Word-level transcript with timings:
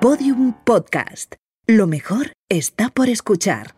Podium 0.00 0.52
Podcast. 0.52 1.34
Lo 1.66 1.88
mejor 1.88 2.30
está 2.48 2.88
por 2.88 3.08
escuchar. 3.08 3.74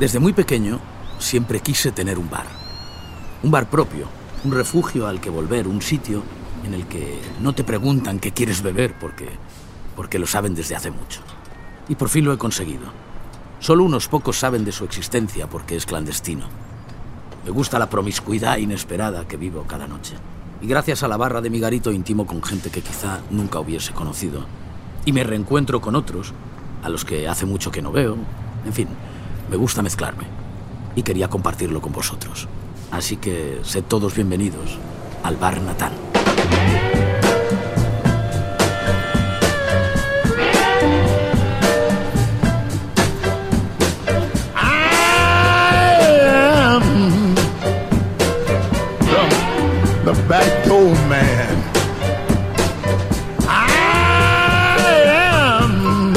Desde 0.00 0.18
muy 0.18 0.32
pequeño 0.32 0.80
siempre 1.18 1.60
quise 1.60 1.92
tener 1.92 2.18
un 2.18 2.30
bar. 2.30 2.46
Un 3.42 3.50
bar 3.50 3.68
propio, 3.68 4.08
un 4.44 4.52
refugio 4.52 5.06
al 5.06 5.20
que 5.20 5.28
volver, 5.28 5.68
un 5.68 5.82
sitio 5.82 6.22
en 6.64 6.72
el 6.72 6.86
que 6.86 7.20
no 7.42 7.54
te 7.54 7.64
preguntan 7.64 8.18
qué 8.18 8.32
quieres 8.32 8.62
beber 8.62 8.98
porque, 8.98 9.28
porque 9.94 10.18
lo 10.18 10.26
saben 10.26 10.54
desde 10.54 10.74
hace 10.74 10.90
mucho. 10.90 11.20
Y 11.90 11.96
por 11.96 12.08
fin 12.08 12.24
lo 12.24 12.32
he 12.32 12.38
conseguido. 12.38 12.86
Solo 13.60 13.84
unos 13.84 14.08
pocos 14.08 14.38
saben 14.38 14.64
de 14.64 14.72
su 14.72 14.86
existencia 14.86 15.50
porque 15.50 15.76
es 15.76 15.84
clandestino. 15.84 16.48
Me 17.44 17.50
gusta 17.50 17.78
la 17.78 17.90
promiscuidad 17.90 18.56
inesperada 18.56 19.28
que 19.28 19.36
vivo 19.36 19.64
cada 19.68 19.86
noche. 19.86 20.14
Y 20.62 20.66
gracias 20.66 21.02
a 21.02 21.08
la 21.08 21.18
barra 21.18 21.42
de 21.42 21.50
mi 21.50 21.60
garito 21.60 21.92
intimo 21.92 22.26
con 22.26 22.42
gente 22.42 22.70
que 22.70 22.80
quizá 22.80 23.20
nunca 23.30 23.60
hubiese 23.60 23.92
conocido. 23.92 24.46
Y 25.04 25.12
me 25.12 25.24
reencuentro 25.24 25.82
con 25.82 25.94
otros, 25.94 26.32
a 26.82 26.88
los 26.88 27.04
que 27.04 27.28
hace 27.28 27.44
mucho 27.44 27.70
que 27.70 27.82
no 27.82 27.92
veo. 27.92 28.16
En 28.64 28.72
fin, 28.72 28.88
me 29.50 29.56
gusta 29.56 29.82
mezclarme. 29.82 30.24
Y 30.96 31.02
quería 31.02 31.28
compartirlo 31.28 31.82
con 31.82 31.92
vosotros. 31.92 32.48
Así 32.90 33.16
que 33.18 33.60
sed 33.62 33.84
todos 33.84 34.14
bienvenidos 34.14 34.78
al 35.22 35.36
Bar 35.36 35.60
Natán. 35.60 35.92
Back 50.28 50.64
door 50.64 50.94
man. 51.08 51.62
I 53.46 53.70
am 55.12 56.14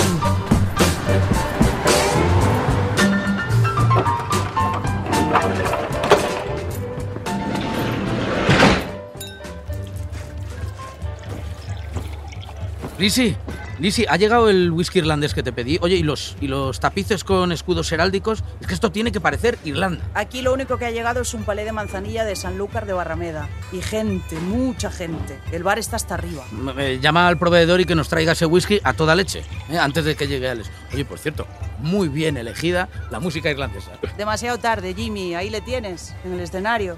Lisi, 12.98 13.36
Lisi, 13.80 14.06
ha 14.10 14.18
llegado 14.18 14.50
el 14.50 14.72
whisky 14.72 15.00
irlandés 15.00 15.36
que 15.36 15.44
te 15.44 15.52
pedí. 15.52 15.78
Oye, 15.82 15.96
¿y 15.98 16.04
los, 16.04 16.36
¿y 16.42 16.48
los 16.48 16.80
tapices 16.80 17.24
con 17.24 17.52
escudos 17.52 17.92
heráldicos? 17.92 18.44
Es 18.60 18.66
que 18.66 18.74
esto 18.74 18.92
tiene 18.92 19.12
que 19.12 19.22
parecer 19.22 19.60
Irlanda. 19.64 20.04
Aquí 20.16 20.42
lo 20.42 20.52
único 20.52 20.78
que 20.78 20.86
ha 20.86 20.92
llegado 20.92 21.22
es 21.22 21.34
un 21.36 21.44
palé 21.44 21.64
de 21.64 21.72
manzanilla 21.72 22.26
de 22.26 22.36
Sanlúcar 22.36 22.88
de 22.88 22.94
Barrameda. 22.94 23.48
Y 23.72 23.82
gente, 23.82 24.36
mucha 24.40 24.90
gente. 24.90 25.40
El 25.52 25.62
bar 25.62 25.78
está 25.78 25.96
hasta 25.96 26.16
arriba. 26.16 26.44
Eh, 26.78 27.00
llama 27.00 27.28
al 27.28 27.38
proveedor 27.38 27.80
y 27.80 27.86
que 27.86 27.94
nos 27.94 28.10
traiga 28.10 28.32
ese 28.32 28.48
whisky 28.48 28.80
a 28.84 28.94
toda 28.94 29.16
leche, 29.16 29.44
eh, 29.70 29.78
antes 29.78 30.06
de 30.06 30.16
que 30.16 30.28
llegue 30.28 30.50
Alex. 30.50 30.72
Oye, 30.92 31.06
por 31.06 31.20
cierto, 31.20 31.46
muy 31.80 32.08
bien 32.08 32.38
elegida 32.38 32.90
la 33.12 33.20
música 33.20 33.52
irlandesa. 33.52 33.92
Demasiado 34.18 34.58
tarde, 34.58 34.96
Jimmy. 34.96 35.36
Ahí 35.36 35.52
le 35.52 35.62
tienes, 35.62 36.16
en 36.26 36.34
el 36.34 36.40
escenario. 36.40 36.98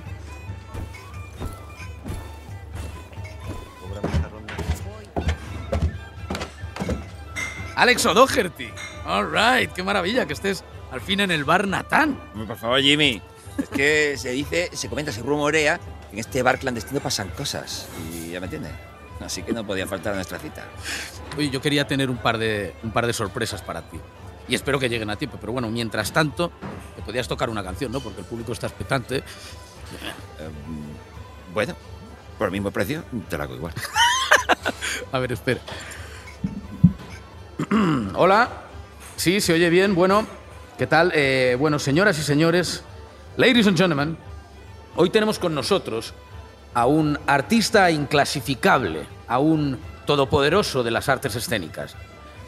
Alex 7.80 8.06
O'Doherty. 8.08 8.74
All 9.06 9.32
right, 9.32 9.72
qué 9.72 9.84
maravilla 9.84 10.26
que 10.26 10.34
estés 10.34 10.66
al 10.92 11.00
fin 11.00 11.22
en 11.22 11.32
el 11.32 11.46
bar 11.46 11.66
Natán. 11.66 12.20
Por 12.46 12.58
favor, 12.58 12.82
Jimmy. 12.82 13.22
Es 13.58 13.70
que 13.70 14.18
se 14.18 14.32
dice, 14.32 14.70
se 14.74 14.90
comenta, 14.90 15.14
se 15.14 15.22
rumorea 15.22 15.78
que 15.78 16.12
en 16.12 16.20
este 16.20 16.44
bar 16.44 16.60
clandestino 16.60 17.00
pasan 17.00 17.30
cosas. 17.30 17.88
Y 18.14 18.32
ya 18.32 18.42
me 18.42 18.48
entiendes. 18.48 18.74
Así 19.22 19.44
que 19.44 19.54
no 19.54 19.66
podía 19.66 19.88
faltar 19.88 20.12
a 20.12 20.16
nuestra 20.18 20.40
cita. 20.40 20.66
Oye, 21.38 21.50
yo 21.50 21.62
quería 21.62 21.88
tener 21.88 22.10
un 22.10 22.18
par 22.18 22.38
de, 22.38 22.76
un 22.84 22.92
par 22.92 23.08
de 23.08 23.14
sorpresas 23.14 23.62
para 23.62 23.82
ti. 23.90 23.98
Y 24.50 24.56
espero 24.56 24.78
que 24.78 24.90
lleguen 24.90 25.10
a 25.10 25.16
tiempo. 25.16 25.38
Pero 25.40 25.54
bueno, 25.54 25.70
mientras 25.70 26.12
tanto, 26.12 26.52
te 26.98 27.02
podías 27.02 27.30
tocar 27.30 27.50
una 27.50 27.64
canción, 27.64 27.94
¿no? 27.94 28.02
Porque 28.02 28.20
el 28.20 28.26
público 28.26 28.52
está 28.52 28.68
expectante. 28.68 29.18
Em, 29.18 29.24
bueno, 31.54 31.78
por 32.38 32.48
el 32.48 32.52
mismo 32.52 32.72
precio, 32.72 33.06
te 33.30 33.38
la 33.38 33.46
hago 33.46 33.56
igual. 33.56 33.74
A 35.14 35.20
ver, 35.20 35.32
espera. 35.32 35.62
Hola. 38.16 38.48
Sí, 39.18 39.42
se 39.42 39.52
oye 39.52 39.70
bien. 39.70 39.94
Bueno, 39.94 40.26
¿qué 40.78 40.88
tal? 40.88 41.12
Eh, 41.14 41.58
bueno, 41.60 41.78
señoras 41.78 42.18
y 42.18 42.24
señores, 42.24 42.84
ladies 43.36 43.68
and 43.68 43.78
gentlemen, 43.78 44.18
hoy 44.96 45.10
tenemos 45.10 45.40
con 45.40 45.54
nosotros 45.54 46.14
a 46.74 46.86
un 46.86 47.20
artista 47.28 47.92
inclasificable, 47.92 49.06
a 49.28 49.40
un 49.40 49.78
todopoderoso 50.06 50.84
de 50.84 50.92
las 50.92 51.10
artes 51.10 51.36
escénicas, 51.36 51.96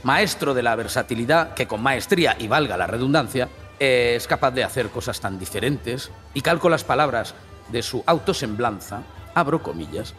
maestro 0.03 0.53
de 0.53 0.63
la 0.63 0.75
versatilidad 0.75 1.55
que 1.55 1.67
con 1.67 1.83
maestría, 1.83 2.37
y 2.39 2.47
valga 2.47 2.77
la 2.77 2.87
redundancia, 2.87 3.49
eh, 3.79 4.13
es 4.15 4.27
capaz 4.27 4.51
de 4.51 4.63
hacer 4.63 4.89
cosas 4.89 5.19
tan 5.19 5.37
diferentes 5.37 6.09
y 6.33 6.41
calco 6.41 6.69
las 6.69 6.85
palabras 6.85 7.35
de 7.69 7.81
su 7.81 8.01
autosemblanza, 8.05 9.01
abro 9.35 9.61
comillas, 9.61 10.13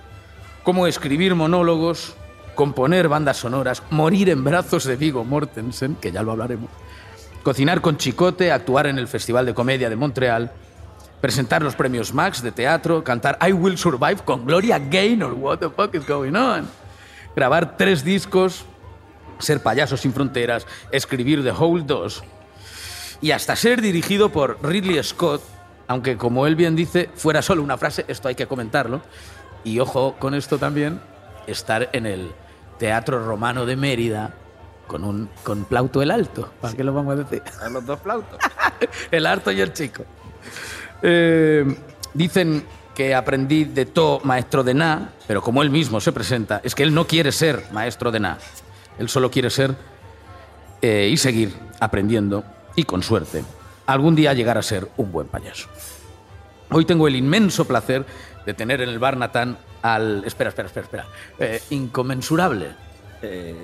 como 0.65 0.87
escribir 0.87 1.35
monólogos, 1.35 2.15
componer 2.55 3.09
bandas 3.09 3.39
sonoras, 3.39 3.83
morir 3.91 4.29
en 4.29 4.45
brazos 4.45 4.85
de 4.85 4.97
Vigo 4.97 5.25
Mortensen, 5.25 5.97
que 5.97 6.13
ya 6.13 6.23
lo 6.23 6.33
hablaremos, 6.33 6.71
cocinar 7.43 7.81
con 7.81 7.97
chicote, 7.97 8.53
actuar 8.53 8.87
en 8.87 8.99
el 8.99 9.09
Festival 9.09 9.47
de 9.47 9.55
Comedia 9.55 9.89
de 9.89 9.97
Montreal, 9.97 10.53
presentar 11.21 11.63
los 11.63 11.77
premios 11.77 12.13
Max 12.13 12.43
de 12.43 12.53
teatro, 12.53 13.05
cantar 13.05 13.39
I 13.47 13.53
Will 13.53 13.79
Survive 13.79 14.23
con 14.25 14.45
Gloria 14.45 14.79
Gaynor, 14.79 15.35
what 15.35 15.59
the 15.59 15.71
fuck 15.71 15.95
is 15.95 16.07
going 16.07 16.35
on, 16.35 16.69
grabar 17.35 17.77
tres 17.77 18.05
discos, 18.05 18.65
ser 19.39 19.63
payaso 19.63 19.97
sin 19.97 20.13
fronteras, 20.13 20.67
escribir 20.91 21.43
The 21.43 21.53
Whole 21.53 21.85
2 21.85 22.25
y 23.23 23.31
hasta 23.31 23.55
ser 23.57 23.81
dirigido 23.81 24.31
por 24.31 24.59
Ridley 24.63 25.03
Scott, 25.03 25.43
aunque 25.87 26.17
como 26.17 26.47
él 26.47 26.57
bien 26.57 26.75
dice, 26.75 27.09
fuera 27.15 27.41
solo 27.41 27.63
una 27.63 27.79
frase, 27.79 28.05
esto 28.09 28.29
hay 28.29 28.35
que 28.35 28.47
comentarlo, 28.47 29.01
y 29.65 29.79
ojo 29.79 30.17
con 30.19 30.35
esto 30.35 30.59
también, 30.59 31.01
estar 31.47 31.91
en 31.93 32.07
el 32.07 32.33
Teatro 32.79 33.25
Romano 33.25 33.67
de 33.67 33.77
Mérida 33.77 34.35
con 34.87 35.05
un 35.05 35.29
con 35.43 35.65
Plauto 35.65 36.03
el 36.03 36.11
Alto, 36.11 36.53
¿para 36.61 36.75
qué 36.75 36.85
lo 36.85 36.93
vamos 36.93 37.15
a 37.15 37.23
decir? 37.23 37.43
A 37.61 37.69
los 37.69 37.87
dos 37.87 38.01
flautos. 38.01 38.39
el 39.11 39.27
harto 39.27 39.51
y 39.51 39.61
el 39.61 39.73
chico. 39.73 40.05
Eh, 41.03 41.65
dicen 42.15 42.65
que 42.95 43.15
aprendí 43.15 43.65
de 43.65 43.87
to 43.87 44.21
maestro 44.25 44.63
de 44.63 44.75
na, 44.75 45.13
pero 45.27 45.43
como 45.43 45.63
él 45.63 45.71
mismo 45.71 46.01
se 46.01 46.13
presenta, 46.13 46.61
es 46.63 46.75
que 46.75 46.83
él 46.83 46.93
no 46.93 47.07
quiere 47.07 47.33
ser 47.33 47.65
maestro 47.73 48.11
de 48.11 48.21
na. 48.21 48.39
Él 48.99 49.09
solo 49.09 49.31
quiere 49.31 49.49
ser 49.51 49.75
eh, 50.83 51.09
y 51.11 51.17
seguir 51.17 51.55
aprendiendo 51.81 52.45
y 52.77 52.85
con 52.85 53.03
suerte 53.03 53.43
algún 53.87 54.15
día 54.15 54.33
llegar 54.35 54.59
a 54.59 54.63
ser 54.63 54.89
un 54.97 55.11
buen 55.13 55.29
payaso. 55.29 55.69
Hoy 56.71 56.85
tengo 56.85 57.07
el 57.09 57.17
inmenso 57.17 57.67
placer 57.67 58.07
de 58.47 58.55
tener 58.55 58.81
en 58.81 58.89
el 58.89 58.99
Barnatán 58.99 59.59
al. 59.83 60.25
Espera, 60.25 60.51
espera, 60.51 60.67
espera, 60.67 60.85
espera. 60.85 61.07
Eh, 61.39 61.63
inconmensurable. 61.71 62.71
Eh, 63.23 63.55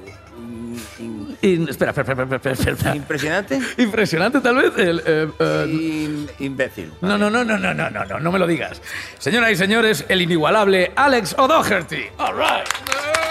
espera, 1.68 1.90
espera, 1.90 2.36
espera, 2.36 2.94
¿Impresionante? 2.96 3.60
Impresionante, 3.78 4.40
tal 4.40 4.56
vez. 4.56 4.72
El, 4.76 5.02
eh, 5.04 5.28
eh 5.38 6.26
imbécil. 6.38 6.92
No, 7.00 7.18
no, 7.18 7.28
no, 7.30 7.44
no, 7.44 7.58
no, 7.58 7.74
no, 7.74 7.90
no, 7.90 8.04
no, 8.04 8.20
no 8.20 8.32
me 8.32 8.38
lo 8.38 8.46
digas. 8.46 8.80
Señoras 9.18 9.50
y 9.50 9.56
señores, 9.56 10.04
el 10.08 10.22
inigualable 10.22 10.92
Alex 10.94 11.34
O'Doherty. 11.38 12.04
All 12.18 12.34
right. 12.34 13.27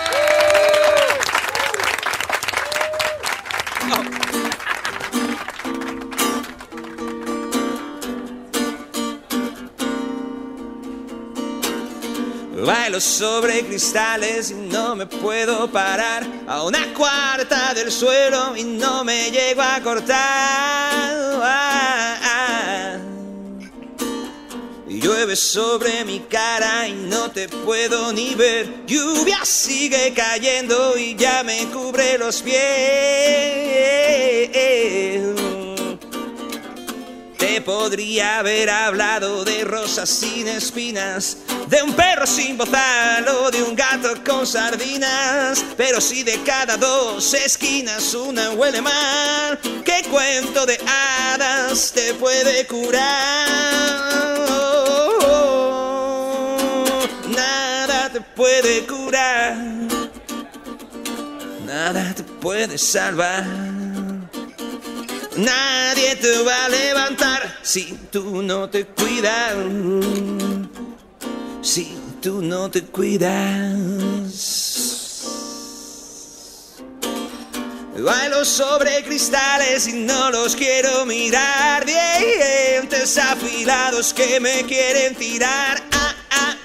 Bailo 12.67 12.99
sobre 12.99 13.65
cristales 13.65 14.51
y 14.51 14.55
no 14.55 14.93
me 14.93 15.05
puedo 15.05 15.71
parar 15.71 16.27
a 16.45 16.63
una 16.63 16.93
cuarta 16.93 17.73
del 17.73 17.89
suelo 17.89 18.57
y 18.57 18.65
no 18.65 19.05
me 19.05 19.31
llego 19.31 19.61
a 19.61 19.79
cortar. 19.79 20.17
Ah, 21.41 22.19
ah. 22.21 22.97
Y 24.85 24.99
Llueve 24.99 25.37
sobre 25.37 26.03
mi 26.03 26.19
cara 26.19 26.89
y 26.89 26.91
no 26.91 27.31
te 27.31 27.47
puedo 27.47 28.11
ni 28.11 28.35
ver. 28.35 28.85
Lluvia 28.85 29.45
sigue 29.45 30.13
cayendo 30.13 30.97
y 30.97 31.15
ya 31.15 31.43
me 31.45 31.67
cubre 31.67 32.17
los 32.17 32.41
pies 32.41 32.57
podría 37.61 38.39
haber 38.39 38.69
hablado 38.69 39.43
de 39.43 39.63
rosas 39.63 40.09
sin 40.09 40.47
espinas, 40.47 41.37
de 41.67 41.81
un 41.81 41.93
perro 41.93 42.25
sin 42.25 42.57
bozal 42.57 43.27
o 43.27 43.51
de 43.51 43.63
un 43.63 43.75
gato 43.75 44.09
con 44.25 44.45
sardinas. 44.45 45.63
Pero 45.75 46.01
si 46.01 46.23
de 46.23 46.41
cada 46.43 46.77
dos 46.77 47.33
esquinas 47.33 48.13
una 48.13 48.51
huele 48.51 48.81
mal, 48.81 49.59
¿qué 49.83 50.03
cuento 50.09 50.65
de 50.65 50.79
hadas 50.87 51.91
te 51.93 52.13
puede 52.15 52.65
curar? 52.67 53.47
Nada 57.35 58.09
te 58.11 58.21
puede 58.21 58.85
curar, 58.85 59.55
nada 61.65 62.13
te 62.15 62.23
puede 62.23 62.77
salvar. 62.77 63.76
Nadie 65.37 66.15
te 66.15 66.41
va 66.41 66.65
a 66.65 66.69
levantar 66.69 67.59
si 67.61 67.93
tú 68.11 68.41
no 68.41 68.67
te 68.67 68.87
cuidas. 68.87 69.53
Si 71.61 71.95
tú 72.19 72.41
no 72.41 72.71
te 72.71 72.81
cuidas. 72.85 73.75
Bailo 77.99 78.45
sobre 78.45 79.03
cristales 79.03 79.87
y 79.87 79.93
no 79.93 80.31
los 80.31 80.55
quiero 80.55 81.05
mirar. 81.05 81.85
Dientes 81.85 83.19
afilados 83.19 84.15
que 84.15 84.39
me 84.39 84.63
quieren 84.63 85.13
tirar. 85.13 85.83
Ah, 85.91 86.15
ah, 86.31 86.55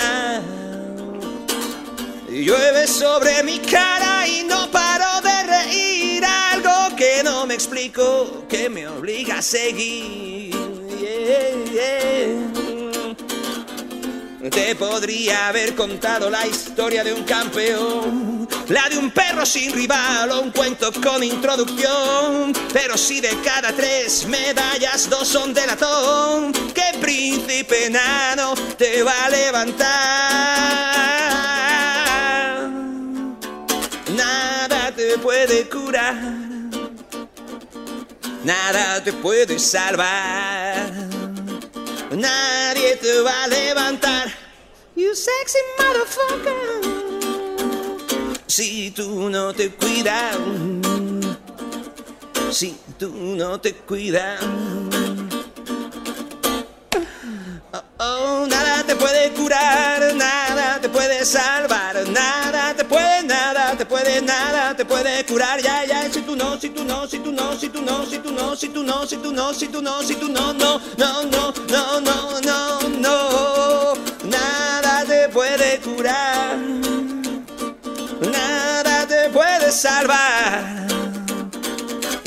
ah. 0.00 0.40
Llueve 2.28 2.86
sobre 2.86 3.42
mi 3.42 3.58
cara 3.60 4.28
y 4.28 4.44
no 4.44 4.70
paro 4.70 4.83
que 8.48 8.68
me 8.68 8.88
obliga 8.88 9.38
a 9.38 9.42
seguir. 9.42 10.52
Te 14.50 14.74
podría 14.74 15.48
haber 15.48 15.74
contado 15.74 16.28
la 16.28 16.44
historia 16.46 17.04
de 17.04 17.12
un 17.12 17.22
campeón, 17.24 18.48
la 18.68 18.88
de 18.88 18.98
un 18.98 19.10
perro 19.10 19.46
sin 19.46 19.72
rival 19.72 20.30
o 20.32 20.40
un 20.40 20.50
cuento 20.50 20.92
con 20.92 21.22
introducción. 21.22 22.52
Pero 22.72 22.98
si 22.98 23.20
de 23.20 23.30
cada 23.44 23.72
tres 23.72 24.26
medallas 24.26 25.08
dos 25.08 25.28
son 25.28 25.54
de 25.54 25.66
latón, 25.66 26.52
¿qué 26.74 26.98
príncipe 27.00 27.86
enano 27.86 28.54
te 28.76 29.04
va 29.04 29.24
a 29.24 29.30
levantar? 29.30 29.84
Nada 34.16 34.92
te 34.94 35.18
puede 35.18 35.68
curar, 35.68 36.53
nada 38.44 39.02
te 39.02 39.12
puede 39.12 39.58
salvar. 39.58 40.92
Nadie 42.10 42.96
te 42.96 43.20
va 43.22 43.44
a 43.44 43.48
levantar. 43.48 44.32
You 44.94 45.14
sexy 45.14 45.58
motherfucker. 45.78 46.54
Si 48.46 48.90
tú 48.92 49.28
no 49.28 49.52
te 49.52 49.70
cuidas. 49.70 50.36
Si 52.52 52.76
tú 52.98 53.10
no 53.10 53.60
te 53.60 53.74
cuidas. 53.74 54.40
Oh, 57.72 57.82
oh, 57.98 58.46
nada 58.46 58.84
te 58.84 58.94
puede 58.94 59.32
curar, 59.32 60.14
nada 60.14 60.78
te 60.80 60.88
puede 60.88 61.24
salvar, 61.24 62.08
nada 62.08 62.72
te 62.74 62.84
puede, 62.84 63.24
nada 63.24 63.76
te 63.76 63.84
puede, 63.84 64.22
nada 64.22 64.76
te 64.76 64.84
puede 64.84 65.26
curar. 65.26 65.60
Ya, 65.60 65.84
ya, 65.84 66.03
si 66.64 66.70
tú 66.70 66.82
no, 66.82 67.06
si 67.06 67.18
tú 67.18 67.30
no, 67.30 67.54
si 67.60 67.68
tú 67.68 67.82
no, 67.82 68.06
si 68.06 68.18
tú 68.18 68.32
no, 68.32 68.56
si 68.56 68.68
tú 68.70 68.82
no, 68.82 69.06
si 69.06 69.18
tú 69.18 69.32
no, 69.34 69.52
si 69.52 69.68
tú 69.68 69.82
no, 69.82 70.02
si 70.02 70.14
tú 70.14 70.28
no, 70.30 70.54
no, 70.54 70.80
no, 70.96 71.22
no, 71.24 71.52
no, 71.68 72.00
no, 72.00 72.40
no, 72.40 72.88
no, 72.88 73.92
nada 74.24 75.04
te 75.04 75.28
puede 75.28 75.78
curar, 75.80 76.56
nada 78.32 79.06
te 79.06 79.28
puede 79.28 79.70
salvar. 79.70 80.86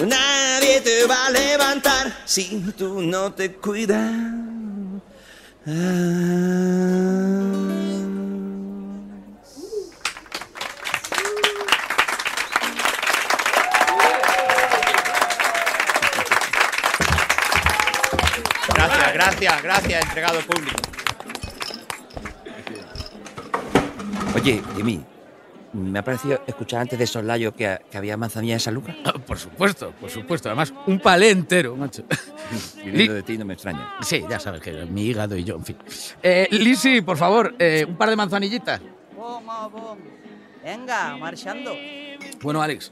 Nadie 0.05 0.81
te 0.81 1.07
va 1.07 1.25
a 1.25 1.31
levantar 1.31 2.15
si 2.25 2.63
tú 2.77 3.01
no 3.01 3.33
te 3.33 3.53
cuidas. 3.53 4.13
Gracias, 5.65 7.56
gracias, 19.39 19.63
gracias, 19.63 20.05
entregado 20.05 20.39
público. 20.41 20.81
Oye, 24.35 24.61
Jimmy, 24.75 25.03
me 25.73 25.99
ha 25.99 26.03
parecido 26.03 26.41
escuchar 26.47 26.81
antes 26.81 26.97
de 26.97 27.07
Soslayo 27.07 27.53
que, 27.53 27.79
que 27.89 27.97
había 27.97 28.17
manzanilla 28.17 28.53
en 28.53 28.59
San 28.59 28.73
Lucas. 28.73 28.95
Ah, 29.05 29.13
Por 29.13 29.37
supuesto, 29.37 29.91
por 29.99 30.09
supuesto. 30.09 30.49
Además, 30.49 30.73
un 30.85 30.99
palé 30.99 31.31
entero, 31.31 31.75
macho. 31.75 32.03
Viniendo 32.83 33.13
de 33.13 33.23
ti 33.23 33.37
no 33.37 33.45
me 33.45 33.53
extraña. 33.53 33.95
Sí, 34.01 34.23
ya 34.29 34.39
sabes 34.39 34.61
que 34.61 34.71
mi 34.85 35.03
hígado 35.05 35.35
y 35.35 35.43
yo, 35.43 35.55
en 35.55 35.65
fin. 35.65 35.77
Eh, 36.23 36.47
Lisi, 36.51 37.01
por 37.01 37.17
favor, 37.17 37.55
eh, 37.59 37.85
un 37.87 37.95
par 37.95 38.09
de 38.09 38.15
manzanillitas. 38.15 38.81
Venga, 40.63 41.17
marchando. 41.17 41.75
Bueno, 42.41 42.61
Alex, 42.61 42.91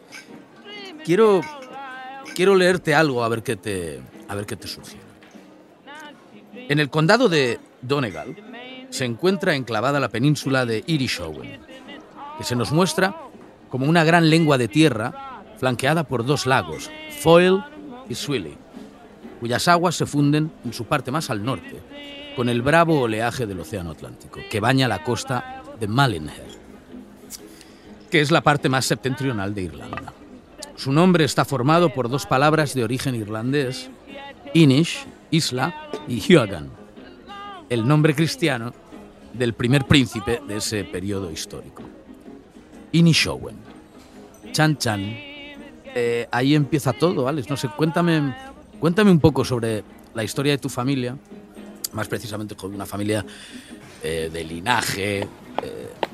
quiero, 1.03 1.41
quiero 2.33 2.55
leerte 2.55 2.95
algo 2.95 3.23
a 3.23 3.29
ver 3.29 3.43
qué 3.43 3.55
te, 3.55 4.01
a 4.27 4.35
ver 4.35 4.45
qué 4.45 4.55
te 4.55 4.67
sugiere. 4.67 5.04
En 6.53 6.79
el 6.79 6.89
condado 6.89 7.29
de 7.29 7.59
Donegal 7.81 8.35
se 8.89 9.05
encuentra 9.05 9.55
enclavada 9.55 9.99
la 9.99 10.09
península 10.09 10.65
de 10.65 10.83
Irishowen, 10.87 11.59
que 12.37 12.43
se 12.43 12.55
nos 12.55 12.71
muestra 12.71 13.15
como 13.69 13.85
una 13.85 14.03
gran 14.03 14.29
lengua 14.29 14.57
de 14.57 14.67
tierra 14.67 15.43
flanqueada 15.57 16.03
por 16.03 16.25
dos 16.25 16.45
lagos, 16.45 16.89
Foyle 17.19 17.63
y 18.09 18.15
Swilly, 18.15 18.57
cuyas 19.39 19.67
aguas 19.67 19.95
se 19.95 20.05
funden 20.05 20.51
en 20.63 20.73
su 20.73 20.85
parte 20.85 21.11
más 21.11 21.29
al 21.29 21.43
norte 21.43 21.81
con 22.35 22.49
el 22.49 22.61
bravo 22.61 23.01
oleaje 23.01 23.45
del 23.45 23.61
Océano 23.61 23.91
Atlántico, 23.91 24.41
que 24.49 24.59
baña 24.59 24.87
la 24.87 25.03
costa 25.03 25.63
de 25.79 25.87
Malinhead, 25.87 26.55
que 28.11 28.21
es 28.21 28.29
la 28.29 28.41
parte 28.41 28.69
más 28.69 28.85
septentrional 28.85 29.55
de 29.55 29.63
Irlanda. 29.63 30.13
Su 30.75 30.91
nombre 30.91 31.23
está 31.23 31.45
formado 31.45 31.93
por 31.93 32.09
dos 32.09 32.25
palabras 32.25 32.73
de 32.73 32.83
origen 32.83 33.15
irlandés, 33.15 33.89
Inish, 34.53 35.05
isla, 35.31 35.84
y 36.07 36.21
Huagan, 36.33 36.69
el 37.69 37.87
nombre 37.87 38.13
cristiano 38.13 38.73
del 39.33 39.53
primer 39.53 39.85
príncipe 39.85 40.41
de 40.47 40.57
ese 40.57 40.83
periodo 40.83 41.31
histórico. 41.31 41.83
Inishowen. 42.91 43.57
Chan 44.51 44.77
Chan. 44.77 45.01
Eh, 45.97 46.27
ahí 46.31 46.55
empieza 46.55 46.93
todo, 46.93 47.27
Alex. 47.27 47.49
No 47.49 47.57
sé, 47.57 47.69
cuéntame, 47.69 48.35
cuéntame 48.79 49.11
un 49.11 49.19
poco 49.19 49.43
sobre 49.43 49.83
la 50.13 50.23
historia 50.23 50.53
de 50.53 50.57
tu 50.57 50.69
familia, 50.69 51.17
más 51.93 52.07
precisamente 52.07 52.55
con 52.55 52.73
una 52.73 52.85
familia 52.85 53.25
eh, 54.03 54.29
de 54.31 54.43
linaje. 54.43 55.19
eh. 55.21 55.27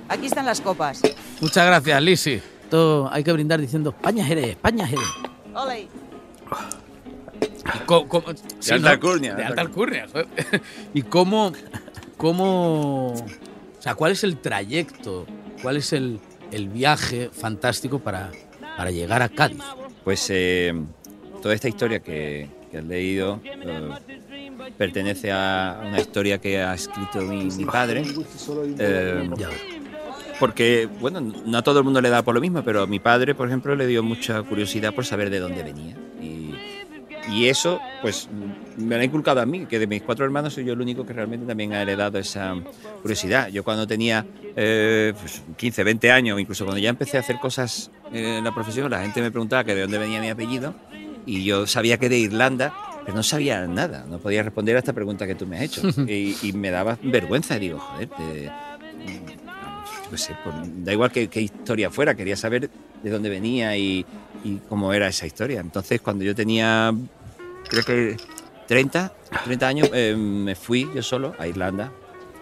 Aquí 0.10 0.26
están 0.26 0.46
las 0.46 0.60
copas. 0.62 1.02
Muchas 1.40 1.66
gracias, 1.66 2.02
Lisi. 2.02 2.42
Todo 2.70 3.10
hay 3.12 3.24
que 3.24 3.32
brindar 3.32 3.60
diciendo 3.62 3.92
España 3.92 4.26
Jerez, 4.26 4.50
España 4.50 4.88
Jerez. 4.88 5.06
Ole. 5.54 5.88
Y 7.66 7.80
co- 7.86 8.08
co- 8.08 8.24
sí, 8.60 8.74
alta 8.74 8.92
alcurnia, 8.92 9.36
De 9.36 9.44
alta 9.44 9.62
alta 9.62 9.62
alcurnia. 9.62 10.06
¿Y 10.94 11.02
cómo, 11.04 11.52
cómo... 12.18 13.14
O 13.14 13.82
sea, 13.82 13.96
cuál 13.96 14.12
es 14.14 14.24
el 14.24 14.38
trayecto? 14.38 15.26
¿Cuál 15.62 15.78
es 15.78 15.94
el, 15.94 16.20
el 16.52 16.70
viaje 16.70 17.30
fantástico 17.32 18.00
para, 18.00 18.32
para 18.78 18.92
llegar 18.92 19.22
a 19.22 19.30
Cádiz? 19.30 19.62
Pues 20.04 20.26
eh, 20.30 20.74
toda 21.42 21.54
esta 21.54 21.68
historia 21.68 22.00
que, 22.00 22.50
que 22.72 22.78
has 22.80 22.84
leído 22.86 23.40
eh, 23.44 23.90
pertenece 24.78 25.32
a 25.32 25.82
una 25.88 26.00
historia 26.00 26.40
que 26.40 26.62
ha 26.62 26.74
escrito 26.74 27.22
mi, 27.22 27.46
mi 27.46 27.66
padre. 27.66 28.04
eh, 28.80 29.30
porque, 30.40 30.88
bueno, 31.00 31.22
no 31.22 31.58
a 31.58 31.62
todo 31.62 31.80
el 31.80 31.86
mundo 31.86 32.02
le 32.02 32.10
da 32.10 32.24
por 32.24 32.34
lo 32.34 32.42
mismo, 32.42 32.64
pero 32.64 32.82
a 32.82 32.88
mi 32.88 33.00
padre, 33.00 33.36
por 33.36 33.48
ejemplo, 33.48 33.76
le 33.76 33.86
dio 33.86 34.02
mucha 34.02 34.42
curiosidad 34.42 34.94
por 34.94 35.06
saber 35.06 35.30
de 35.30 35.40
dónde 35.40 35.62
venía. 35.62 35.96
Y, 37.24 37.48
eso, 37.48 37.86
pues, 38.00 38.28
me 38.30 38.96
lo 38.96 39.02
ha 39.02 39.04
inculcado 39.06 39.42
a 39.42 39.46
mí, 39.46 39.68
que 39.68 39.80
de 39.80 39.88
mis 39.88 40.02
cuatro 40.04 40.26
hermanos 40.26 40.54
soy 40.56 40.66
yo 40.66 40.74
el 40.74 40.82
único 40.82 41.06
que 41.06 41.14
realmente 41.14 41.46
también 41.46 41.74
ha 41.74 41.82
heredado 41.82 42.18
esa 42.18 42.56
curiosidad. 43.02 43.50
Yo 43.50 43.64
cuando 43.64 43.86
tenía 43.88 44.28
eh, 44.56 45.14
pues, 45.20 45.44
15, 45.58 45.84
20 45.84 46.12
años, 46.12 46.40
incluso 46.40 46.66
cuando 46.66 46.80
ya 46.80 46.90
empecé 46.90 47.18
a 47.18 47.20
hacer 47.22 47.38
cosas 47.40 47.92
eh, 48.10 48.38
en 48.40 48.44
la 48.44 48.52
profesión, 48.52 48.90
la 48.90 49.02
gente 49.02 49.22
me 49.22 49.32
preguntaba 49.32 49.64
que 49.64 49.76
de 49.76 49.82
dónde 49.82 49.98
venía 50.00 50.20
mi 50.22 50.30
apellido 50.30 50.78
y 51.24 51.44
yo 51.46 51.68
sabía 51.68 51.98
que 51.98 52.10
de 52.10 52.18
Irlanda, 52.20 52.76
pero 53.04 53.16
no 53.16 53.24
sabía 53.24 53.68
nada, 53.68 54.06
no 54.08 54.20
podía 54.20 54.44
responder 54.44 54.76
a 54.76 54.80
esta 54.80 54.94
pregunta 54.94 55.28
que 55.28 55.36
tú 55.36 55.46
me 55.48 55.58
has 55.58 55.64
hecho. 55.64 55.82
y, 56.06 56.38
y 56.48 56.54
me 56.54 56.72
daba 56.72 56.98
vergüenza, 57.02 57.56
y 57.58 57.60
digo, 57.60 57.80
joder, 57.80 58.10
te- 58.10 58.54
qué 60.10 60.18
sé, 60.18 60.36
pues, 60.36 60.56
da 60.60 60.92
igual 60.94 61.12
qué, 61.12 61.30
qué 61.30 61.42
historia 61.42 61.92
fuera, 61.92 62.16
quería 62.16 62.36
saber 62.36 62.72
de 63.04 63.10
dónde 63.10 63.30
venía 63.30 63.76
y, 63.78 64.06
y 64.44 64.58
cómo 64.70 64.94
era 64.94 65.08
esa 65.08 65.26
historia. 65.26 65.60
Entonces, 65.60 66.02
cuando 66.02 66.24
yo 66.24 66.36
tenía, 66.36 66.94
creo 67.70 67.84
que 67.84 68.18
30, 68.68 69.12
30 69.46 69.68
años, 69.68 69.90
eh, 69.94 70.16
me 70.18 70.56
fui 70.56 70.88
yo 70.96 71.02
solo 71.04 71.36
a 71.40 71.48
Irlanda. 71.48 71.92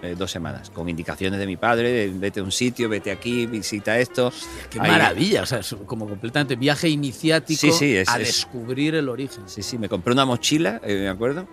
eh, 0.01 0.15
dos 0.17 0.31
semanas, 0.31 0.69
con 0.69 0.87
indicaciones 0.87 1.37
de 1.41 1.45
mi 1.45 1.57
padre, 1.57 1.91
de 1.91 2.07
vete 2.07 2.39
a 2.39 2.43
un 2.43 2.53
sitio, 2.53 2.87
vete 2.87 3.11
aquí, 3.11 3.45
visita 3.47 3.99
esto. 3.99 4.31
Qué 4.69 4.79
Ahí- 4.79 4.89
maravilla, 4.91 5.43
o 5.43 5.45
sea, 5.45 5.59
es 5.59 5.75
como 5.85 6.07
completamente 6.07 6.55
viaje 6.55 6.87
iniciático 6.87 7.59
Sí, 7.59 7.71
sí, 7.73 7.97
es- 7.97 8.07
a 8.07 8.17
es- 8.17 8.27
descubrir 8.27 8.95
el 8.95 9.09
origen. 9.09 9.43
Sí, 9.47 9.61
sí, 9.61 9.77
me 9.77 9.89
compré 9.89 10.13
una 10.13 10.23
mochila, 10.25 10.79
eh, 10.85 10.99
me 11.01 11.09
acuerdo, 11.09 11.49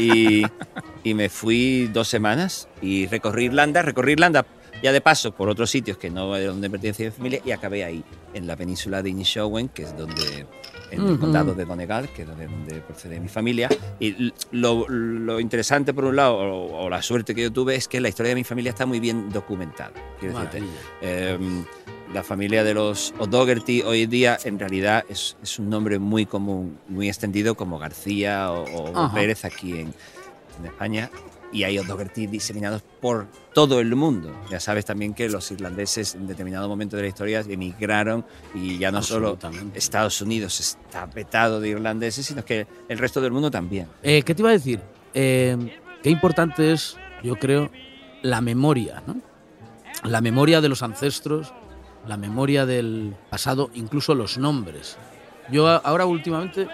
y, 0.00 0.42
y 1.04 1.14
me 1.14 1.28
fui 1.28 1.88
dos 1.92 2.08
semanas 2.08 2.66
y 2.82 3.06
recorrí 3.06 3.44
Irlanda. 3.44 3.80
Recorrí 3.82 4.14
Irlanda 4.14 4.44
ya 4.84 4.92
de 4.92 5.00
paso 5.00 5.32
por 5.32 5.48
otros 5.48 5.70
sitios 5.70 5.96
que 5.96 6.10
no 6.10 6.34
de 6.34 6.44
donde 6.44 6.68
pertenece 6.68 7.06
mi 7.06 7.10
familia 7.10 7.40
y 7.42 7.52
acabé 7.52 7.84
ahí, 7.84 8.04
en 8.34 8.46
la 8.46 8.54
península 8.54 9.02
de 9.02 9.08
Inishowen, 9.08 9.70
que 9.70 9.84
es 9.84 9.96
donde 9.96 10.46
en 10.90 11.00
el 11.00 11.12
Ujú. 11.12 11.20
condado 11.20 11.54
de 11.54 11.64
Donegal, 11.64 12.10
que 12.10 12.22
es 12.22 12.28
donde, 12.28 12.46
donde 12.46 12.80
procede 12.82 13.18
mi 13.18 13.28
familia. 13.28 13.70
Y 13.98 14.30
lo, 14.52 14.86
lo 14.86 15.40
interesante, 15.40 15.94
por 15.94 16.04
un 16.04 16.16
lado, 16.16 16.36
o, 16.36 16.84
o 16.84 16.90
la 16.90 17.00
suerte 17.00 17.34
que 17.34 17.40
yo 17.40 17.50
tuve, 17.50 17.76
es 17.76 17.88
que 17.88 17.98
la 17.98 18.10
historia 18.10 18.28
de 18.28 18.34
mi 18.34 18.44
familia 18.44 18.70
está 18.70 18.84
muy 18.84 19.00
bien 19.00 19.30
documentada. 19.30 19.92
Quiero 20.20 20.38
decirte, 20.38 20.62
eh, 21.00 21.38
la 22.12 22.22
familia 22.22 22.62
de 22.62 22.74
los 22.74 23.14
O'Dougherty 23.18 23.80
hoy 23.82 24.04
día 24.04 24.38
en 24.44 24.58
realidad 24.58 25.04
es, 25.08 25.38
es 25.42 25.58
un 25.58 25.70
nombre 25.70 25.98
muy 25.98 26.26
común, 26.26 26.78
muy 26.88 27.08
extendido 27.08 27.54
como 27.54 27.78
García 27.78 28.52
o, 28.52 28.64
o. 28.92 29.12
Pérez 29.14 29.46
aquí 29.46 29.72
en, 29.72 29.94
en 30.60 30.66
España. 30.66 31.10
Y 31.54 31.62
hay 31.62 31.78
O'Dougherty 31.78 32.26
diseminados 32.26 32.82
por 33.00 33.28
todo 33.54 33.80
el 33.80 33.94
mundo. 33.94 34.34
Ya 34.50 34.58
sabes 34.58 34.84
también 34.84 35.14
que 35.14 35.28
los 35.28 35.50
irlandeses 35.52 36.16
en 36.16 36.26
determinado 36.26 36.68
momento 36.68 36.96
de 36.96 37.02
la 37.02 37.08
historia 37.08 37.44
emigraron 37.48 38.26
y 38.54 38.76
ya 38.76 38.90
no 38.90 39.00
solo. 39.02 39.38
Estados 39.72 40.20
Unidos 40.20 40.58
está 40.58 41.08
petado 41.08 41.60
de 41.60 41.68
irlandeses, 41.70 42.26
sino 42.26 42.44
que 42.44 42.66
el 42.88 42.98
resto 42.98 43.20
del 43.20 43.30
mundo 43.30 43.52
también. 43.52 43.86
Eh, 44.02 44.22
¿Qué 44.22 44.34
te 44.34 44.42
iba 44.42 44.50
a 44.50 44.52
decir? 44.52 44.80
Eh, 45.14 45.56
qué 46.02 46.10
importante 46.10 46.72
es, 46.72 46.96
yo 47.22 47.36
creo, 47.36 47.70
la 48.22 48.40
memoria, 48.40 49.02
¿no? 49.06 49.16
La 50.02 50.20
memoria 50.20 50.60
de 50.60 50.68
los 50.68 50.82
ancestros, 50.82 51.54
la 52.06 52.16
memoria 52.16 52.66
del 52.66 53.14
pasado, 53.30 53.70
incluso 53.74 54.14
los 54.14 54.38
nombres. 54.38 54.98
Yo 55.52 55.68
ahora 55.68 56.04
últimamente, 56.04 56.66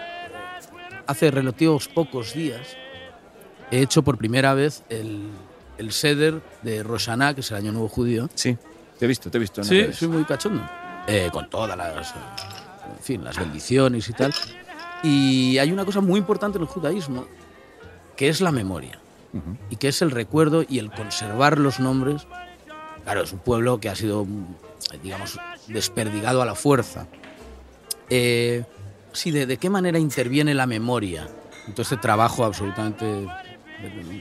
hace 1.05 1.29
relativos 1.29 1.87
pocos 1.87 2.33
días, 2.33 2.75
he 3.71 3.81
hecho 3.81 4.03
por 4.03 4.17
primera 4.17 4.53
vez 4.53 4.83
el, 4.89 5.23
el 5.77 5.91
Seder 5.91 6.41
de 6.61 6.83
Roshaná, 6.83 7.33
que 7.33 7.41
es 7.41 7.49
el 7.51 7.57
Año 7.57 7.71
Nuevo 7.71 7.87
Judío. 7.89 8.29
Sí, 8.35 8.57
te 8.99 9.05
he 9.05 9.07
visto, 9.07 9.31
te 9.31 9.37
he 9.37 9.41
visto. 9.41 9.63
Sí, 9.63 9.91
soy 9.93 10.07
muy 10.09 10.23
cachondo. 10.25 10.63
Eh, 11.07 11.29
con 11.33 11.49
todas 11.49 11.75
las, 11.75 12.13
en 12.15 13.03
fin, 13.03 13.23
las 13.23 13.37
bendiciones 13.37 14.07
y 14.07 14.13
tal. 14.13 14.33
Y 15.01 15.57
hay 15.57 15.71
una 15.71 15.85
cosa 15.85 16.01
muy 16.01 16.19
importante 16.19 16.57
en 16.57 16.63
el 16.63 16.67
judaísmo, 16.67 17.25
que 18.15 18.29
es 18.29 18.41
la 18.41 18.51
memoria. 18.51 18.99
Y 19.69 19.77
que 19.77 19.87
es 19.87 20.01
el 20.01 20.11
recuerdo 20.11 20.65
y 20.67 20.79
el 20.79 20.91
conservar 20.91 21.57
los 21.57 21.79
nombres. 21.79 22.27
Claro, 23.03 23.23
es 23.23 23.31
un 23.31 23.39
pueblo 23.39 23.79
que 23.79 23.87
ha 23.87 23.95
sido, 23.95 24.27
digamos, 25.01 25.39
desperdigado 25.67 26.41
a 26.41 26.45
la 26.45 26.53
fuerza. 26.53 27.07
Eh, 28.09 28.65
sí, 29.13 29.31
de, 29.31 29.45
¿de 29.45 29.55
qué 29.55 29.69
manera 29.69 29.97
interviene 29.97 30.53
la 30.53 30.67
memoria 30.67 31.29
en 31.65 31.73
todo 31.73 31.83
este 31.83 31.95
trabajo 31.95 32.43
absolutamente 32.43 33.25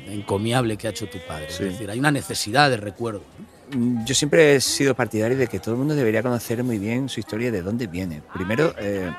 encomiable 0.09 0.77
que 0.77 0.87
ha 0.87 0.91
hecho 0.91 1.07
tu 1.09 1.19
padre? 1.27 1.47
Sí. 1.49 1.65
Es 1.65 1.73
decir, 1.73 1.91
hay 1.91 1.99
una 1.99 2.11
necesidad 2.11 2.71
de 2.71 2.77
recuerdo. 2.77 3.23
Mm, 3.75 4.05
Yo 4.05 4.15
siempre 4.15 4.57
he 4.57 4.61
sido 4.61 4.95
partidario 4.95 5.37
de 5.37 5.47
que 5.47 5.61
todo 5.61 5.75
el 5.75 5.79
mundo 5.79 5.95
debería 5.95 6.23
conocer 6.23 6.63
muy 6.65 6.79
bien 6.79 7.09
su 7.09 7.21
historia, 7.21 7.51
de 7.53 7.63
dónde 7.63 7.87
viene. 7.87 8.21
Primero, 8.35 8.75
eh, 8.79 9.11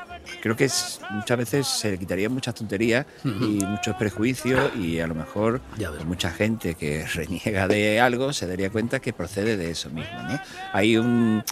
creo 0.42 0.56
que 0.56 0.66
es- 0.66 1.00
muchas 1.10 1.38
veces 1.38 1.68
se 1.68 1.92
le 1.92 1.98
quitarían 1.98 2.34
muchas 2.34 2.54
tonterías 2.56 3.06
y 3.24 3.64
muchos 3.66 3.96
prejuicios 3.96 4.72
y 4.76 5.00
a 5.00 5.08
lo 5.08 5.16
mejor 5.16 5.62
pues, 5.78 6.06
mucha 6.06 6.32
gente 6.32 6.76
que 6.76 7.06
reniega 7.14 7.68
de 7.68 8.00
algo 8.02 8.34
se 8.34 8.46
daría 8.48 8.70
cuenta 8.70 9.00
que 9.00 9.14
procede 9.14 9.56
de 9.58 9.72
eso 9.72 9.90
mismo. 9.90 10.22
¿no? 10.24 10.40
Hay 10.74 10.98
un... 10.98 11.44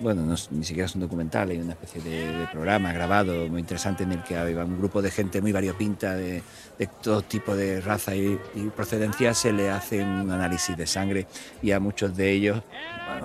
Bueno, 0.00 0.22
no 0.22 0.34
ni 0.50 0.64
siquiera 0.64 0.86
es 0.86 0.94
un 0.96 1.02
documental, 1.02 1.50
hay 1.50 1.58
una 1.58 1.74
especie 1.74 2.02
de, 2.02 2.26
de 2.38 2.46
programa 2.48 2.92
grabado 2.92 3.46
muy 3.46 3.60
interesante 3.60 4.02
en 4.02 4.10
el 4.12 4.24
que 4.24 4.36
había 4.36 4.64
un 4.64 4.76
grupo 4.78 5.00
de 5.00 5.12
gente 5.12 5.40
muy 5.40 5.52
variopinta 5.52 6.16
de, 6.16 6.42
de 6.78 6.86
todo 6.86 7.22
tipo 7.22 7.54
de 7.54 7.80
raza 7.80 8.14
y, 8.14 8.38
y 8.54 8.70
procedencia, 8.74 9.34
se 9.34 9.52
le 9.52 9.70
hace 9.70 10.02
un 10.02 10.30
análisis 10.30 10.76
de 10.76 10.86
sangre 10.86 11.26
y 11.62 11.72
a 11.72 11.80
muchos 11.80 12.16
de 12.16 12.30
ellos 12.30 12.62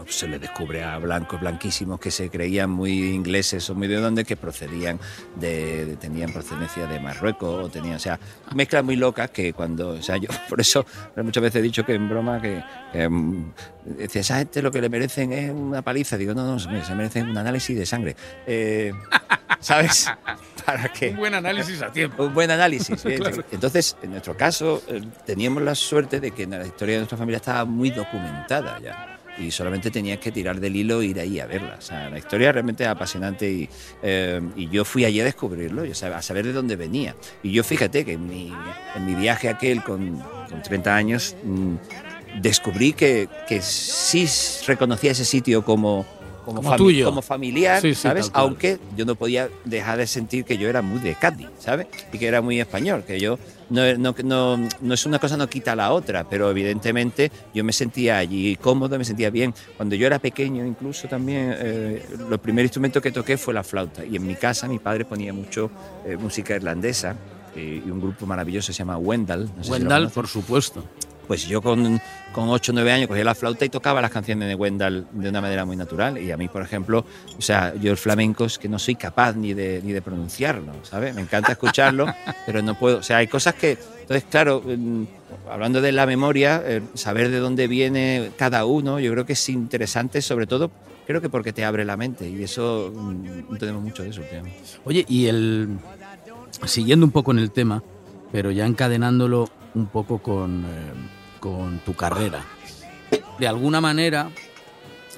se 0.08 0.28
les 0.28 0.40
descubre 0.40 0.84
a 0.84 0.98
blancos 0.98 1.40
blanquísimos 1.40 2.00
que 2.00 2.12
se 2.12 2.30
creían 2.30 2.70
muy 2.70 3.14
ingleses 3.14 3.70
o 3.70 3.76
muy 3.76 3.88
de 3.88 3.98
donde 3.98 4.26
que 4.26 4.36
procedían 4.36 5.00
de, 5.36 5.98
tenían 6.00 6.32
procedencia 6.32 6.88
de 6.88 7.00
Marruecos 7.00 7.66
o 7.66 7.70
tenían, 7.70 7.96
o 7.96 8.00
sea, 8.00 8.20
mezclas 8.56 8.84
muy 8.84 8.96
locas 8.96 9.30
que 9.32 9.54
cuando, 9.54 9.90
o 9.90 10.02
sea, 10.02 10.18
yo 10.18 10.30
por 10.50 10.62
eso 10.62 10.86
muchas 11.16 11.42
veces 11.42 11.60
he 11.60 11.62
dicho 11.62 11.86
que 11.86 11.94
en 11.94 12.10
broma 12.10 12.42
que, 12.42 12.64
que, 12.92 13.08
mm, 13.08 13.54
decía, 13.98 14.22
esa 14.22 14.38
gente 14.38 14.62
lo 14.62 14.72
que 14.72 14.82
le 14.82 14.90
merecen 14.90 15.34
es 15.34 15.52
una 15.52 15.82
paliza, 15.82 16.18
digo, 16.18 16.34
no, 16.34 16.46
no, 16.46 16.60
se 16.60 16.96
merecen 16.96 17.30
un 17.30 17.38
análisis 17.38 17.78
de 17.78 17.86
sangre. 17.86 18.16
Eh, 18.46 18.92
¿Sabes? 19.60 20.08
Para 20.68 20.90
que 20.92 21.10
Un 21.12 21.16
buen 21.16 21.34
análisis 21.34 21.82
a 21.82 21.92
tiempo. 21.92 22.26
un 22.26 22.34
buen 22.34 22.52
análisis. 22.52 23.04
Entonces, 23.52 23.96
en 24.04 24.12
nuestro 24.12 24.36
caso, 24.36 24.84
eh, 24.90 25.02
teníamos 25.26 25.64
la 25.64 25.74
suerte 25.74 26.20
de 26.20 26.32
que 26.32 26.46
la 26.46 26.66
historia 26.66 26.96
de 26.96 27.00
nuestra 27.00 27.18
familia 27.18 27.38
estaba 27.38 27.64
muy 27.66 27.90
documentada 27.90 28.78
ya. 28.80 29.14
Y 29.40 29.50
solamente 29.52 29.92
tenías 29.92 30.18
que 30.18 30.32
tirar 30.32 30.60
del 30.60 30.76
hilo 30.76 31.00
e 31.02 31.06
ir 31.06 31.20
ahí 31.22 31.40
a 31.40 31.46
verla. 31.46 31.76
O 31.78 31.82
sea, 31.82 32.10
la 32.10 32.18
historia 32.18 32.52
realmente 32.52 32.84
es 32.84 32.90
apasionante 32.90 33.50
y, 33.50 33.70
eh, 34.04 34.42
y 34.58 34.68
yo 34.68 34.84
fui 34.84 35.06
allí 35.06 35.22
a 35.22 35.24
descubrirlo, 35.24 35.86
y 35.86 35.92
a 35.92 35.94
sab- 35.94 36.16
a 36.16 36.22
saber 36.22 36.46
de 36.48 36.54
dónde 36.54 36.76
venía. 36.76 37.16
Y 37.44 37.52
yo 37.52 37.64
fíjate 37.64 38.04
que 38.04 38.14
en 38.14 38.28
mi, 38.28 38.52
en 38.96 39.06
mi 39.06 39.14
viaje 39.16 39.48
aquel 39.48 39.84
con, 39.84 40.20
con 40.50 40.62
30 40.64 40.94
años 40.96 41.36
mm, 41.44 41.76
descubrí 42.42 42.94
que, 42.94 43.30
que 43.48 43.62
sí 43.62 44.28
reconocía 44.66 45.12
ese 45.12 45.24
sitio 45.24 45.64
como, 45.64 46.06
como, 46.48 46.62
Como 46.64 46.78
tuyo. 46.78 47.04
como 47.04 47.22
familiar, 47.22 47.82
Sí, 47.82 47.94
sí, 47.94 48.04
¿sabes? 48.04 48.32
Aunque 48.32 48.80
yo 48.96 49.04
no 49.04 49.16
podía 49.16 49.50
dejar 49.66 49.98
de 49.98 50.08
sentir 50.08 50.46
que 50.46 50.58
yo 50.58 50.70
era 50.70 50.82
muy 50.82 51.02
de 51.02 51.14
Cádiz, 51.14 51.50
¿sabes? 51.60 51.88
Y 52.14 52.18
que 52.18 52.26
era 52.26 52.42
muy 52.42 52.58
español, 52.62 53.04
que 53.06 53.20
yo 53.20 53.38
no, 53.70 53.94
no, 53.98 54.16
no, 54.24 54.58
no 54.80 54.94
es 54.94 55.06
una 55.06 55.20
cosa 55.20 55.36
no 55.36 55.50
quita 55.50 55.76
la 55.76 55.92
otra, 55.92 56.24
pero 56.24 56.50
evidentemente 56.50 57.34
yo 57.54 57.66
me 57.66 57.74
sentía 57.74 58.18
allí 58.20 58.56
cómodo, 58.56 58.98
me 58.98 59.04
sentía 59.04 59.30
bien. 59.30 59.54
Cuando 59.76 59.96
yo 59.96 60.08
era 60.08 60.20
pequeño 60.20 60.66
incluso 60.66 61.10
también, 61.10 61.54
eh, 61.58 62.06
lo 62.30 62.38
primer 62.38 62.64
instrumento 62.64 63.02
que 63.02 63.12
toqué 63.12 63.36
fue 63.38 63.54
la 63.54 63.64
flauta 63.66 64.06
y 64.06 64.16
en 64.16 64.26
mi 64.26 64.36
casa 64.36 64.70
mi 64.70 64.80
padre 64.80 65.04
ponía 65.04 65.34
mucho 65.34 65.70
eh, 66.06 66.16
música 66.16 66.56
irlandesa 66.56 67.14
eh, 67.58 67.84
y 67.86 67.90
un 67.90 68.00
grupo 68.00 68.26
maravilloso 68.26 68.72
se 68.72 68.78
llama 68.78 68.98
Wendell. 68.98 69.50
no 69.54 69.64
sé 69.66 69.70
Wendell, 69.70 70.08
por 70.12 70.28
supuesto. 70.30 70.82
Pues 71.28 71.46
yo 71.46 71.62
con, 71.62 72.00
con 72.32 72.50
8 72.50 72.72
o 72.72 72.76
9 72.76 72.92
años 72.92 73.08
cogía 73.08 73.24
la 73.24 73.36
flauta 73.36 73.66
y 73.66 73.70
tocaba 73.70 74.02
las 74.02 74.12
canciones 74.12 74.48
de 74.48 74.56
Wendell 74.56 75.06
de 75.12 75.30
una 75.30 75.42
manera 75.42 75.66
muy 75.66 75.76
natural. 75.76 76.18
Y 76.18 76.32
a 76.32 76.38
mí, 76.38 76.48
por 76.48 76.62
ejemplo, 76.62 77.06
o 77.38 77.42
sea, 77.42 77.76
yo 77.76 77.92
el 77.92 77.98
flamenco 77.98 78.46
es 78.46 78.58
que 78.58 78.70
no 78.70 78.80
soy 78.80 78.96
capaz 78.96 79.34
ni 79.34 79.54
de, 79.54 79.82
ni 79.84 79.92
de 79.92 80.02
pronunciarlo, 80.02 80.74
¿sabes? 80.84 81.14
Me 81.14 81.22
encanta 81.22 81.52
escucharlo, 81.52 82.08
pero 82.46 82.62
no 82.62 82.76
puedo. 82.80 83.00
O 83.00 83.04
sea, 83.04 83.18
hay 83.18 83.28
cosas 83.28 83.56
que. 83.56 83.78
Entonces, 84.02 84.24
claro, 84.30 84.64
hablando 85.52 85.82
de 85.82 85.92
la 85.92 86.06
memoria, 86.06 86.64
eh, 86.66 86.82
saber 86.94 87.30
de 87.30 87.40
dónde 87.40 87.68
viene 87.68 88.32
cada 88.38 88.64
uno, 88.66 89.00
yo 89.02 89.12
creo 89.12 89.26
que 89.26 89.34
es 89.34 89.50
interesante, 89.50 90.22
sobre 90.22 90.48
todo, 90.48 90.72
creo 91.06 91.20
que 91.20 91.30
porque 91.30 91.52
te 91.52 91.66
abre 91.66 91.84
la 91.84 91.98
mente. 91.98 92.30
Y 92.30 92.42
eso 92.42 92.94
mm, 92.96 93.52
no 93.52 93.58
tenemos 93.58 93.84
mucho 93.84 94.04
de 94.04 94.10
eso. 94.10 94.22
Oye, 94.86 95.06
y 95.10 95.28
el. 95.28 95.78
Siguiendo 96.66 97.06
un 97.06 97.12
poco 97.12 97.32
en 97.32 97.40
el 97.40 97.52
tema, 97.52 97.84
pero 98.32 98.52
ya 98.52 98.66
encadenándolo 98.66 99.50
un 99.76 99.88
poco 99.88 100.18
con, 100.18 100.66
eh, 100.66 100.68
con 101.56 101.80
tu 101.80 101.94
carrera. 101.94 102.44
De 103.40 103.48
alguna 103.48 103.80
manera, 103.80 104.30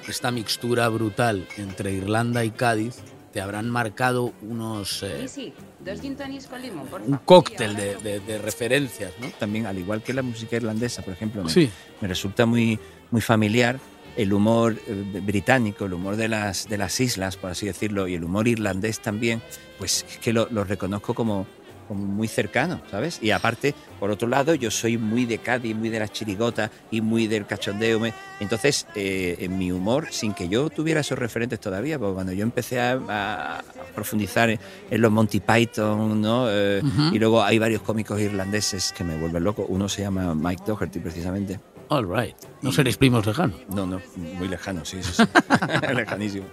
esta 0.08 0.30
mixtura 0.30 0.88
brutal 0.88 1.46
entre 1.56 1.92
Irlanda 1.92 2.44
y 2.44 2.50
Cádiz 2.50 2.96
te 3.32 3.40
habrán 3.40 3.68
marcado 3.70 4.32
unos. 4.42 5.02
eh, 5.02 5.26
Sí, 5.26 5.28
sí, 5.28 5.52
dos 5.84 6.00
gin 6.00 6.16
tonics 6.16 6.46
con 6.46 6.62
limón, 6.62 6.86
por 6.86 7.00
un 7.00 7.08
favor. 7.10 7.24
cóctel 7.24 7.74
de, 7.76 7.96
de- 7.96 8.20
de 8.20 8.38
referencias, 8.38 9.12
¿no? 9.20 9.28
También, 9.38 9.66
al 9.66 9.78
igual 9.78 10.02
que 10.02 10.12
la 10.12 10.22
música 10.22 10.56
irlandesa, 10.56 11.02
por 11.02 11.14
ejemplo, 11.14 11.42
me- 11.44 11.50
Sí. 11.50 11.68
me 12.00 12.06
resulta 12.08 12.46
muy, 12.46 12.78
muy 13.10 13.20
familiar 13.20 13.78
el 14.16 14.32
humor 14.32 14.76
eh, 14.86 15.20
británico, 15.22 15.84
el 15.86 15.94
humor 15.94 16.16
de 16.16 16.28
las, 16.28 16.68
de 16.68 16.76
las 16.78 16.98
islas, 17.00 17.36
por 17.36 17.50
así 17.50 17.66
decirlo, 17.66 18.06
y 18.08 18.14
el 18.14 18.24
humor 18.24 18.46
irlandés 18.48 19.00
también, 19.00 19.40
pues 19.78 20.04
es 20.08 20.18
que 20.18 20.32
lo, 20.32 20.48
lo 20.50 20.64
reconozco 20.64 21.14
como, 21.14 21.46
como 21.90 22.06
muy 22.06 22.28
cercano, 22.28 22.80
¿sabes? 22.88 23.18
Y 23.20 23.32
aparte, 23.32 23.74
por 23.98 24.12
otro 24.12 24.28
lado, 24.28 24.54
yo 24.54 24.70
soy 24.70 24.96
muy 24.96 25.26
de 25.26 25.38
Cádiz, 25.38 25.74
muy 25.74 25.88
de 25.88 25.98
las 25.98 26.12
chirigotas 26.12 26.70
y 26.92 27.00
muy 27.00 27.26
del 27.26 27.46
cachondeo. 27.46 28.00
Entonces, 28.38 28.86
eh, 28.94 29.38
en 29.40 29.58
mi 29.58 29.72
humor, 29.72 30.06
sin 30.12 30.32
que 30.32 30.48
yo 30.48 30.70
tuviera 30.70 31.00
esos 31.00 31.18
referentes 31.18 31.58
todavía, 31.58 31.98
porque 31.98 32.14
cuando 32.14 32.32
yo 32.32 32.44
empecé 32.44 32.78
a, 32.78 32.92
a 33.08 33.64
profundizar 33.92 34.50
en, 34.50 34.60
en 34.88 35.00
los 35.00 35.10
Monty 35.10 35.40
Python, 35.40 36.20
¿no? 36.20 36.46
Eh. 36.48 36.80
Y 37.10 37.18
luego 37.18 37.42
hay 37.42 37.58
varios 37.58 37.82
cómicos 37.82 38.20
irlandeses 38.20 38.94
que 38.96 39.02
me 39.02 39.18
vuelven 39.18 39.42
loco. 39.42 39.66
Uno 39.68 39.88
se 39.88 40.02
llama 40.02 40.32
Mike 40.32 40.62
Doherty, 40.64 41.00
precisamente. 41.00 41.58
All 41.88 42.06
right. 42.08 42.36
No 42.62 42.70
seréis 42.70 42.98
primos 42.98 43.26
lejanos. 43.26 43.56
No, 43.68 43.84
no, 43.84 44.00
muy 44.38 44.46
lejano, 44.46 44.84
sí, 44.84 45.02
sí, 45.02 45.12
sí. 45.12 45.24
lejanísimo. 45.92 46.46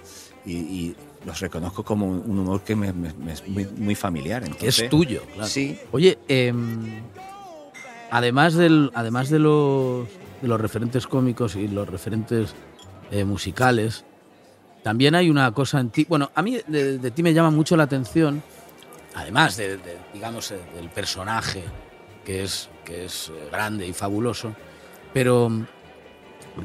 Y, 0.48 0.54
y 0.54 0.96
los 1.28 1.40
reconozco 1.42 1.84
como 1.84 2.08
un 2.08 2.40
humor 2.40 2.62
que 2.62 2.76
me, 2.76 2.92
me- 2.94 3.14
me 3.14 3.34
es 3.34 3.48
muy, 3.48 3.66
muy 3.78 3.94
familiar. 3.96 4.42
Que 4.44 4.48
es 4.70 4.80
entonces- 4.80 4.90
tuyo, 4.90 5.22
claro. 5.34 5.48
Sí, 5.50 5.78
Oye, 5.92 6.18
em, 6.28 7.02
además, 8.10 8.54
del, 8.56 8.92
además 8.96 9.30
de, 9.30 9.40
los, 9.40 10.08
de 10.42 10.48
los 10.48 10.60
referentes 10.60 11.06
cómicos 11.06 11.56
y 11.56 11.68
los 11.68 11.88
referentes 11.88 12.56
eh, 13.12 13.26
musicales, 13.26 14.06
también 14.84 15.16
hay 15.16 15.30
una 15.30 15.52
cosa 15.52 15.80
en 15.82 15.90
ti. 15.90 16.06
Bueno, 16.08 16.32
a 16.34 16.42
mí 16.42 16.60
de, 16.66 16.98
de 16.98 17.12
ti 17.12 17.22
me 17.24 17.34
llama 17.34 17.52
mucho 17.52 17.76
la 17.76 17.84
atención, 17.84 18.42
además 19.14 19.58
de, 19.58 19.78
de, 19.78 19.98
digamos, 20.14 20.50
eh, 20.52 20.60
del 20.76 20.90
personaje, 20.90 21.62
que 22.24 22.44
es, 22.44 22.70
que 22.86 23.06
es 23.06 23.30
eh, 23.30 23.50
grande 23.52 23.86
y 23.86 23.92
fabuloso, 23.94 24.54
pero 25.14 25.50
mm, 25.50 25.66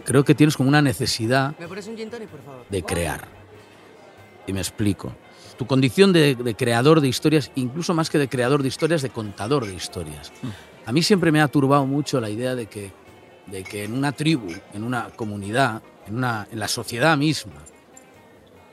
creo 0.05 0.25
que 0.25 0.35
tienes 0.37 0.57
como 0.57 0.69
una 0.69 0.83
necesidad 0.83 1.55
¿Me 1.59 1.67
pones 1.67 1.87
un 1.89 1.97
gin 1.97 2.11
tonic, 2.11 2.29
por 2.29 2.43
favor? 2.43 2.65
de 2.69 2.83
crear. 2.85 3.42
Y 4.47 4.53
me 4.53 4.61
explico. 4.61 5.15
Tu 5.57 5.67
condición 5.67 6.13
de, 6.13 6.35
de 6.35 6.55
creador 6.55 7.01
de 7.01 7.09
historias, 7.09 7.53
incluso 7.55 7.95
más 7.95 8.11
que 8.11 8.19
de 8.19 8.29
creador 8.29 8.63
de 8.63 8.69
historias, 8.69 9.03
de 9.03 9.11
contador 9.11 9.67
de 9.67 9.75
historias. 9.75 10.33
A 10.87 10.93
mí 10.93 11.03
siempre 11.03 11.31
me 11.31 11.41
ha 11.41 11.49
turbado 11.49 11.87
mucho 11.87 12.21
la 12.21 12.31
idea 12.31 12.55
de 12.55 12.67
que, 12.67 12.91
de 13.47 13.63
que 13.63 13.85
en 13.85 13.93
una 13.95 14.13
tribu, 14.13 14.53
en 14.75 14.83
una 14.83 15.11
comunidad, 15.11 15.83
en, 16.07 16.17
una, 16.17 16.49
en 16.51 16.59
la 16.59 16.69
sociedad 16.69 17.17
misma, 17.17 17.63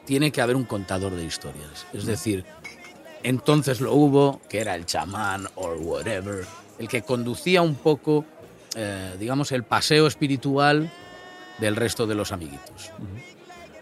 tiene 0.05 0.31
que 0.31 0.41
haber 0.41 0.55
un 0.55 0.63
contador 0.63 1.15
de 1.15 1.23
historias. 1.23 1.85
Es 1.93 2.05
decir, 2.05 2.45
entonces 3.21 3.81
lo 3.81 3.93
hubo, 3.93 4.41
que 4.49 4.59
era 4.59 4.73
el 4.73 4.85
chamán 4.85 5.47
o 5.55 5.69
whatever, 5.73 6.47
el 6.79 6.87
que 6.87 7.03
conducía 7.03 7.61
un 7.61 7.75
poco, 7.75 8.25
eh, 8.75 9.15
digamos, 9.19 9.51
el 9.51 9.63
paseo 9.63 10.07
espiritual 10.07 10.91
del 11.59 11.75
resto 11.75 12.07
de 12.07 12.15
los 12.15 12.31
amiguitos. 12.31 12.91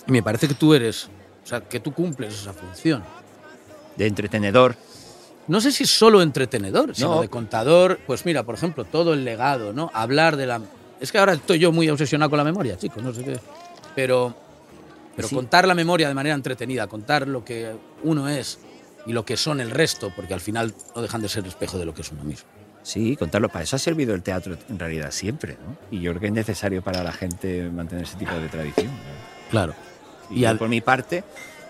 Y 0.06 0.12
me 0.12 0.24
parece 0.24 0.50
que 0.50 0.56
tú 0.56 0.74
eres, 0.74 1.10
o 1.48 1.50
sea, 1.50 1.62
que 1.62 1.80
tú 1.80 1.94
cumples 1.94 2.34
esa 2.34 2.52
función. 2.52 3.02
De 3.96 4.06
entretenedor. 4.06 4.76
No 5.48 5.62
sé 5.62 5.72
si 5.72 5.86
solo 5.86 6.22
entretenedor, 6.22 6.94
sino 6.94 7.16
No. 7.16 7.22
de 7.22 7.30
contador. 7.30 8.02
Pues 8.06 8.26
mira, 8.26 8.44
por 8.44 8.56
ejemplo, 8.56 8.84
todo 8.84 9.14
el 9.14 9.24
legado, 9.24 9.72
¿no? 9.72 9.90
Hablar 9.94 10.36
de 10.36 10.46
la. 10.46 10.62
Es 11.00 11.10
que 11.10 11.20
ahora 11.20 11.32
estoy 11.32 11.58
yo 11.60 11.72
muy 11.72 11.90
obsesionado 11.90 12.30
con 12.30 12.36
la 12.38 12.44
memoria, 12.44 12.78
chicos, 12.78 13.02
no 13.02 13.14
sé 13.14 13.24
qué. 13.24 13.40
Pero, 13.96 14.36
pero 15.16 15.30
Sí. 15.30 15.36
contar 15.36 15.66
la 15.66 15.74
memoria 15.74 16.10
de 16.10 16.14
manera 16.14 16.36
entretenida, 16.36 16.86
contar 16.88 17.30
lo 17.30 17.46
que 17.46 17.72
uno 18.04 18.28
es 18.28 18.60
y 19.06 19.14
lo 19.14 19.24
que 19.24 19.38
son 19.38 19.62
el 19.62 19.72
resto, 19.72 20.12
porque 20.14 20.34
al 20.34 20.42
final 20.42 20.74
no 20.94 21.02
dejan 21.02 21.22
de 21.22 21.30
ser 21.30 21.48
espejo 21.48 21.78
de 21.80 21.86
lo 21.86 21.94
que 21.94 22.02
es 22.02 22.12
uno 22.12 22.26
mismo. 22.26 22.50
Sí, 22.84 23.16
contarlo. 23.16 23.48
Para 23.48 23.64
eso 23.64 23.78
ha 23.78 23.80
servido 23.80 24.14
el 24.14 24.22
teatro 24.24 24.58
en 24.70 24.78
realidad 24.78 25.12
siempre, 25.12 25.54
¿no? 25.66 25.78
Y 25.92 26.02
yo 26.02 26.12
creo 26.12 26.20
que 26.20 26.28
es 26.28 26.34
necesario 26.34 26.82
para 26.82 27.04
la 27.04 27.14
gente 27.14 27.70
mantener 27.70 28.04
ese 28.04 28.18
tipo 28.18 28.34
de 28.36 28.50
tradición. 28.50 28.88
¿no? 28.88 29.50
Claro. 29.50 29.74
Y, 30.30 30.46
al- 30.46 30.58
por 30.58 30.70
mi 30.70 30.82
parte, 30.82 31.24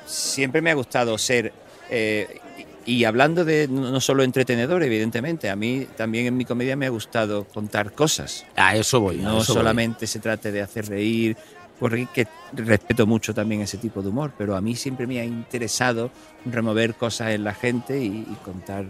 siempre 0.06 0.62
me 0.62 0.72
ha 0.72 0.76
gustado 0.76 1.18
ser. 1.18 1.54
eh, 1.90 2.40
y, 2.86 3.04
hablando 3.04 3.44
de 3.44 3.68
no 3.68 4.00
solo 4.00 4.24
entretenedor, 4.24 4.82
evidentemente, 4.82 5.50
a 5.50 5.58
mí 5.58 5.86
también 5.98 6.26
en 6.28 6.38
mi 6.38 6.46
comedia 6.46 6.78
me 6.78 6.86
ha 6.86 6.90
gustado 6.90 7.44
contar 7.44 7.92
cosas. 7.92 8.46
A 8.56 8.78
eso 8.78 9.02
voy. 9.02 9.18
No 9.18 9.42
eso 9.42 9.54
voy. 9.54 9.60
solamente 9.62 10.08
se 10.08 10.20
trate 10.20 10.54
de 10.54 10.62
hacer 10.62 10.88
reír, 10.88 11.36
porque 11.80 12.26
respeto 12.54 13.06
mucho 13.06 13.34
también 13.34 13.60
ese 13.62 13.78
tipo 13.78 14.02
de 14.02 14.08
humor, 14.08 14.32
pero 14.38 14.56
a 14.56 14.62
mí 14.62 14.74
siempre 14.76 15.06
me 15.06 15.20
ha 15.20 15.26
interesado 15.26 16.10
remover 16.46 16.96
cosas 16.96 17.32
en 17.32 17.44
la 17.44 17.54
gente 17.54 18.00
y, 18.02 18.06
y 18.08 18.38
contar 18.46 18.86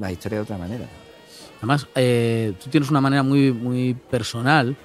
la 0.00 0.10
historia 0.10 0.38
de 0.38 0.42
otra 0.42 0.58
manera. 0.58 0.86
Además, 1.58 1.86
eh, 1.94 2.52
tú 2.62 2.68
tienes 2.68 2.90
una 2.90 3.00
manera 3.00 3.22
muy, 3.22 3.52
muy 3.52 3.94
personal, 4.10 4.76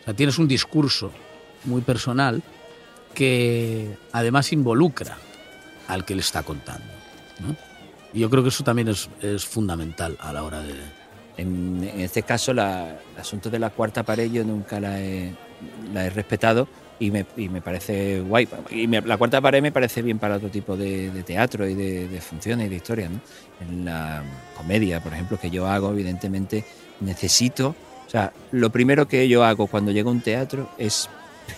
o 0.00 0.04
sea, 0.04 0.14
tienes 0.14 0.38
un 0.38 0.48
discurso 0.48 1.12
muy 1.64 1.82
personal 1.82 2.42
que 3.14 3.96
además 4.12 4.52
involucra 4.52 5.16
al 5.88 6.04
que 6.04 6.14
le 6.14 6.20
está 6.20 6.42
contando. 6.42 6.86
Y 8.12 8.20
yo 8.20 8.30
creo 8.30 8.42
que 8.42 8.48
eso 8.48 8.64
también 8.64 8.88
es, 8.88 9.08
es 9.22 9.44
fundamental 9.44 10.16
a 10.20 10.32
la 10.32 10.42
hora 10.42 10.60
de... 10.62 10.74
En, 11.36 11.82
este 11.98 12.22
caso, 12.22 12.52
el 12.52 12.58
asunto 12.58 13.48
de 13.48 13.58
la 13.58 13.70
cuarta 13.70 14.02
pared 14.02 14.30
yo 14.30 14.44
nunca 14.44 14.78
la 14.78 15.00
he, 15.00 15.32
la 15.92 16.04
he 16.04 16.10
respetado 16.10 16.68
y 16.98 17.10
me, 17.10 17.24
y 17.36 17.48
me 17.48 17.62
parece 17.62 18.20
guay. 18.20 18.46
Y 18.70 18.86
me- 18.86 19.00
la 19.00 19.16
cuarta 19.16 19.40
pared 19.40 19.62
me 19.62 19.72
parece 19.72 20.02
bien 20.02 20.18
para 20.18 20.36
otro 20.36 20.50
tipo 20.50 20.76
de, 20.76 21.22
teatro 21.24 21.66
y 21.66 21.74
de, 21.74 22.08
de 22.08 22.20
funciones 22.20 22.66
y 22.66 22.68
de 22.68 22.76
historias. 22.76 23.10
¿no? 23.10 23.20
En 23.60 23.84
la 23.86 24.22
comedia, 24.54 25.02
por 25.02 25.14
ejemplo, 25.14 25.38
que 25.38 25.50
yo 25.50 25.66
hago, 25.66 25.90
evidentemente 25.90 26.64
necesito... 27.00 27.74
O 28.06 28.10
sea, 28.10 28.32
lo 28.50 28.70
primero 28.70 29.06
que 29.06 29.28
yo 29.28 29.44
hago 29.44 29.68
cuando 29.68 29.92
llego 29.92 30.10
a 30.10 30.12
un 30.12 30.20
teatro 30.20 30.68
es 30.78 31.08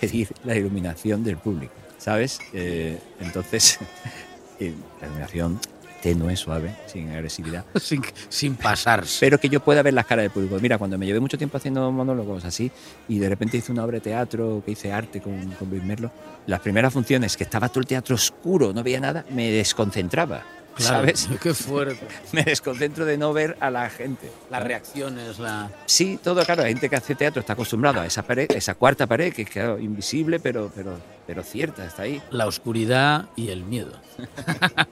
pedir 0.01 0.29
la 0.45 0.57
iluminación 0.57 1.25
del 1.25 1.37
público, 1.37 1.75
¿sabes? 1.99 2.39
Eh, 2.53 2.99
entonces, 3.21 3.79
eh, 4.61 4.75
la 5.01 5.07
iluminación 5.07 5.59
tenue, 6.03 6.37
suave, 6.37 6.75
sin 6.87 7.11
agresividad 7.11 7.65
sin, 7.81 8.03
sin 8.29 8.57
pasarse. 8.57 9.19
pero 9.21 9.39
que 9.39 9.49
yo 9.49 9.61
pueda 9.61 9.83
ver 9.83 9.95
las 9.95 10.05
caras 10.05 10.25
del 10.25 10.33
público. 10.33 10.59
Mira, 10.61 10.77
cuando 10.77 10.99
me 10.99 11.07
llevé 11.07 11.21
mucho 11.21 11.39
tiempo 11.39 11.57
haciendo 11.57 11.91
monólogos 11.93 12.45
así 12.45 12.71
y 13.09 13.19
de 13.19 13.29
repente 13.29 13.57
hice 13.57 13.73
una 13.73 13.85
obra 13.85 13.95
de 13.95 14.01
teatro, 14.01 14.63
que 14.65 14.73
hice 14.73 14.93
arte 14.93 15.21
con, 15.21 15.53
con 15.53 15.71
Luis 15.71 15.83
Merlo, 15.85 16.11
las 16.47 16.61
primeras 16.61 16.93
funciones, 16.93 17.37
que 17.37 17.45
estaba 17.45 17.69
todo 17.69 17.81
el 17.81 17.87
teatro 17.87 18.17
oscuro, 18.17 18.73
no 18.73 18.83
veía 18.83 19.01
nada, 19.01 19.25
me 19.31 19.51
desconcentraba, 19.51 20.43
Claro, 20.75 20.97
¿sabes? 20.97 21.29
Qué 21.43 21.55
fuerte. 21.55 22.07
Me 22.33 22.45
desconcentro 22.45 23.05
de 23.05 23.19
no 23.19 23.33
ver 23.33 23.57
a 23.61 23.71
la 23.71 23.89
gente. 23.91 24.31
Las 24.51 24.63
reacciones, 24.63 25.39
la... 25.39 25.71
Sí, 25.87 26.19
todo 26.23 26.45
claro, 26.45 26.63
la 26.63 26.69
gente 26.69 26.89
que 26.89 26.97
hace 26.97 27.15
teatro 27.15 27.41
está 27.41 27.53
acostumbrada 27.53 28.03
a 28.03 28.07
esa 28.07 28.23
pared, 28.23 28.51
esa 28.53 28.75
cuarta 28.75 29.07
pared, 29.07 29.33
que 29.33 29.43
es 29.43 29.51
claro, 29.51 29.79
invisible, 29.79 30.41
pero, 30.41 30.71
pero, 30.75 30.99
pero 31.27 31.43
cierta, 31.43 31.85
está 31.85 32.03
ahí. 32.03 32.23
la 32.31 32.47
oscuridad 32.47 33.27
y 33.37 33.51
el 33.51 33.65
miedo. 33.65 33.93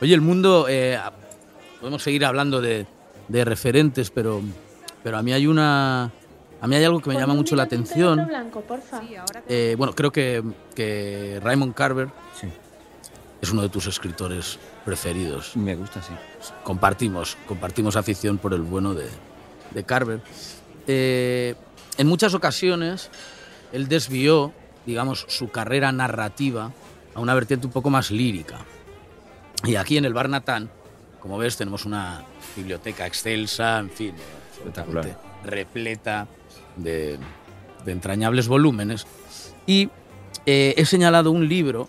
Oye, 0.00 0.14
el 0.14 0.20
mundo, 0.20 0.66
eh, 0.68 0.98
podemos 1.80 2.02
seguir 2.02 2.24
hablando 2.24 2.60
de, 2.60 2.86
de 3.28 3.44
referentes, 3.44 4.10
pero, 4.10 4.40
pero 5.02 5.18
a 5.18 5.22
mí 5.22 5.32
hay 5.32 5.46
una, 5.46 6.04
a 6.60 6.66
mí 6.66 6.76
hay 6.76 6.84
algo 6.84 7.00
que 7.00 7.10
me 7.10 7.16
llama 7.16 7.34
mucho 7.34 7.54
la 7.56 7.64
atención. 7.64 8.26
blanco, 8.26 8.62
porfa. 8.62 9.02
Eh, 9.48 9.74
bueno, 9.78 9.94
creo 9.94 10.10
que, 10.10 10.42
que 10.74 11.38
Raymond 11.42 11.74
Carver 11.74 12.08
Sí, 12.38 12.48
es 13.40 13.50
uno 13.50 13.62
de 13.62 13.68
tus 13.68 13.86
escritores 13.86 14.58
preferidos. 14.84 15.56
me 15.56 15.74
gusta, 15.76 16.02
sí. 16.02 16.12
Compartimos, 16.62 17.36
compartimos 17.46 17.96
afición 17.96 18.38
por 18.38 18.52
el 18.54 18.62
bueno 18.62 18.94
de, 18.94 19.08
de 19.72 19.84
Carver. 19.84 20.20
Eh, 20.86 21.54
en 21.98 22.06
muchas 22.06 22.34
ocasiones 22.34 23.10
él 23.72 23.88
desvió, 23.88 24.52
digamos, 24.86 25.24
su 25.28 25.50
carrera 25.50 25.92
narrativa 25.92 26.72
a 27.14 27.20
una 27.20 27.34
vertiente 27.34 27.66
un 27.66 27.72
poco 27.72 27.90
más 27.90 28.10
lírica. 28.10 28.58
Y 29.64 29.76
aquí 29.76 29.96
en 29.96 30.04
el 30.04 30.14
Bar 30.14 30.28
Natán, 30.28 30.70
como 31.20 31.38
ves, 31.38 31.56
tenemos 31.56 31.84
una 31.84 32.24
biblioteca 32.56 33.06
excelsa, 33.06 33.78
en 33.78 33.90
fin, 33.90 34.14
Espectacular. 34.52 35.04
absolutamente 35.04 35.30
repleta 35.42 36.28
de, 36.76 37.18
de 37.84 37.92
entrañables 37.92 38.48
volúmenes. 38.48 39.06
Y 39.66 39.88
eh, 40.46 40.74
he 40.76 40.84
señalado 40.84 41.30
un 41.30 41.48
libro 41.48 41.88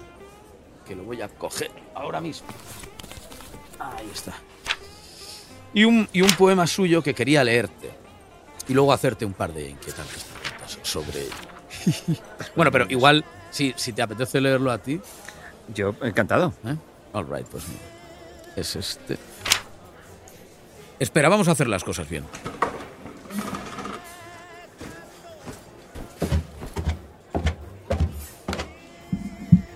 que 0.91 0.95
lo 0.97 1.03
voy 1.05 1.21
a 1.21 1.29
coger 1.29 1.71
ahora 1.95 2.19
mismo. 2.19 2.49
Ahí 3.79 4.09
está. 4.13 4.33
Y 5.73 5.85
un, 5.85 6.09
y 6.11 6.21
un 6.21 6.29
poema 6.31 6.67
suyo 6.67 7.01
que 7.01 7.13
quería 7.13 7.45
leerte. 7.45 7.91
Y 8.67 8.73
luego 8.73 8.91
hacerte 8.91 9.23
un 9.23 9.31
par 9.31 9.53
de 9.53 9.69
inquietantes 9.69 10.25
preguntas 10.25 10.79
sobre 10.81 11.21
ello. 11.21 12.19
bueno, 12.57 12.73
pero 12.73 12.87
igual, 12.89 13.23
si, 13.51 13.73
si 13.77 13.93
te 13.93 14.01
apetece 14.01 14.41
leerlo 14.41 14.69
a 14.69 14.79
ti. 14.79 14.99
Yo, 15.73 15.95
encantado. 16.01 16.53
¿eh? 16.65 16.75
All 17.13 17.25
right, 17.25 17.47
pues 17.47 17.63
mira. 17.69 17.81
Es 18.57 18.75
este. 18.75 19.17
Espera, 20.99 21.29
vamos 21.29 21.47
a 21.47 21.51
hacer 21.51 21.69
las 21.69 21.85
cosas 21.85 22.09
bien. 22.09 22.25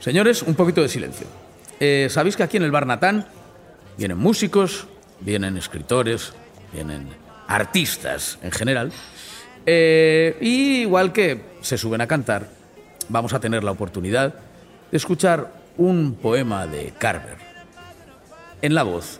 Señores, 0.05 0.43
un 0.43 0.53
poquito 0.53 0.83
de 0.83 0.87
silencio. 0.87 1.25
Eh, 1.79 2.09
Sabéis 2.11 2.37
que 2.37 2.43
aquí 2.43 2.57
en 2.57 2.63
el 2.63 2.69
Bar 2.69 2.85
Natán 2.85 3.25
vienen 3.97 4.19
músicos, 4.19 4.85
vienen 5.19 5.57
escritores, 5.57 6.31
vienen 6.71 7.07
artistas 7.47 8.37
en 8.43 8.51
general. 8.51 8.91
Eh, 9.65 10.37
y 10.41 10.81
igual 10.81 11.11
que 11.11 11.41
se 11.61 11.79
suben 11.79 12.01
a 12.01 12.07
cantar, 12.07 12.47
vamos 13.09 13.33
a 13.33 13.39
tener 13.39 13.63
la 13.63 13.71
oportunidad 13.71 14.35
de 14.91 14.95
escuchar 14.95 15.51
un 15.75 16.13
poema 16.13 16.67
de 16.67 16.93
Carver 16.99 17.39
en 18.61 18.75
la 18.75 18.83
voz 18.83 19.19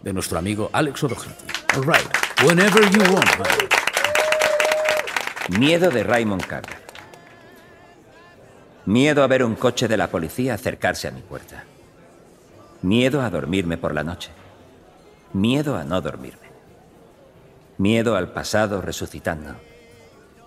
de 0.00 0.14
nuestro 0.14 0.38
amigo 0.38 0.70
Alex 0.72 1.04
O'Doherty. 1.04 1.44
All 1.76 1.84
right, 1.84 2.08
whenever 2.46 2.80
you 2.90 3.02
want. 3.12 3.28
Miedo 5.58 5.90
de 5.90 6.02
Raymond 6.02 6.46
Carver. 6.46 6.83
Miedo 8.86 9.22
a 9.22 9.26
ver 9.26 9.42
un 9.42 9.54
coche 9.54 9.88
de 9.88 9.96
la 9.96 10.08
policía 10.08 10.54
acercarse 10.54 11.08
a 11.08 11.10
mi 11.10 11.22
puerta. 11.22 11.64
Miedo 12.82 13.22
a 13.22 13.30
dormirme 13.30 13.78
por 13.78 13.94
la 13.94 14.04
noche. 14.04 14.30
Miedo 15.32 15.76
a 15.76 15.84
no 15.84 16.02
dormirme. 16.02 16.48
Miedo 17.78 18.14
al 18.14 18.32
pasado 18.32 18.82
resucitando. 18.82 19.54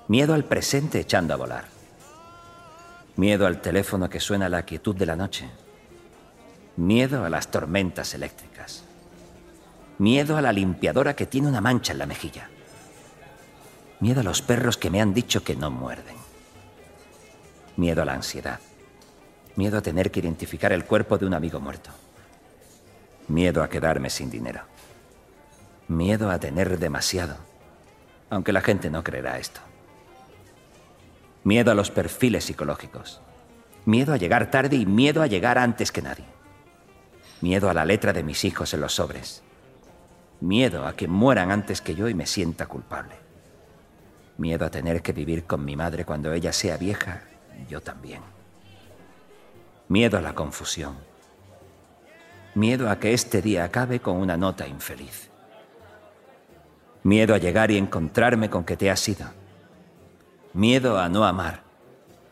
Miedo 0.08 0.36
al 0.36 0.44
presente 0.44 1.00
echando 1.00 1.34
a 1.34 1.38
volar. 1.38 1.66
Miedo 3.16 3.48
al 3.48 3.60
teléfono 3.60 4.08
que 4.08 4.20
suena 4.20 4.46
a 4.46 4.50
la 4.50 4.64
quietud 4.64 4.96
de 4.96 5.08
la 5.08 5.16
noche. 5.16 5.50
Miedo 6.76 7.26
a 7.26 7.30
las 7.32 7.48
tormentas 7.48 8.14
eléctricas. 8.14 8.84
Miedo 9.98 10.38
a 10.38 10.44
la 10.44 10.54
limpiadora 10.54 11.16
que 11.16 11.26
tiene 11.26 11.48
una 11.48 11.60
mancha 11.60 11.94
en 11.94 12.00
la 12.00 12.06
mejilla. 12.06 12.52
Miedo 14.00 14.20
a 14.20 14.24
los 14.24 14.44
perros 14.44 14.78
que 14.78 14.92
me 14.92 15.02
han 15.02 15.16
dicho 15.16 15.44
que 15.44 15.56
no 15.56 15.72
muerden. 15.72 16.17
Miedo 17.78 18.02
a 18.02 18.06
la 18.06 18.14
ansiedad. 18.14 18.60
Miedo 19.56 19.78
a 19.78 19.82
tener 19.82 20.10
que 20.10 20.20
identificar 20.20 20.74
el 20.74 20.86
cuerpo 20.86 21.20
de 21.20 21.28
un 21.28 21.36
amigo 21.36 21.60
muerto. 21.60 21.92
Miedo 23.28 23.62
a 23.62 23.70
quedarme 23.70 24.10
sin 24.10 24.32
dinero. 24.32 24.62
Miedo 25.88 26.32
a 26.32 26.40
tener 26.40 26.80
demasiado. 26.80 27.38
Aunque 28.32 28.52
la 28.52 28.62
gente 28.62 28.90
no 28.90 29.04
creerá 29.04 29.38
esto. 29.38 29.62
Miedo 31.44 31.72
a 31.72 31.76
los 31.76 31.92
perfiles 31.92 32.46
psicológicos. 32.46 33.22
Miedo 33.86 34.12
a 34.12 34.18
llegar 34.18 34.50
tarde 34.50 34.76
y 34.76 34.88
miedo 34.88 35.22
a 35.22 35.28
llegar 35.28 35.60
antes 35.60 35.92
que 35.92 36.02
nadie. 36.02 36.26
Miedo 37.42 37.70
a 37.70 37.76
la 37.76 37.86
letra 37.86 38.12
de 38.12 38.24
mis 38.24 38.44
hijos 38.44 38.74
en 38.74 38.82
los 38.82 38.96
sobres. 38.96 39.44
Miedo 40.42 40.88
a 40.88 40.96
que 40.96 41.08
mueran 41.08 41.52
antes 41.52 41.82
que 41.82 41.94
yo 41.94 42.10
y 42.10 42.16
me 42.16 42.26
sienta 42.26 42.66
culpable. 42.66 43.16
Miedo 44.38 44.66
a 44.66 44.72
tener 44.72 45.04
que 45.04 45.14
vivir 45.14 45.46
con 45.46 45.64
mi 45.64 45.76
madre 45.76 46.06
cuando 46.06 46.34
ella 46.34 46.52
sea 46.54 46.78
vieja, 46.78 47.22
yo 47.68 47.82
también. 47.82 48.22
Miedo 49.88 50.18
a 50.18 50.22
la 50.22 50.34
confusión. 50.34 50.98
Miedo 52.56 52.90
a 52.90 53.00
que 53.00 53.14
este 53.14 53.42
día 53.42 53.64
acabe 53.64 54.00
con 54.00 54.18
una 54.18 54.36
nota 54.36 54.68
infeliz. 54.68 55.30
Miedo 57.04 57.34
a 57.34 57.38
llegar 57.38 57.72
y 57.72 57.78
encontrarme 57.78 58.50
con 58.50 58.66
que 58.66 58.76
te 58.76 58.92
has 58.92 59.08
ido. 59.08 59.28
Miedo 60.54 61.00
a 61.00 61.08
no 61.08 61.24
amar. 61.24 61.64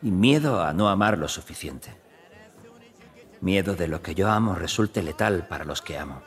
Y 0.02 0.12
miedo 0.12 0.62
a 0.62 0.74
no 0.74 0.90
amar 0.90 1.18
lo 1.18 1.28
suficiente. 1.28 1.96
Miedo 3.40 3.76
de 3.76 3.88
lo 3.88 4.02
que 4.02 4.16
yo 4.16 4.30
amo 4.30 4.56
resulte 4.56 5.02
letal 5.02 5.48
para 5.48 5.64
los 5.64 5.82
que 5.82 5.98
amo. 5.98 6.22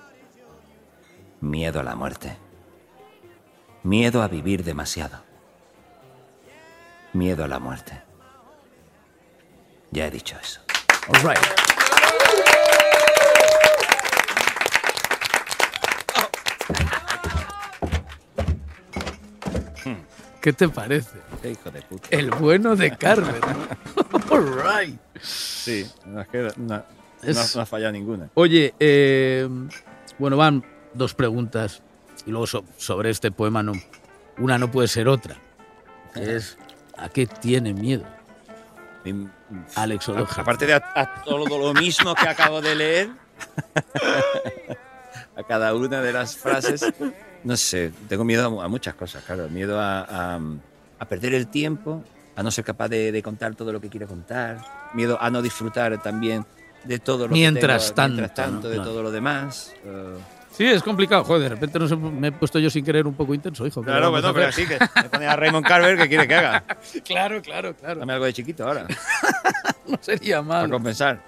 Miedo 1.40 1.80
a 1.80 1.82
la 1.82 1.94
muerte. 1.94 2.36
Miedo 3.82 4.22
a 4.22 4.28
vivir 4.28 4.64
demasiado. 4.64 5.18
Miedo 7.12 7.44
a 7.44 7.48
la 7.48 7.58
muerte. 7.58 8.07
Ya 9.90 10.06
he 10.06 10.10
dicho 10.10 10.36
eso. 10.40 10.60
All 11.08 11.22
right. 11.22 11.38
¿Qué 20.40 20.52
te 20.52 20.68
parece? 20.68 21.18
Qué 21.42 21.50
hijo 21.52 21.70
de 21.70 21.82
puta. 21.82 22.08
El 22.10 22.30
bueno 22.30 22.76
de 22.76 22.96
Carver. 22.96 23.40
All 24.30 24.46
right. 24.56 24.98
Sí, 25.20 25.86
no, 26.06 26.24
no, 26.56 26.84
Es- 27.22 27.36
no- 27.36 27.56
no 27.56 27.62
ha 27.62 27.66
fallado 27.66 27.92
ninguna. 27.92 28.28
Oye, 28.34 28.74
eh, 28.78 29.48
bueno, 30.18 30.36
van 30.36 30.64
dos 30.94 31.14
preguntas 31.14 31.82
y 32.24 32.30
luego 32.30 32.46
so- 32.46 32.64
sobre 32.76 33.10
este 33.10 33.30
poema 33.32 33.62
no, 33.62 33.72
una 34.38 34.58
no 34.58 34.70
puede 34.70 34.88
ser 34.88 35.08
otra. 35.08 35.36
que 36.14 36.36
es 36.36 36.56
¿a 36.96 37.08
qué 37.08 37.26
tiene 37.26 37.74
miedo 37.74 38.04
Alex 39.74 40.08
a- 40.08 40.12
O'Doherty? 40.12 40.40
Aparte 40.40 40.66
de 40.66 40.74
a, 40.74 40.82
a 40.94 41.22
todo 41.24 41.46
lo 41.58 41.74
mismo 41.74 42.14
que 42.14 42.28
acabo 42.28 42.60
de 42.60 42.74
leer, 42.74 43.10
a 45.36 45.42
cada 45.44 45.74
una 45.74 46.00
de 46.02 46.12
las 46.12 46.36
frases, 46.36 46.84
no 47.44 47.56
sé, 47.56 47.92
tengo 48.08 48.24
miedo 48.24 48.46
a, 48.46 48.50
mu- 48.50 48.62
a 48.62 48.68
muchas 48.68 48.94
cosas, 48.94 49.22
claro. 49.24 49.48
Miedo 49.48 49.80
a, 49.80 50.36
a- 50.98 51.04
perder 51.08 51.34
el 51.34 51.46
tiempo, 51.46 52.02
a 52.36 52.42
no 52.42 52.50
ser 52.50 52.64
capaz 52.64 52.88
de, 52.88 53.12
de 53.12 53.22
contar 53.22 53.54
todo 53.54 53.72
lo 53.72 53.80
que 53.80 53.88
quiero 53.88 54.06
contar, 54.06 54.58
miedo 54.94 55.16
a 55.20 55.30
no 55.30 55.40
disfrutar 55.42 56.02
también 56.02 56.44
de 56.84 56.98
todo 56.98 57.26
lo 57.28 57.32
Mientras 57.34 57.90
que 57.90 57.94
tengo, 57.94 58.08
mientras 58.08 58.34
tanto, 58.34 58.52
tanto, 58.52 58.62
¿no? 58.66 58.68
de 58.70 58.74
Claro. 58.76 58.90
todo 58.90 59.02
lo 59.04 59.10
demás. 59.10 59.74
eh, 59.84 60.16
Sí, 60.58 60.66
es 60.66 60.82
complicado. 60.82 61.22
Joder, 61.22 61.42
de 61.42 61.48
repente 61.50 61.78
no 61.78 61.86
sé, 61.86 61.94
me 61.94 62.28
he 62.28 62.32
puesto 62.32 62.58
yo 62.58 62.68
sin 62.68 62.84
querer 62.84 63.06
un 63.06 63.14
poco 63.14 63.32
intenso, 63.32 63.64
hijo. 63.64 63.80
¿qué 63.80 63.86
Claro, 63.86 64.10
bueno, 64.10 64.34
pero 64.34 64.48
así 64.48 64.66
que 64.66 64.76
me 64.76 65.08
pone 65.08 65.28
a 65.28 65.36
Raymond 65.36 65.64
Carver 65.64 65.96
que 65.96 66.08
quiere 66.08 66.26
que 66.26 66.34
haga. 66.34 66.64
Claro, 67.04 67.40
claro, 67.40 67.76
claro. 67.76 68.00
Dame 68.00 68.14
algo 68.14 68.24
de 68.24 68.32
chiquito 68.32 68.66
ahora, 68.66 68.84
No 69.86 69.96
sería 70.00 70.42
para 70.42 70.62
mal. 70.62 70.70
compensar. 70.70 71.22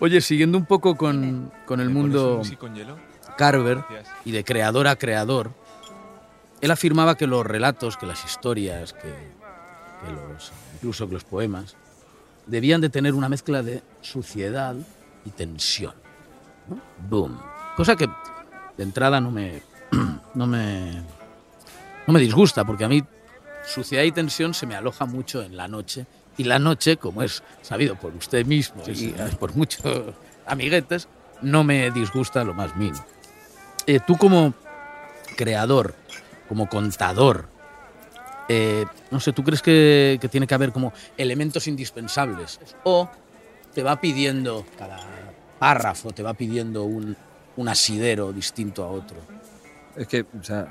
Oye, 0.00 0.20
siguiendo 0.20 0.58
un 0.58 0.66
poco 0.66 0.96
con, 0.96 1.52
con 1.64 1.78
el 1.78 1.90
mundo 1.90 2.42
con 2.58 2.74
hielo? 2.74 2.98
Carver 3.36 3.84
Gracias. 3.88 4.08
y 4.24 4.32
de 4.32 4.42
creador 4.42 4.88
a 4.88 4.96
creador, 4.96 5.52
él 6.60 6.72
afirmaba 6.72 7.16
que 7.16 7.28
los 7.28 7.46
relatos, 7.46 7.96
que 7.96 8.06
las 8.06 8.24
historias, 8.24 8.94
que, 8.94 9.02
que 9.02 10.12
los, 10.12 10.50
incluso 10.74 11.06
que 11.06 11.14
los 11.14 11.22
poemas, 11.22 11.76
debían 12.46 12.80
de 12.80 12.88
tener 12.88 13.14
una 13.14 13.28
mezcla 13.28 13.62
de 13.62 13.84
suciedad 14.00 14.74
y 15.24 15.30
tensión. 15.30 15.94
¿no? 16.68 16.80
Boom. 17.08 17.38
Cosa 17.78 17.94
que 17.94 18.08
de 18.76 18.82
entrada 18.82 19.20
no 19.20 19.30
me, 19.30 19.62
no 20.34 20.48
me, 20.48 21.00
no 22.08 22.12
me 22.12 22.18
disgusta, 22.18 22.64
porque 22.64 22.84
a 22.84 22.88
mí 22.88 23.04
suciedad 23.64 24.02
y 24.02 24.10
tensión 24.10 24.52
se 24.52 24.66
me 24.66 24.74
aloja 24.74 25.06
mucho 25.06 25.44
en 25.44 25.56
la 25.56 25.68
noche. 25.68 26.04
Y 26.36 26.42
la 26.42 26.58
noche, 26.58 26.96
como 26.96 27.22
es 27.22 27.44
sabido 27.62 27.94
por 27.94 28.16
usted 28.16 28.44
mismo 28.44 28.82
y 28.88 29.10
por 29.38 29.54
muchos 29.54 30.12
amiguetes, 30.44 31.06
no 31.40 31.62
me 31.62 31.92
disgusta 31.92 32.42
lo 32.42 32.52
más 32.52 32.74
mínimo. 32.74 33.04
Eh, 33.86 34.00
tú 34.04 34.16
como 34.16 34.54
creador, 35.36 35.94
como 36.48 36.68
contador, 36.68 37.48
eh, 38.48 38.86
no 39.12 39.20
sé, 39.20 39.32
¿tú 39.32 39.44
crees 39.44 39.62
que, 39.62 40.18
que 40.20 40.28
tiene 40.28 40.48
que 40.48 40.54
haber 40.54 40.72
como 40.72 40.92
elementos 41.16 41.68
indispensables? 41.68 42.58
¿O 42.82 43.08
te 43.72 43.84
va 43.84 44.00
pidiendo, 44.00 44.66
cada 44.76 44.98
párrafo 45.60 46.10
te 46.10 46.24
va 46.24 46.34
pidiendo 46.34 46.82
un, 46.82 47.16
un 47.58 47.68
asidero 47.68 48.32
distinto 48.32 48.84
a 48.84 48.88
otro? 48.88 49.16
Es 49.96 50.06
que, 50.06 50.20
o 50.40 50.42
sea, 50.44 50.66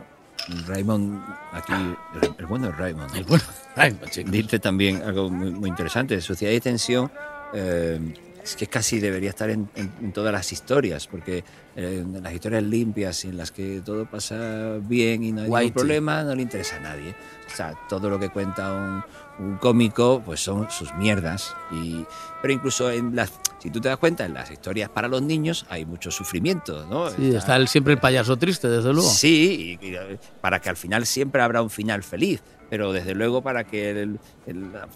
Raymond, 0.67 1.21
aquí, 1.51 1.73
el, 1.73 2.33
el 2.39 2.45
bueno 2.45 2.67
de 2.67 2.71
Raymond, 2.73 3.13
El 3.15 3.25
bueno, 3.25 3.43
ay, 3.75 3.97
chico. 4.09 4.31
dice 4.31 4.59
también 4.59 5.01
algo 5.03 5.29
muy, 5.29 5.51
muy 5.51 5.69
interesante. 5.69 6.19
Sociedad 6.21 6.53
y 6.53 6.59
tensión 6.61 7.11
eh, 7.53 7.99
es 8.41 8.55
que 8.55 8.67
casi 8.67 8.99
debería 9.01 9.29
estar 9.31 9.49
en, 9.49 9.69
en- 9.75 9.91
en 10.01 10.13
todas 10.13 10.31
las 10.31 10.49
historias, 10.53 11.07
porque 11.07 11.43
eh, 11.75 11.99
en 12.01 12.23
las 12.23 12.33
historias 12.33 12.63
limpias 12.63 13.25
y 13.25 13.29
en 13.29 13.37
las 13.37 13.51
que 13.51 13.81
todo 13.83 14.05
pasa 14.05 14.77
bien 14.81 15.23
y 15.23 15.33
no 15.33 15.41
hay 15.41 15.49
ningún 15.49 15.73
problema, 15.73 16.23
no 16.23 16.33
le 16.33 16.41
interesa 16.43 16.77
a 16.77 16.79
nadie. 16.79 17.13
O 17.51 17.55
sea, 17.55 17.73
todo 17.89 18.09
lo 18.09 18.17
que 18.17 18.29
cuenta 18.29 18.71
un, 18.73 19.03
un 19.45 19.57
cómico, 19.57 20.21
pues 20.25 20.39
son 20.39 20.69
sus 20.71 20.93
mierdas. 20.95 21.53
Y, 21.71 22.05
pero 22.41 22.53
incluso 22.53 22.89
en 22.91 23.15
las, 23.15 23.31
si 23.59 23.69
tú 23.71 23.79
te 23.81 23.89
das 23.89 23.97
cuenta, 23.97 24.25
en 24.25 24.33
las 24.33 24.49
historias 24.51 24.89
para 24.89 25.07
los 25.07 25.21
niños 25.21 25.65
hay 25.69 25.85
mucho 25.85 26.11
sufrimiento, 26.11 26.85
¿no? 26.87 27.09
Sí, 27.09 27.35
está 27.35 27.55
el- 27.55 27.67
siempre 27.67 27.93
el 27.93 27.99
payaso 27.99 28.37
triste, 28.37 28.67
desde 28.69 28.93
luego. 28.93 29.09
Sí, 29.09 29.77
y- 29.81 29.85
y, 29.87 29.95
eh, 29.95 30.19
para 30.41 30.59
que 30.59 30.69
al 30.69 30.77
final 30.77 31.05
siempre 31.05 31.41
habrá 31.41 31.61
un 31.61 31.69
final 31.69 32.03
feliz, 32.03 32.41
pero 32.69 32.91
desde 32.91 33.15
luego 33.15 33.41
para 33.41 33.63
que 33.63 33.91
el- 33.91 34.19
el- 34.45 34.73
la- 34.73 34.87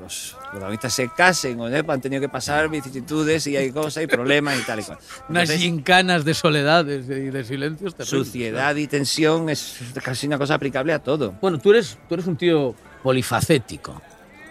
los 0.00 0.36
protagonistas 0.50 0.92
se 0.94 1.08
casen 1.08 1.58
o 1.60 1.68
no, 1.68 1.92
han 1.92 2.00
tenido 2.00 2.20
que 2.20 2.28
pasar 2.28 2.68
vicisitudes 2.68 3.46
y 3.48 3.56
hay 3.56 3.72
cosas 3.72 4.04
y 4.04 4.06
problemas 4.06 4.58
y 4.58 4.62
tal 4.62 4.80
y 4.80 4.82
cual. 4.84 4.98
Unas 5.28 5.50
gincanas 5.50 6.24
de 6.24 6.34
soledades 6.34 7.06
y 7.06 7.30
de 7.30 7.44
silencios 7.44 7.94
terribles. 7.94 8.26
suciedad 8.28 8.76
y 8.76 8.86
tensión 8.86 9.48
es 9.50 9.76
casi 10.02 10.26
una 10.28 10.38
cosa 10.38 10.54
aplicable 10.54 10.92
a 10.92 11.00
todo. 11.00 11.32
Bueno, 11.40 11.58
tú 11.58 11.70
eres, 11.72 11.98
tú 12.08 12.14
eres 12.14 12.26
un 12.26 12.36
tío 12.36 12.74
polifacético. 13.02 14.00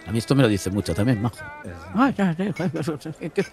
A 0.06 0.12
mí 0.12 0.18
esto 0.18 0.34
me 0.34 0.42
lo 0.42 0.48
dice 0.48 0.70
mucho 0.70 0.94
también, 0.94 1.20
majo. 1.20 1.36
Que- 3.34 3.44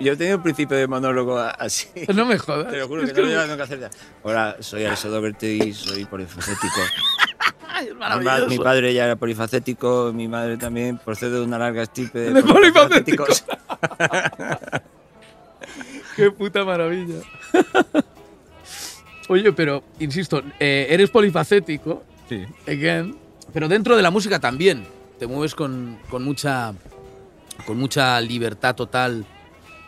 Yo 0.00 0.12
he 0.12 0.16
tenido 0.16 0.36
un 0.38 0.42
principio 0.42 0.76
de 0.76 0.86
monólogo 0.86 1.38
así. 1.38 1.88
No 2.14 2.24
me 2.24 2.38
jodas. 2.38 2.70
Te 2.72 2.78
lo 2.78 2.88
juro 2.88 3.02
Es 3.02 3.10
que 3.10 3.16
que 3.16 3.22
no 3.22 3.28
lo 3.34 3.46
nunca 3.46 3.62
a 3.62 3.64
hacer 3.66 3.80
ya. 3.80 3.90
Ahora 4.24 4.56
soy 4.60 4.84
Alessandro 4.84 5.16
Doberti 5.20 5.46
y 5.62 5.72
soy 5.74 6.04
polifacético. 6.04 6.80
Es 7.78 8.48
Mi, 8.48 8.58
padre 8.58 8.92
ya 8.92 9.04
era 9.04 9.14
polifacético, 9.14 10.10
mi 10.12 10.26
madre 10.26 10.56
también 10.56 10.98
procede 10.98 11.36
de 11.36 11.42
una 11.42 11.58
larga 11.58 11.82
estirpe 11.84 12.18
de, 12.18 12.32
De 12.32 12.42
polifacéticos. 12.42 13.42
polifacéticos. 13.42 14.82
Qué 16.16 16.30
puta 16.32 16.64
maravilla. 16.64 17.20
Oye, 19.28 19.52
pero, 19.52 19.84
insisto, 20.00 20.42
eh, 20.58 20.88
eres 20.90 21.10
polifacético, 21.10 22.02
Sí. 22.28 22.44
again, 22.66 23.16
pero 23.52 23.68
dentro 23.68 23.94
de 23.96 24.02
la 24.02 24.10
música 24.10 24.40
también. 24.40 24.84
Te 25.18 25.26
mueves 25.26 25.54
con, 25.54 25.98
con 26.10 26.22
mucha, 26.24 26.74
con 27.66 27.78
mucha 27.78 28.20
libertad 28.20 28.74
total, 28.74 29.24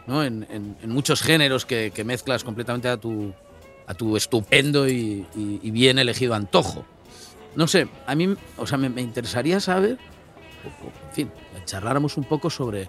¿no? 0.06 0.24
En, 0.24 0.46
en- 0.50 0.90
muchos 0.90 1.22
géneros 1.22 1.64
que, 1.66 1.92
mezclas 2.04 2.42
completamente 2.42 2.88
a 2.88 2.96
tu, 2.96 3.32
a 3.86 3.94
tu 3.94 4.16
estupendo 4.16 4.88
y, 4.88 5.26
bien 5.62 5.98
elegido 5.98 6.34
antojo. 6.34 6.84
No 7.56 7.66
sé, 7.66 7.88
a 8.06 8.14
mí, 8.14 8.34
o 8.56 8.66
sea, 8.66 8.78
me, 8.78 9.00
interesaría 9.00 9.60
saber, 9.60 9.98
en 11.08 11.14
fin, 11.14 11.30
charláramos 11.64 12.16
un 12.16 12.24
poco 12.24 12.50
sobre, 12.50 12.88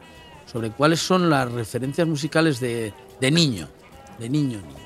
sobre 0.51 0.71
cuáles 0.71 0.99
son 0.99 1.29
las 1.29 1.51
referencias 1.51 2.07
musicales 2.07 2.59
de, 2.59 2.93
de 3.19 3.31
niño, 3.31 3.67
de 4.19 4.29
niño, 4.29 4.59
niño. 4.59 4.81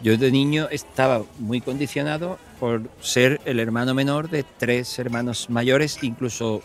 Yo 0.00 0.16
de 0.18 0.30
niño 0.30 0.68
estaba 0.70 1.22
muy 1.38 1.60
condicionado 1.60 2.38
por 2.60 2.82
ser 3.00 3.40
el 3.46 3.58
hermano 3.58 3.94
menor 3.94 4.28
de 4.28 4.44
tres 4.58 4.98
hermanos 4.98 5.48
mayores, 5.48 6.02
incluso, 6.02 6.62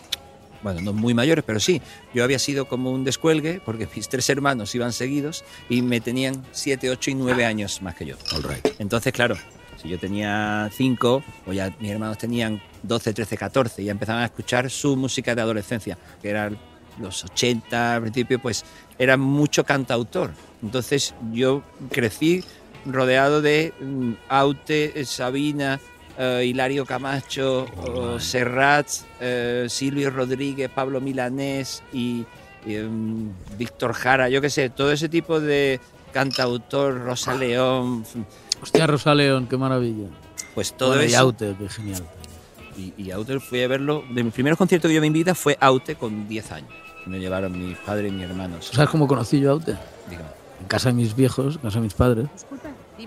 bueno, 0.61 0.81
no 0.81 0.93
muy 0.93 1.13
mayores, 1.13 1.43
pero 1.45 1.59
sí. 1.59 1.81
Yo 2.13 2.23
había 2.23 2.39
sido 2.39 2.67
como 2.67 2.91
un 2.91 3.03
descuelgue 3.03 3.61
porque 3.63 3.87
mis 3.95 4.09
tres 4.09 4.29
hermanos 4.29 4.73
iban 4.75 4.93
seguidos 4.93 5.43
y 5.69 5.81
me 5.81 6.01
tenían 6.01 6.45
siete, 6.51 6.89
ocho 6.89 7.11
y 7.11 7.15
nueve 7.15 7.45
años 7.45 7.81
más 7.81 7.95
que 7.95 8.05
yo. 8.05 8.15
All 8.33 8.43
right. 8.43 8.67
Entonces, 8.79 9.13
claro, 9.13 9.35
si 9.81 9.87
yo 9.87 9.97
tenía 9.97 10.69
5, 10.73 11.23
o 11.47 11.53
ya 11.53 11.73
mis 11.79 11.91
hermanos 11.91 12.17
tenían 12.17 12.61
12, 12.83 13.13
13, 13.13 13.37
14, 13.37 13.83
ya 13.83 13.91
empezaban 13.91 14.23
a 14.23 14.25
escuchar 14.25 14.69
su 14.69 14.95
música 14.95 15.35
de 15.35 15.41
adolescencia, 15.41 15.97
que 16.21 16.29
eran 16.29 16.57
los 16.99 17.23
80 17.23 17.95
al 17.95 18.01
principio, 18.01 18.39
pues 18.39 18.65
era 18.97 19.15
mucho 19.15 19.63
cantautor. 19.63 20.31
Entonces 20.61 21.13
yo 21.31 21.63
crecí 21.89 22.43
rodeado 22.85 23.41
de 23.41 23.73
mm, 23.79 24.13
Aute, 24.27 25.05
Sabina, 25.05 25.79
eh, 26.21 26.43
Hilario 26.45 26.85
Camacho, 26.85 27.65
o 27.77 28.19
Serrat, 28.19 28.87
eh, 29.21 29.67
Silvio 29.69 30.09
Rodríguez, 30.11 30.69
Pablo 30.69 30.99
Milanés 30.99 31.81
y, 31.93 32.25
y, 32.65 32.75
em, 32.75 33.31
Víctor 33.57 33.93
Jara, 33.93 34.27
yo 34.27 34.41
qué 34.41 34.49
sé, 34.49 34.69
todo 34.69 34.91
ese 34.91 35.07
tipo 35.07 35.39
de 35.39 35.79
cantautor, 36.11 36.99
Rosa 36.99 37.33
León, 37.35 38.03
Hostia, 38.61 38.85
Rosa 38.85 39.15
León, 39.15 39.47
qué 39.49 39.55
maravilla. 39.55 40.09
pues 40.53 40.73
todo 40.73 40.89
Bueno, 40.89 41.03
y 41.03 41.07
eso. 41.07 41.19
Aute, 41.19 41.55
qué 41.57 41.69
genial. 41.69 42.03
Y, 42.77 42.93
y 43.01 43.11
Aute 43.11 43.39
fui 43.39 43.63
a 43.63 43.69
verlo, 43.69 44.03
de 44.11 44.21
mis 44.21 44.33
primeros 44.33 44.57
conciertos 44.57 44.89
que 44.89 44.95
yo 44.95 45.01
vi 45.01 45.07
en 45.07 45.13
mi 45.13 45.19
vida 45.19 45.33
fue 45.35 45.57
Aute 45.61 45.95
con 45.95 46.27
10 46.27 46.51
años. 46.51 46.69
Me 47.05 47.19
llevaron 47.19 47.57
mis 47.57 47.77
padres 47.77 48.11
y 48.11 48.15
mis 48.15 48.25
hermanos. 48.25 48.69
¿Sabes 48.73 48.89
cómo 48.89 49.07
conocí 49.07 49.39
yo 49.39 49.49
a 49.49 49.53
Aute? 49.53 49.77
Dígame. 50.09 50.27
En 50.59 50.67
casa 50.67 50.89
de 50.89 50.95
mis 50.95 51.15
viejos, 51.15 51.55
en 51.55 51.61
casa 51.61 51.75
de 51.79 51.83
mis 51.83 51.93
padres, 51.93 52.27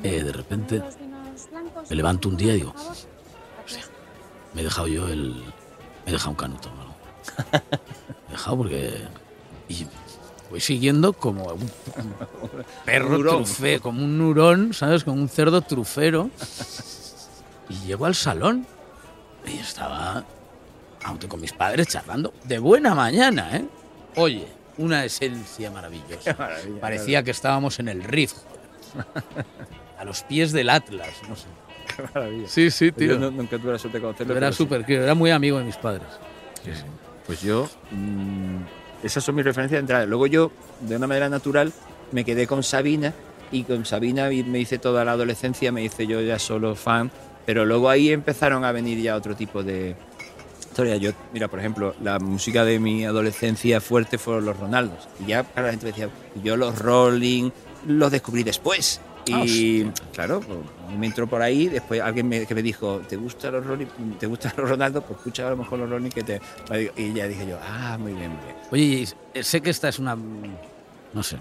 eh, 0.02 0.22
de 0.24 0.32
repente 0.32 0.82
me 1.88 1.96
levanto 1.96 2.28
un 2.28 2.36
día 2.36 2.52
y 2.54 2.56
digo, 2.58 2.74
hostia, 3.64 3.84
me 4.54 4.60
he 4.60 4.64
dejado 4.64 4.88
yo 4.88 5.08
el... 5.08 5.34
Me 6.04 6.10
he 6.10 6.12
dejado 6.12 6.30
un 6.30 6.36
canuto, 6.36 6.68
¿no? 6.70 6.92
Me 7.52 8.28
he 8.28 8.32
dejado 8.32 8.56
porque... 8.56 9.02
Y 9.68 9.86
voy 10.50 10.60
siguiendo 10.60 11.12
como 11.12 11.44
un, 11.44 11.62
un 11.62 12.64
perro 12.84 13.18
Hurón. 13.18 13.44
trufe, 13.44 13.80
como 13.80 14.04
un 14.04 14.20
hurón, 14.20 14.74
¿sabes? 14.74 15.04
Como 15.04 15.20
un 15.22 15.28
cerdo 15.28 15.62
trufero. 15.62 16.30
Y 17.68 17.86
llego 17.86 18.04
al 18.06 18.14
salón 18.14 18.66
y 19.46 19.58
estaba 19.58 20.24
Aute 21.04 21.26
con 21.26 21.40
mis 21.40 21.52
padres 21.52 21.88
charlando 21.88 22.32
de 22.44 22.58
buena 22.58 22.94
mañana, 22.94 23.56
¿eh? 23.56 23.64
Oye, 24.16 24.46
una 24.78 25.04
esencia 25.04 25.70
maravillosa. 25.70 26.36
Parecía 26.80 27.22
que 27.22 27.30
estábamos 27.32 27.78
en 27.80 27.88
el 27.88 28.04
Rift. 28.04 28.36
A 29.98 30.04
los 30.04 30.22
pies 30.22 30.52
del 30.52 30.70
Atlas, 30.70 31.08
no 31.28 31.34
sé. 31.36 31.46
Qué 31.96 32.02
maravilla. 32.14 32.48
Sí, 32.48 32.70
sí, 32.70 32.86
Yo 32.86 32.94
tío. 32.94 33.18
no- 33.18 33.30
nunca 33.30 33.58
tuve 33.58 33.72
la 33.72 33.78
suerte 33.78 33.98
de 33.98 34.02
conocerlo. 34.02 34.32
Era 34.34 34.40
pero 34.40 34.52
sí. 34.52 34.58
súper, 34.58 34.84
era 34.90 35.14
muy 35.14 35.30
amigo 35.30 35.58
de 35.58 35.64
mis 35.64 35.76
padres. 35.76 36.06
Pues 37.26 37.40
yo, 37.42 37.68
mm, 37.90 39.04
esas 39.04 39.22
son 39.24 39.34
mis 39.34 39.44
referencias 39.44 39.76
de 39.78 39.80
entrada. 39.80 40.06
Luego 40.06 40.26
yo, 40.26 40.50
de 40.80 40.96
una 40.96 41.06
manera 41.06 41.28
natural, 41.28 41.72
me 42.12 42.24
quedé 42.24 42.46
con 42.46 42.62
Sabina 42.62 43.12
y 43.50 43.64
con 43.64 43.84
Sabina 43.84 44.28
me 44.28 44.58
hice 44.58 44.78
toda 44.78 45.04
la 45.04 45.12
adolescencia, 45.12 45.72
me 45.72 45.82
hice 45.84 46.06
yo 46.06 46.20
ya 46.20 46.38
solo 46.38 46.74
fan, 46.74 47.10
pero 47.46 47.64
luego 47.64 47.88
ahí 47.90 48.10
empezaron 48.12 48.64
a 48.64 48.72
venir 48.72 49.00
ya 49.00 49.16
otro 49.16 49.34
tipo 49.36 49.62
de 49.62 49.94
historias. 50.60 51.00
Yo, 51.00 51.10
mira, 51.32 51.48
por 51.48 51.58
ejemplo, 51.58 51.94
la 52.02 52.18
música 52.18 52.64
de 52.64 52.78
mi 52.78 53.04
adolescencia 53.04 53.80
fuerte 53.80 54.18
fueron 54.18 54.44
los 54.44 54.56
Ronaldos. 54.58 55.08
Y 55.24 55.28
ya 55.30 55.44
la 55.56 55.70
gente 55.70 55.86
decía, 55.86 56.08
yo 56.42 56.56
los 56.56 56.78
Rolling 56.78 57.50
los 57.86 58.10
descubrí 58.10 58.42
después. 58.42 59.00
Y 59.24 59.84
claro, 60.12 60.40
pues, 60.44 60.58
me 60.98 61.06
entró 61.06 61.28
por 61.28 61.42
ahí, 61.42 61.68
después 61.68 62.00
alguien 62.00 62.28
me, 62.28 62.44
que 62.46 62.54
me 62.54 62.62
dijo, 62.62 63.00
¿te 63.06 63.16
gustan 63.16 63.52
los 63.52 63.64
Rolling? 63.66 63.86
¿Te 64.18 64.26
gustan 64.26 64.52
los 64.56 64.68
Ronaldos? 64.68 65.04
Pues 65.04 65.18
escucha 65.18 65.46
a 65.46 65.50
lo 65.50 65.56
mejor 65.56 65.78
los 65.78 65.88
Rolling 65.90 66.10
que 66.10 66.22
te... 66.24 66.40
Y 66.96 67.12
ya 67.12 67.28
dije 67.28 67.46
yo, 67.46 67.58
ah, 67.62 67.96
muy 68.00 68.14
bien, 68.14 68.32
muy 68.32 68.42
bien. 68.42 68.56
Oye, 68.70 69.06
sé 69.42 69.62
que 69.62 69.70
esta 69.70 69.88
es 69.88 69.98
una... 69.98 70.16
No 70.16 71.22
sé. 71.22 71.38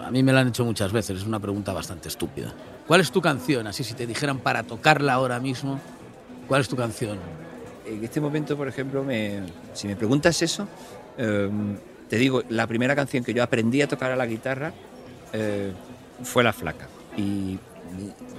A 0.00 0.10
mí 0.10 0.22
me 0.22 0.32
la 0.32 0.40
han 0.40 0.48
hecho 0.48 0.64
muchas 0.64 0.92
veces. 0.92 1.18
Es 1.20 1.26
una 1.26 1.40
pregunta 1.40 1.72
bastante 1.72 2.08
estúpida. 2.08 2.54
¿Cuál 2.86 3.00
es 3.00 3.10
tu 3.10 3.20
canción? 3.20 3.66
Así, 3.66 3.84
si 3.84 3.94
te 3.94 4.06
dijeran 4.06 4.40
para 4.40 4.62
tocarla 4.64 5.12
ahora 5.14 5.40
mismo, 5.40 5.80
¿cuál 6.46 6.62
es 6.62 6.68
tu 6.68 6.76
canción? 6.76 7.18
En 7.84 8.02
este 8.02 8.20
momento, 8.20 8.56
por 8.56 8.66
ejemplo, 8.68 9.04
me- 9.04 9.42
si 9.72 9.86
me 9.86 9.96
preguntas 9.96 10.40
eso, 10.42 10.68
eh, 11.16 11.50
te 12.08 12.16
digo, 12.16 12.42
la 12.48 12.66
primera 12.66 12.94
canción 12.96 13.22
que 13.24 13.34
yo 13.34 13.42
aprendí 13.42 13.82
a 13.82 13.88
tocar 13.88 14.10
a 14.10 14.16
la 14.16 14.26
guitarra 14.26 14.72
eh, 15.32 15.72
fue 16.22 16.42
La 16.44 16.52
Flaca. 16.52 16.88
Y 17.16 17.58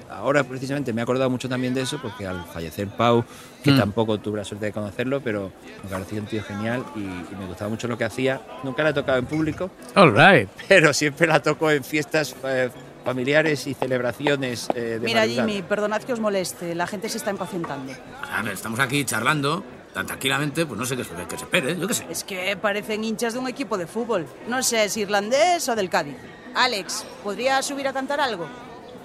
ahora 0.09 0.43
precisamente 0.43 0.91
me 0.93 1.01
he 1.01 1.03
acordado 1.03 1.29
mucho 1.29 1.47
también 1.47 1.73
de 1.73 1.81
eso 1.81 1.99
porque 2.01 2.25
al 2.27 2.43
fallecer 2.45 2.87
Pau, 2.89 3.23
que 3.63 3.71
Mm. 3.71 3.77
tampoco 3.77 4.19
tuve 4.19 4.37
la 4.39 4.43
suerte 4.45 4.65
de 4.65 4.71
conocerlo, 4.71 5.21
pero 5.21 5.51
me 5.83 5.89
parecía 5.89 6.19
un 6.19 6.27
tío 6.27 6.43
genial 6.43 6.83
y, 6.95 6.99
y 6.99 7.35
me 7.39 7.45
gustaba 7.47 7.69
mucho 7.69 7.87
lo 7.87 7.97
que 7.97 8.03
hacía. 8.05 8.41
Nunca 8.63 8.83
la 8.83 8.89
he 8.89 8.93
tocado 8.93 9.17
en 9.17 9.25
público, 9.25 9.71
All 9.95 10.13
right. 10.15 10.49
pero 10.67 10.93
siempre 10.93 11.27
la 11.27 11.41
toco 11.41 11.71
en 11.71 11.83
fiestas 11.83 12.35
eh, 12.43 12.69
familiares 13.05 13.65
y 13.67 13.73
celebraciones 13.73 14.67
eh, 14.75 14.99
de 14.99 14.99
Mira, 14.99 15.21
madrugada. 15.21 15.47
Jimmy, 15.47 15.61
perdonad 15.61 16.01
que 16.03 16.13
os 16.13 16.19
moleste, 16.19 16.75
la 16.75 16.87
gente 16.87 17.07
se 17.07 17.17
está 17.17 17.31
impacientando. 17.31 17.93
A 18.31 18.41
ver, 18.41 18.53
estamos 18.53 18.79
aquí 18.79 19.05
charlando 19.05 19.63
tan 19.93 20.05
tranquilamente, 20.05 20.65
pues 20.65 20.77
no 20.77 20.85
sé 20.85 20.97
qué, 20.97 21.03
que 21.03 21.37
se 21.37 21.45
espere, 21.45 21.79
yo 21.79 21.87
qué 21.87 21.93
sé. 21.93 22.05
Es 22.09 22.25
que 22.25 22.57
parecen 22.57 23.03
hinchas 23.05 23.31
de 23.33 23.39
un 23.39 23.47
equipo 23.47 23.77
de 23.77 23.87
fútbol. 23.87 24.25
No 24.49 24.61
sé, 24.61 24.83
es 24.83 24.97
irlandés 24.97 25.69
o 25.69 25.75
del 25.75 25.89
Cádiz. 25.89 26.15
Alex, 26.55 27.05
¿podrías 27.23 27.65
subir 27.65 27.87
a 27.87 27.93
cantar 27.93 28.21
algo? 28.21 28.47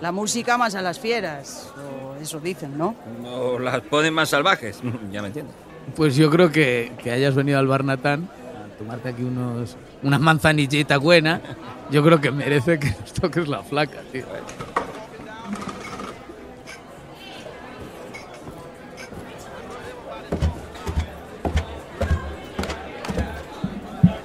La 0.01 0.13
música 0.13 0.57
más 0.57 0.75
a 0.75 0.83
las 0.83 0.99
fieras, 0.99 1.73
o 1.77 2.15
eso 2.21 2.41
dicen, 2.41 2.79
¿no? 2.79 2.95
O 3.25 3.59
las 3.59 3.81
ponen 3.83 4.15
más 4.15 4.31
salvajes, 4.31 4.81
ya 5.13 5.21
me 5.21 5.29
entiendes. 5.29 5.55
Pues 5.97 6.15
yo 6.17 6.31
creo 6.31 6.53
que, 6.53 6.93
que 7.03 7.11
hayas 7.11 7.35
venido 7.35 7.59
al 7.59 7.67
Barnatán 7.67 8.29
a 8.73 8.79
tomarte 8.79 9.09
aquí 9.11 9.23
unos, 9.23 9.77
unas 10.03 10.21
manzanillitas 10.21 10.99
buenas. 11.01 11.41
Yo 11.91 12.05
creo 12.05 12.21
que 12.21 12.31
merece 12.31 12.79
que 12.79 12.95
nos 13.01 13.13
toques 13.13 13.49
la 13.49 13.63
flaca, 13.63 13.99
tío. 14.13 14.25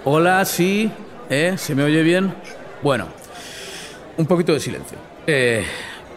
Hola, 0.07 0.45
sí, 0.45 0.91
¿eh? 1.31 1.55
¿Se 1.57 1.73
me 1.73 1.81
oye 1.83 2.03
bien? 2.03 2.31
Bueno, 2.81 3.07
un 4.17 4.25
poquito 4.25 4.53
de 4.53 4.59
silencio. 4.59 4.97
Eh, 5.27 5.65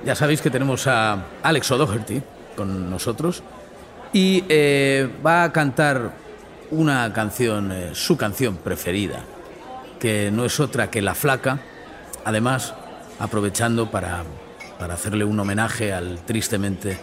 ya 0.05 0.15
sabéis 0.15 0.41
que 0.41 0.51
tenemos 0.51 0.87
a 0.87 1.25
Alex 1.43 1.71
O'Doherty 1.71 2.23
con 2.57 2.91
nosotros 2.91 3.43
y 4.13 4.45
eh, 4.49 5.09
va 5.25 5.45
a 5.45 5.53
cantar 5.53 6.13
una 6.71 7.13
canción, 7.13 7.73
eh, 7.73 7.91
su 7.95 8.17
canción 8.17 8.57
preferida, 8.57 9.21
que 9.99 10.31
no 10.31 10.45
es 10.45 10.61
otra 10.61 10.91
que 10.91 11.03
La 11.03 11.15
Flaca, 11.15 11.61
además 12.25 12.75
aprovechando 13.19 13.91
para, 13.91 14.25
para 14.79 14.95
hacerle 14.95 15.25
un 15.25 15.39
homenaje 15.41 15.93
al 15.93 16.19
tristemente 16.25 16.99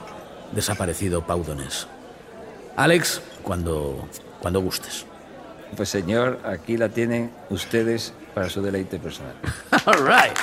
desaparecido 0.52 1.26
Pau 1.26 1.44
Donés. 1.44 1.88
Alex, 2.76 3.22
cuando, 3.42 4.08
cuando 4.40 4.62
gustes. 4.62 5.06
Pues 5.76 5.90
señor, 5.90 6.40
aquí 6.46 6.78
la 6.78 6.90
tienen 6.90 7.32
ustedes 7.50 8.14
para 8.36 8.50
su 8.50 8.62
deleite 8.62 9.00
personal. 9.00 9.34
All 9.86 10.06
right. 10.06 10.38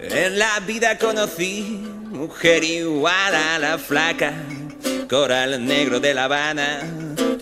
En 0.00 0.38
la 0.38 0.58
vida 0.60 0.98
conocí 0.98 1.62
mujer 2.10 2.64
igual 2.64 3.34
a 3.34 3.58
la 3.58 3.78
flaca, 3.78 4.32
coral 5.08 5.64
negro 5.64 6.00
de 6.00 6.14
La 6.14 6.24
Habana, 6.24 6.80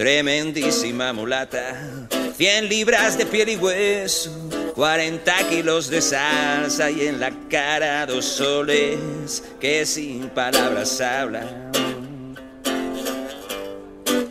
tremendísima 0.01 1.13
mulata, 1.13 2.09
100 2.35 2.71
libras 2.71 3.19
de 3.19 3.27
piel 3.27 3.51
y 3.51 3.57
hueso, 3.57 4.31
40 4.75 5.49
kilos 5.51 5.91
de 5.91 6.01
salsa 6.01 6.91
y 6.91 7.07
en 7.07 7.21
la 7.21 7.31
cara 7.51 8.07
dos 8.07 8.25
soles 8.25 9.45
que 9.61 9.85
sin 9.85 10.31
palabras 10.31 11.03
hablan, 11.03 11.71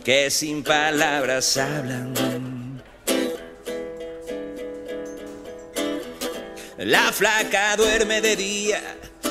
que 0.02 0.28
sin 0.28 0.64
palabras 0.64 1.56
hablan. 1.56 2.82
La 6.78 7.12
flaca 7.12 7.76
duerme 7.76 8.20
de 8.20 8.34
día, 8.34 8.82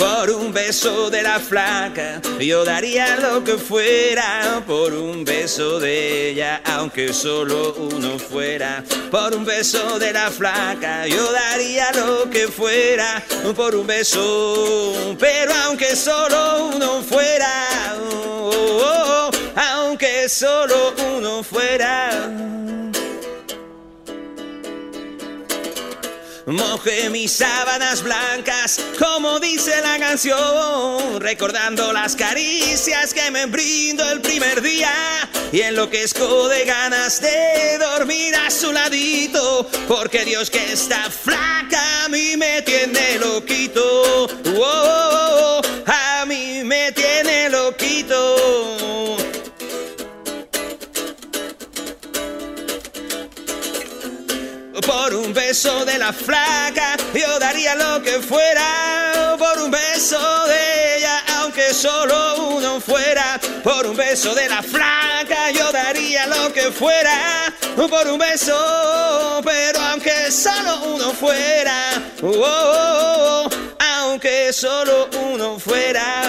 Por 0.00 0.30
un 0.30 0.50
beso 0.50 1.10
de 1.10 1.22
la 1.22 1.38
flaca, 1.38 2.22
yo 2.40 2.64
daría 2.64 3.16
lo 3.16 3.44
que 3.44 3.58
fuera. 3.58 4.62
Por 4.66 4.94
un 4.94 5.26
beso 5.26 5.78
de 5.78 6.30
ella, 6.30 6.62
aunque 6.64 7.12
solo 7.12 7.74
uno 7.74 8.18
fuera. 8.18 8.82
Por 9.10 9.34
un 9.36 9.44
beso 9.44 9.98
de 9.98 10.14
la 10.14 10.30
flaca, 10.30 11.06
yo 11.06 11.30
daría 11.32 11.92
lo 11.92 12.30
que 12.30 12.48
fuera. 12.48 13.22
Por 13.54 13.76
un 13.76 13.86
beso, 13.86 15.16
pero 15.18 15.52
aunque 15.66 15.94
solo 15.94 16.70
uno 16.74 17.02
fuera. 17.02 17.68
Oh, 18.10 18.50
oh, 18.82 19.30
aunque 19.54 20.30
solo 20.30 20.94
uno 21.14 21.42
fuera. 21.42 22.10
Mojé 26.50 27.08
mis 27.10 27.30
sábanas 27.30 28.02
blancas, 28.02 28.80
como 28.98 29.38
dice 29.38 29.70
la 29.82 30.00
canción, 30.00 31.20
recordando 31.20 31.92
las 31.92 32.16
caricias 32.16 33.14
que 33.14 33.30
me 33.30 33.46
brindo 33.46 34.10
el 34.10 34.20
primer 34.20 34.60
día. 34.60 34.90
Y 35.52 35.60
enloquezco 35.60 36.48
de 36.48 36.64
ganas 36.64 37.20
de 37.20 37.78
dormir 37.78 38.34
a 38.34 38.50
su 38.50 38.72
ladito, 38.72 39.68
porque 39.86 40.24
Dios 40.24 40.50
que 40.50 40.72
está 40.72 41.08
flaca 41.08 42.04
a 42.04 42.08
mí 42.08 42.36
me 42.36 42.62
tiene 42.62 43.20
loquito, 43.20 44.26
beso 55.50 55.84
de 55.84 55.98
la 55.98 56.12
flaca, 56.12 56.96
yo 57.12 57.36
daría 57.40 57.74
lo 57.74 58.00
que 58.00 58.20
fuera. 58.20 59.34
Por 59.36 59.64
un 59.64 59.72
beso 59.72 60.46
de 60.46 60.96
ella, 60.98 61.20
aunque 61.38 61.74
solo 61.74 62.50
uno 62.50 62.80
fuera. 62.80 63.40
Por 63.64 63.84
un 63.84 63.96
beso 63.96 64.32
de 64.32 64.48
la 64.48 64.62
flaca, 64.62 65.50
yo 65.50 65.72
daría 65.72 66.28
lo 66.28 66.52
que 66.52 66.70
fuera. 66.70 67.52
Por 67.74 68.06
un 68.06 68.18
beso, 68.18 69.40
pero 69.42 69.80
aunque 69.90 70.30
solo 70.30 70.82
uno 70.94 71.12
fuera. 71.14 72.00
Oh, 72.22 72.28
oh, 72.28 73.48
oh, 73.48 73.50
aunque 73.98 74.52
solo 74.52 75.08
uno 75.32 75.58
fuera. 75.58 76.22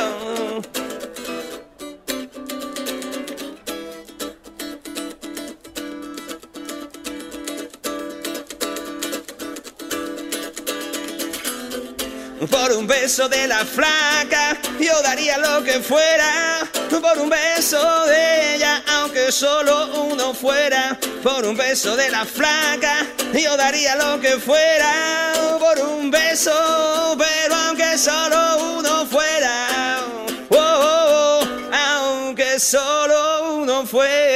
Por 12.49 12.71
un 12.71 12.88
beso 12.88 13.30
de 13.30 13.47
la 13.47 13.63
flaca, 13.63 14.58
yo 14.80 14.99
daría 15.04 15.38
lo 15.38 15.63
que 15.63 15.80
fuera. 15.80 16.67
Por 16.89 17.19
un 17.19 17.30
beso 17.30 18.06
de 18.08 18.56
ella, 18.56 18.84
aunque 18.88 19.32
solo 19.32 20.06
uno 20.06 20.34
fuera. 20.34 20.97
Por 21.21 21.45
un 21.45 21.56
beso 21.56 21.95
de 21.95 22.10
la 22.10 22.25
flaca, 22.25 23.06
yo 23.32 23.56
daría 23.58 23.95
lo 23.95 24.19
que 24.19 24.39
fuera. 24.39 25.34
Por 25.60 25.80
un 25.82 26.10
beso, 26.10 27.15
pero 27.15 27.54
aunque 27.54 27.95
solo 27.99 28.77
uno 28.77 29.06
fuera. 29.06 29.99
Oh, 30.49 30.58
oh, 30.58 31.39
oh, 31.43 31.47
aunque 31.75 32.60
solo 32.60 33.54
uno 33.54 33.86
fuera. 33.86 34.31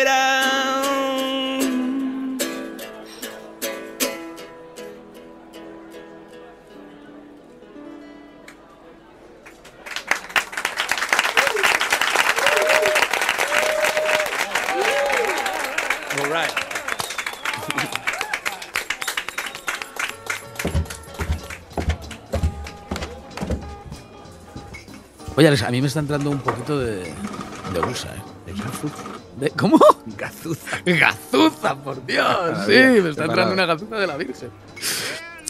A 25.63 25.71
mí 25.71 25.81
me 25.81 25.87
está 25.87 25.99
entrando 25.99 26.29
un 26.29 26.39
poquito 26.39 26.79
de, 26.79 27.03
de 27.03 27.79
gusa, 27.87 28.09
¿eh? 28.15 28.21
¿De 28.45 28.53
gazuza? 28.53 29.03
¿De- 29.39 29.49
¿Cómo? 29.51 29.79
Gazuza. 30.17 30.79
¡Gazuza, 30.85 31.75
por 31.83 32.05
Dios! 32.05 32.65
Sí, 32.65 32.71
me 33.01 33.09
está 33.09 33.25
entrando 33.25 33.53
una 33.53 33.65
gazuza 33.65 33.95
de 33.97 34.07
la 34.07 34.17
Virgen. 34.17 34.49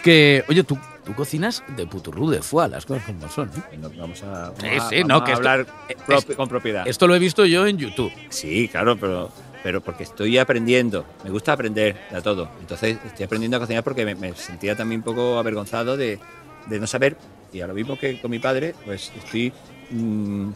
Que, 0.03 0.43
oye, 0.47 0.63
tú, 0.63 0.77
tú 1.03 1.13
cocinas 1.15 1.63
de 1.75 1.87
puturru 1.87 2.29
de 2.29 2.41
foie, 2.41 2.69
las 2.69 2.85
cosas 2.85 3.03
como 3.05 3.27
son, 3.29 3.49
¿eh? 3.71 3.77
No, 3.77 3.89
Vamos 3.89 4.21
a, 4.23 4.51
Sí, 4.59 4.67
vamos 4.67 4.89
sí, 4.89 5.03
no, 5.03 5.23
que 5.23 5.31
a 5.31 5.33
esto- 5.35 5.49
hablar 5.49 5.65
propi- 6.07 6.35
con 6.35 6.47
propiedad. 6.47 6.87
Esto 6.87 7.07
lo 7.07 7.15
he 7.15 7.19
visto 7.19 7.45
yo 7.45 7.65
en 7.65 7.77
YouTube. 7.77 8.11
Sí, 8.29 8.67
claro, 8.69 8.95
pero, 8.97 9.31
pero 9.63 9.81
porque 9.81 10.03
estoy 10.03 10.37
aprendiendo. 10.37 11.05
Me 11.23 11.31
gusta 11.31 11.53
aprender 11.53 11.97
de 12.11 12.21
todo. 12.21 12.49
Entonces 12.59 12.97
estoy 13.05 13.25
aprendiendo 13.25 13.57
a 13.57 13.59
cocinar 13.59 13.83
porque 13.83 14.05
me, 14.05 14.13
me 14.15 14.35
sentía 14.35 14.75
también 14.75 14.99
un 15.01 15.05
poco 15.05 15.39
avergonzado 15.39 15.97
de, 15.97 16.19
de 16.67 16.79
no 16.79 16.85
saber. 16.87 17.17
Y 17.51 17.61
a 17.61 17.67
lo 17.67 17.73
mismo 17.73 17.97
que 17.97 18.19
con 18.21 18.29
mi 18.29 18.37
padre, 18.39 18.75
pues 18.85 19.11
estoy 19.17 19.51
mm, 19.91 20.49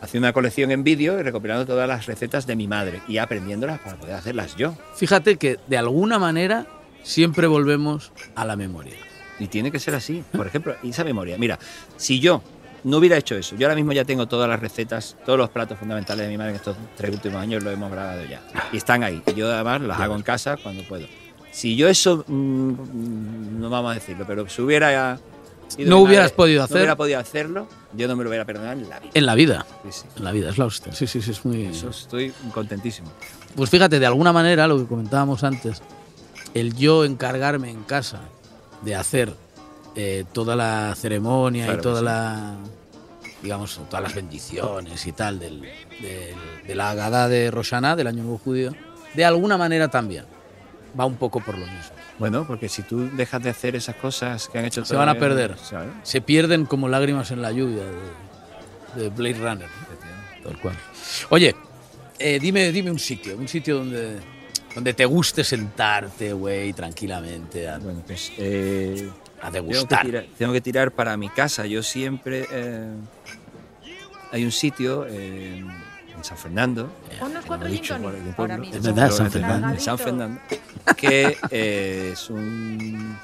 haciendo 0.00 0.26
una 0.26 0.32
colección 0.32 0.70
en 0.70 0.84
vídeo 0.84 1.18
y 1.18 1.22
recopilando 1.22 1.66
todas 1.66 1.88
las 1.88 2.06
recetas 2.06 2.46
de 2.46 2.56
mi 2.56 2.68
madre 2.68 3.02
y 3.08 3.18
aprendiéndolas 3.18 3.80
para 3.80 3.96
poder 3.96 4.14
hacerlas 4.14 4.56
yo. 4.56 4.74
Fíjate 4.94 5.36
que 5.36 5.58
de 5.66 5.78
alguna 5.78 6.18
manera 6.18 6.66
siempre 7.02 7.46
volvemos 7.46 8.12
a 8.34 8.44
la 8.44 8.56
memoria. 8.56 8.94
Y 9.38 9.48
tiene 9.48 9.70
que 9.70 9.78
ser 9.78 9.94
así. 9.94 10.22
Por 10.32 10.46
ejemplo, 10.46 10.76
esa 10.82 11.04
memoria. 11.04 11.36
Mira, 11.38 11.58
si 11.96 12.20
yo 12.20 12.42
no 12.84 12.98
hubiera 12.98 13.16
hecho 13.16 13.34
eso, 13.36 13.56
yo 13.56 13.66
ahora 13.66 13.74
mismo 13.74 13.92
ya 13.92 14.04
tengo 14.04 14.26
todas 14.26 14.48
las 14.48 14.60
recetas, 14.60 15.16
todos 15.24 15.38
los 15.38 15.50
platos 15.50 15.78
fundamentales 15.78 16.26
de 16.26 16.30
mi 16.30 16.36
madre 16.36 16.50
en 16.50 16.56
estos 16.56 16.76
tres 16.96 17.10
últimos 17.10 17.40
años 17.40 17.62
los 17.62 17.72
hemos 17.72 17.90
grabado 17.90 18.24
ya. 18.24 18.42
Y 18.72 18.76
están 18.76 19.02
ahí. 19.02 19.22
Y 19.26 19.34
yo 19.34 19.50
además 19.52 19.80
las 19.80 20.00
hago 20.00 20.14
en 20.14 20.22
casa 20.22 20.56
cuando 20.56 20.82
puedo. 20.84 21.06
Si 21.50 21.76
yo 21.76 21.88
eso, 21.88 22.24
mm, 22.26 23.60
no 23.60 23.70
vamos 23.70 23.92
a 23.92 23.94
decirlo, 23.94 24.24
pero 24.26 24.48
si 24.48 24.60
hubiera... 24.60 25.18
No 25.78 25.98
hubieras 25.98 26.26
madre, 26.26 26.36
podido 26.36 26.58
no 26.60 26.64
hacer- 26.64 26.76
hubiera 26.76 26.96
podido 26.96 27.18
hacerlo, 27.20 27.68
yo 27.94 28.06
no 28.08 28.16
me 28.16 28.24
lo 28.24 28.30
hubiera 28.30 28.44
perdonado 28.44 28.72
en 28.80 28.88
la 28.88 29.00
vida. 29.00 29.10
En 29.14 29.26
la 29.26 29.34
vida. 29.34 29.66
Sí, 29.84 29.92
sí. 29.92 30.04
En 30.16 30.24
la 30.24 30.32
vida, 30.32 30.50
es 30.50 30.58
la 30.58 30.66
hostia. 30.66 30.92
Sí, 30.92 31.06
sí, 31.06 31.20
sí, 31.22 31.30
es 31.32 31.44
muy. 31.44 31.66
Eso 31.66 31.88
estoy 31.90 32.32
contentísimo. 32.52 33.10
Pues 33.56 33.70
fíjate, 33.70 33.98
de 33.98 34.06
alguna 34.06 34.32
manera, 34.32 34.66
lo 34.66 34.78
que 34.78 34.86
comentábamos 34.86 35.42
antes, 35.44 35.82
el 36.54 36.74
yo 36.76 37.04
encargarme 37.04 37.70
en 37.70 37.82
casa 37.84 38.20
de 38.82 38.94
hacer 38.94 39.32
eh, 39.96 40.24
toda 40.32 40.56
la 40.56 40.94
ceremonia 40.96 41.64
Claro 41.66 41.78
y 41.78 41.82
toda 41.82 41.98
sí. 42.00 42.04
la, 42.04 42.54
digamos, 43.42 43.80
todas 43.88 44.02
las 44.02 44.14
bendiciones 44.14 45.06
y 45.06 45.12
tal 45.12 45.38
del, 45.38 45.60
del- 45.60 46.66
de 46.66 46.74
la 46.74 46.90
Agada 46.90 47.28
de 47.28 47.50
Roshaná, 47.50 47.94
del 47.96 48.06
Año 48.08 48.22
Nuevo 48.24 48.38
Judío, 48.38 48.72
de 49.14 49.24
alguna 49.24 49.56
manera 49.56 49.88
también 49.88 50.24
va 50.98 51.04
un 51.06 51.16
poco 51.16 51.40
por 51.40 51.54
lo 51.56 51.66
mismo. 51.66 51.93
Bueno, 52.18 52.46
porque 52.46 52.68
si 52.68 52.82
tú 52.82 53.10
dejas 53.16 53.42
de 53.42 53.50
hacer 53.50 53.74
esas 53.74 53.96
cosas 53.96 54.48
que 54.48 54.58
han 54.58 54.64
hecho 54.64 54.84
Se 54.84 54.94
van 54.94 55.08
a 55.08 55.18
perder. 55.18 55.56
¿sabes? 55.58 55.90
Se 56.02 56.20
pierden 56.20 56.64
como 56.66 56.88
lágrimas 56.88 57.30
en 57.30 57.42
la 57.42 57.50
lluvia 57.50 57.82
de, 58.96 59.02
de 59.02 59.08
Blade 59.08 59.38
Runner. 59.38 59.68
Tal 60.44 60.60
cual. 60.60 60.76
Oye, 61.30 61.54
eh, 62.18 62.38
dime, 62.40 62.70
dime 62.70 62.90
un 62.90 62.98
sitio, 62.98 63.36
un 63.36 63.48
sitio 63.48 63.78
donde, 63.78 64.18
donde 64.74 64.94
te 64.94 65.04
guste 65.04 65.42
sentarte, 65.42 66.32
güey, 66.32 66.72
tranquilamente, 66.72 67.68
a, 67.68 67.78
Bueno, 67.78 68.02
pues 68.06 68.32
eh, 68.38 69.10
a 69.40 69.50
tengo, 69.50 69.68
que 69.68 69.72
degustar. 69.74 70.06
tirar, 70.06 70.26
tengo 70.38 70.52
que 70.52 70.60
tirar 70.60 70.92
para 70.92 71.16
mi 71.16 71.28
casa. 71.30 71.66
Yo 71.66 71.82
siempre 71.82 72.46
eh, 72.50 72.92
hay 74.30 74.44
un 74.44 74.52
sitio 74.52 75.06
eh, 75.08 75.64
en 76.24 76.28
San 76.28 76.38
Fernando. 76.38 76.90
Unos 77.20 77.42
que 77.42 77.46
cuatro 77.46 77.68
dicho 77.68 77.94
es 77.94 78.00
el 78.00 78.06
pueblo, 78.06 78.32
ahora 78.38 78.56
mismo. 78.56 78.76
Es 78.76 78.82
verdad, 78.82 79.10
San 79.10 79.30
Fernando. 79.30 79.68
de 79.68 79.80
San 79.80 79.98
Fernando, 79.98 80.40
que 80.96 81.36
eh, 81.50 82.10
es 82.12 82.30
un 82.30 83.16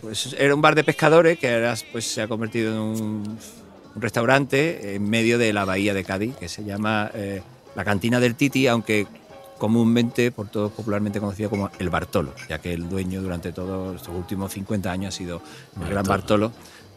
pues 0.00 0.36
era 0.38 0.54
un 0.54 0.60
bar 0.60 0.74
de 0.74 0.84
pescadores 0.84 1.38
que 1.38 1.52
ahora 1.52 1.74
pues 1.90 2.06
se 2.06 2.20
ha 2.20 2.28
convertido 2.28 2.72
en 2.72 2.78
un, 2.78 3.38
un 3.94 4.02
restaurante 4.02 4.94
en 4.94 5.08
medio 5.08 5.38
de 5.38 5.52
la 5.52 5.64
bahía 5.64 5.94
de 5.94 6.04
Cádiz 6.04 6.36
que 6.36 6.48
se 6.48 6.62
llama 6.62 7.10
eh, 7.14 7.42
la 7.74 7.84
cantina 7.84 8.20
del 8.20 8.34
Titi, 8.34 8.66
aunque 8.66 9.06
comúnmente 9.58 10.30
por 10.30 10.48
todos 10.48 10.72
popularmente 10.72 11.20
conocido 11.20 11.48
como 11.48 11.70
el 11.78 11.88
Bartolo, 11.88 12.34
ya 12.48 12.58
que 12.58 12.74
el 12.74 12.88
dueño 12.88 13.22
durante 13.22 13.52
todos 13.52 13.96
estos 13.96 14.14
últimos 14.14 14.52
50 14.52 14.90
años 14.92 15.14
ha 15.14 15.16
sido 15.16 15.42
el 15.80 15.88
gran 15.88 16.04
Bartolo 16.04 16.52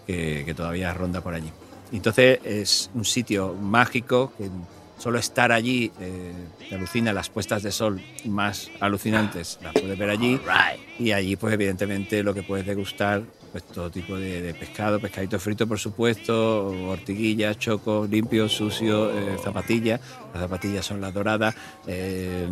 que, 0.05 0.43
que 0.45 0.53
todavía 0.53 0.93
ronda 0.93 1.21
por 1.21 1.33
allí. 1.33 1.51
Entonces 1.91 2.39
es 2.43 2.89
un 2.93 3.05
sitio 3.05 3.53
mágico 3.53 4.33
que 4.37 4.49
solo 4.97 5.19
estar 5.19 5.51
allí 5.51 5.91
eh, 5.99 6.33
te 6.69 6.75
alucina 6.75 7.13
las 7.13 7.29
puestas 7.29 7.63
de 7.63 7.71
sol 7.71 8.01
más 8.25 8.69
alucinantes, 8.79 9.59
las 9.61 9.73
puedes 9.73 9.97
ver 9.97 10.09
allí. 10.09 10.39
Y 10.99 11.11
allí, 11.11 11.35
pues 11.35 11.53
evidentemente, 11.53 12.23
lo 12.23 12.33
que 12.33 12.43
puedes 12.43 12.65
degustar, 12.65 13.21
pues 13.51 13.63
todo 13.65 13.89
tipo 13.89 14.17
de, 14.17 14.41
de 14.41 14.53
pescado, 14.53 14.99
pescadito 14.99 15.39
frito, 15.39 15.67
por 15.67 15.79
supuesto, 15.79 16.67
ortiguillas, 16.89 17.57
chocos, 17.57 18.09
limpios, 18.09 18.51
sucios, 18.51 19.11
eh, 19.15 19.37
zapatillas. 19.43 20.01
Las 20.33 20.41
zapatillas 20.43 20.85
son 20.85 20.99
las 21.01 21.13
doradas. 21.13 21.55
eh, 21.87 22.47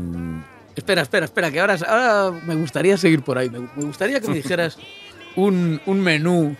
Espera, 0.75 1.01
espera, 1.03 1.23
espera, 1.25 1.49
que 1.51 1.59
ahora, 1.61 1.77
ahora 1.87 2.41
me 2.45 2.53
gustaría 2.55 2.97
seguir 2.97 3.21
por 3.21 3.37
ahí. 3.37 3.49
Me, 3.49 3.59
me 3.59 3.83
gustaría 3.85 4.19
que 4.19 4.27
me 4.27 4.35
dijeras 4.35 4.77
un, 5.37 5.79
un 5.85 6.01
menú, 6.01 6.55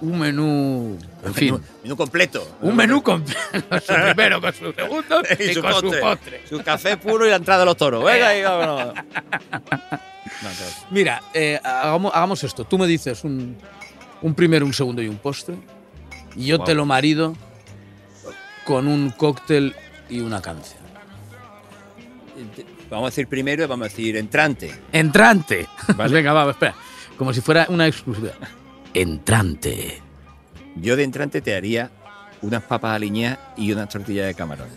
un 0.00 0.18
menú, 0.18 0.98
en 1.24 1.34
fin, 1.34 1.54
menú, 1.54 1.64
menú 1.82 1.96
completo. 1.96 2.56
un 2.60 2.76
menú 2.76 3.02
con 3.02 3.24
con 3.68 3.80
su 3.80 3.94
primero, 3.94 4.40
con 4.40 4.52
su 4.52 4.72
segundo 4.72 5.22
y, 5.38 5.54
con 5.54 5.72
su 5.80 6.00
postre. 6.00 6.42
Su 6.48 6.62
café 6.62 6.96
puro 6.96 7.26
y 7.26 7.30
la 7.30 7.36
entrada 7.36 7.60
de 7.60 7.66
los 7.66 7.76
toros. 7.76 8.04
Venga, 8.04 8.36
y 8.36 8.42
vámonos. 8.42 8.94
No. 8.94 9.04
Mira, 10.90 11.22
eh, 11.32 11.58
hagamos, 11.64 12.14
hagamos 12.14 12.44
esto. 12.44 12.64
Tú 12.64 12.78
me 12.78 12.86
dices 12.86 13.24
un, 13.24 13.56
un 14.22 14.34
primero, 14.34 14.66
un 14.66 14.72
segundo 14.74 15.00
y 15.02 15.08
un 15.08 15.16
postre. 15.16 15.56
Y 16.36 16.46
yo 16.46 16.58
Wow. 16.58 16.66
te 16.66 16.74
lo 16.74 16.84
marido 16.84 17.34
con 18.64 18.86
un 18.88 19.10
cóctel 19.10 19.74
y 20.10 20.20
una 20.20 20.42
canción. 20.42 20.80
vamos 22.90 23.06
a 23.06 23.10
decir 23.10 23.26
primero 23.28 23.64
y 23.64 23.66
vamos 23.66 23.86
a 23.86 23.88
decir 23.88 24.16
entrante. 24.16 24.74
Entrante. 24.92 25.66
Venga, 26.10 26.32
va, 26.32 26.50
espera. 26.50 26.74
Como 27.16 27.32
si 27.32 27.40
fuera 27.40 27.66
una 27.70 27.86
exclusividad. 27.86 28.34
Entrante. 28.96 30.00
Yo 30.76 30.96
de 30.96 31.04
entrante 31.04 31.42
te 31.42 31.54
haría 31.54 31.90
unas 32.40 32.62
papas 32.62 32.96
aliñadas 32.96 33.38
y 33.54 33.70
unas 33.70 33.90
tortillas 33.90 34.26
de 34.26 34.34
camarón. 34.34 34.68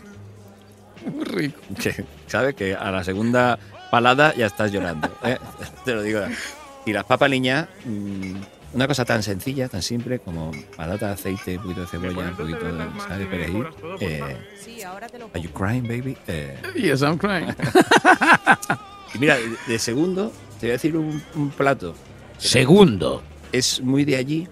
Muy 1.16 1.24
rico. 1.24 1.62
Que, 1.82 2.04
¿Sabes? 2.28 2.54
Que 2.54 2.76
a 2.76 2.92
la 2.92 3.02
segunda 3.06 3.58
palada 3.90 4.36
ya 4.36 4.48
estás 4.48 4.74
llorando. 4.74 5.08
¿eh? 5.24 5.38
Te 5.86 5.94
lo 5.94 6.02
digo. 6.02 6.20
Y 6.86 6.92
las 6.92 7.06
papas 7.06 7.28
aliñadas, 7.28 7.70
mm, 7.86 8.34
una 8.74 8.88
cosa 8.90 9.06
tan 9.06 9.24
sencilla, 9.24 9.70
tan 9.70 9.82
simple 9.82 10.20
como 10.20 10.52
patata, 10.76 11.14
aceite, 11.14 11.56
un 11.56 11.64
poquito 11.64 11.82
de 11.82 11.88
cebolla, 11.88 12.30
un 12.30 12.36
poquito 12.36 12.66
de 12.66 13.00
sal, 13.08 13.26
perejil. 13.30 13.66
Eh, 14.02 14.38
Sí, 14.62 14.84
ahora 14.84 15.08
te 15.08 15.18
lo 15.18 15.30
Are 15.34 15.42
you 15.42 15.50
crying, 15.52 15.84
baby? 15.84 16.18
Eh, 16.28 16.58
Yes, 16.76 17.02
I'm 17.04 17.18
crying. 17.18 17.48
y 19.14 19.18
mira, 19.18 19.38
de, 19.38 19.50
de 19.66 19.80
segundo, 19.80 20.34
te 20.60 20.66
voy 20.66 20.70
a 20.72 20.74
decir 20.74 20.98
un, 20.98 21.24
un 21.36 21.50
plato. 21.52 21.96
Segundo. 22.38 23.24
Es 23.52 23.82
muy 23.82 24.06
de 24.06 24.16
allí. 24.18 24.48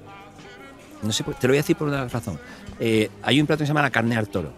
No 1.01 1.11
sé, 1.11 1.23
te 1.23 1.47
lo 1.47 1.51
voy 1.51 1.57
a 1.57 1.61
decir 1.61 1.75
por 1.75 1.87
una 1.87 2.07
razón. 2.07 2.39
Eh, 2.79 3.09
hay 3.23 3.39
un 3.39 3.47
plato 3.47 3.59
que 3.59 3.65
se 3.65 3.69
llama 3.69 3.81
la 3.83 3.91
carne 3.91 4.15
al 4.17 4.27
toro. 4.29 4.51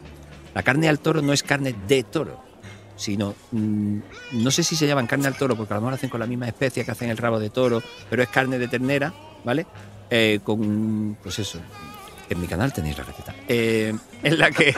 La 0.53 0.63
carne 0.63 0.87
al 0.89 0.99
toro 0.99 1.21
no 1.21 1.33
es 1.33 1.43
carne 1.43 1.75
de 1.87 2.03
toro, 2.03 2.41
sino, 2.95 3.35
mm, 3.51 3.97
no 4.33 4.51
sé 4.51 4.63
si 4.63 4.75
se 4.75 4.87
llaman 4.87 5.05
carne 5.07 5.27
al 5.27 5.35
toro, 5.37 5.55
porque 5.55 5.73
a 5.73 5.77
lo 5.77 5.81
mejor 5.81 5.93
hacen 5.93 6.09
con 6.09 6.19
la 6.19 6.25
misma 6.25 6.47
especia 6.47 6.83
que 6.83 6.91
hacen 6.91 7.09
el 7.09 7.17
rabo 7.17 7.39
de 7.39 7.49
toro, 7.49 7.83
pero 8.09 8.23
es 8.23 8.29
carne 8.29 8.57
de 8.57 8.67
ternera, 8.67 9.13
¿vale? 9.43 9.65
Eh, 10.09 10.39
con, 10.43 11.17
pues 11.21 11.37
eso, 11.39 11.59
en 12.29 12.41
mi 12.41 12.47
canal 12.47 12.73
tenéis 12.73 12.97
la 12.97 13.03
receta. 13.03 13.35
Eh, 13.47 13.93
en 14.23 14.39
la 14.39 14.49
que 14.49 14.73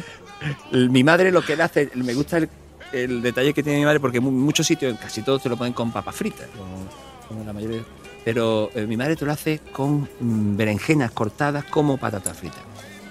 mi 0.72 1.02
madre 1.04 1.30
lo 1.32 1.42
que 1.42 1.56
le 1.56 1.62
hace, 1.62 1.90
me 1.94 2.14
gusta 2.14 2.36
el, 2.38 2.48
el 2.92 3.22
detalle 3.22 3.54
que 3.54 3.62
tiene 3.62 3.78
mi 3.78 3.84
madre, 3.84 4.00
porque 4.00 4.18
en 4.18 4.24
mu- 4.24 4.30
muchos 4.32 4.66
sitios, 4.66 4.98
casi 4.98 5.22
todos 5.22 5.42
te 5.42 5.48
lo 5.48 5.56
ponen 5.56 5.72
con 5.72 5.90
papas 5.92 6.14
fritas, 6.14 6.46
como, 6.56 6.86
como 7.28 7.44
la 7.44 7.52
mayoría. 7.52 7.82
Pero 8.24 8.70
eh, 8.74 8.86
mi 8.86 8.96
madre 8.96 9.16
te 9.16 9.24
lo 9.24 9.32
hace 9.32 9.60
con 9.72 10.08
mm, 10.20 10.56
berenjenas 10.56 11.10
cortadas 11.12 11.64
como 11.64 11.96
patatas 11.96 12.36
fritas. 12.36 12.60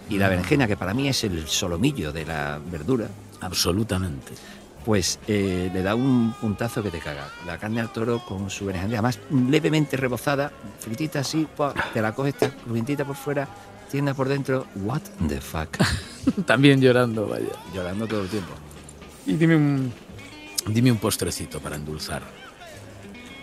Y 0.09 0.17
la 0.17 0.27
berenjena, 0.29 0.67
que 0.67 0.75
para 0.75 0.93
mí 0.93 1.07
es 1.07 1.23
el 1.23 1.47
solomillo 1.47 2.11
de 2.11 2.25
la 2.25 2.59
verdura, 2.71 3.07
Absolutamente. 3.41 4.33
pues 4.83 5.19
eh, 5.27 5.69
le 5.71 5.83
da 5.83 5.93
un 5.93 6.33
puntazo 6.39 6.81
que 6.81 6.89
te 6.89 6.99
caga. 6.99 7.29
La 7.45 7.57
carne 7.59 7.79
al 7.81 7.91
toro 7.93 8.19
con 8.25 8.49
su 8.49 8.65
berenjena, 8.65 8.93
además 8.93 9.19
levemente 9.29 9.97
rebozada, 9.97 10.51
fritita 10.79 11.19
así, 11.19 11.47
¡pua! 11.55 11.73
te 11.93 12.01
la 12.01 12.13
coges, 12.13 12.33
está 12.33 12.49
crujientita 12.49 13.05
por 13.05 13.15
fuera, 13.15 13.47
tienda 13.91 14.13
por 14.15 14.27
dentro. 14.27 14.65
What 14.83 15.01
the 15.27 15.39
fuck? 15.41 15.77
También 16.45 16.81
llorando, 16.81 17.27
vaya. 17.27 17.49
Llorando 17.73 18.07
todo 18.07 18.21
el 18.23 18.29
tiempo. 18.29 18.51
Y 19.27 19.33
dime 19.33 19.55
un, 19.55 19.93
dime 20.67 20.91
un 20.91 20.97
postrecito 20.97 21.59
para 21.59 21.75
endulzar. 21.75 22.23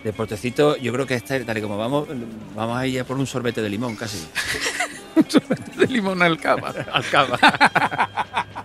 De 0.07 0.13
portecito, 0.13 0.77
yo 0.77 0.93
creo 0.93 1.05
que 1.05 1.15
este, 1.15 1.41
tal 1.43 1.57
y 1.57 1.61
como 1.61 1.77
vamos, 1.77 2.07
vamos 2.55 2.77
a 2.77 2.87
ir 2.87 3.01
a 3.01 3.03
por 3.03 3.17
un 3.17 3.27
sorbete 3.27 3.61
de 3.61 3.69
limón 3.69 3.97
casi. 3.97 4.17
De 5.75 5.85
limón 5.87 6.21
al 6.21 6.39
cava. 6.39 6.69
Al 6.93 7.05
cava. 7.09 7.37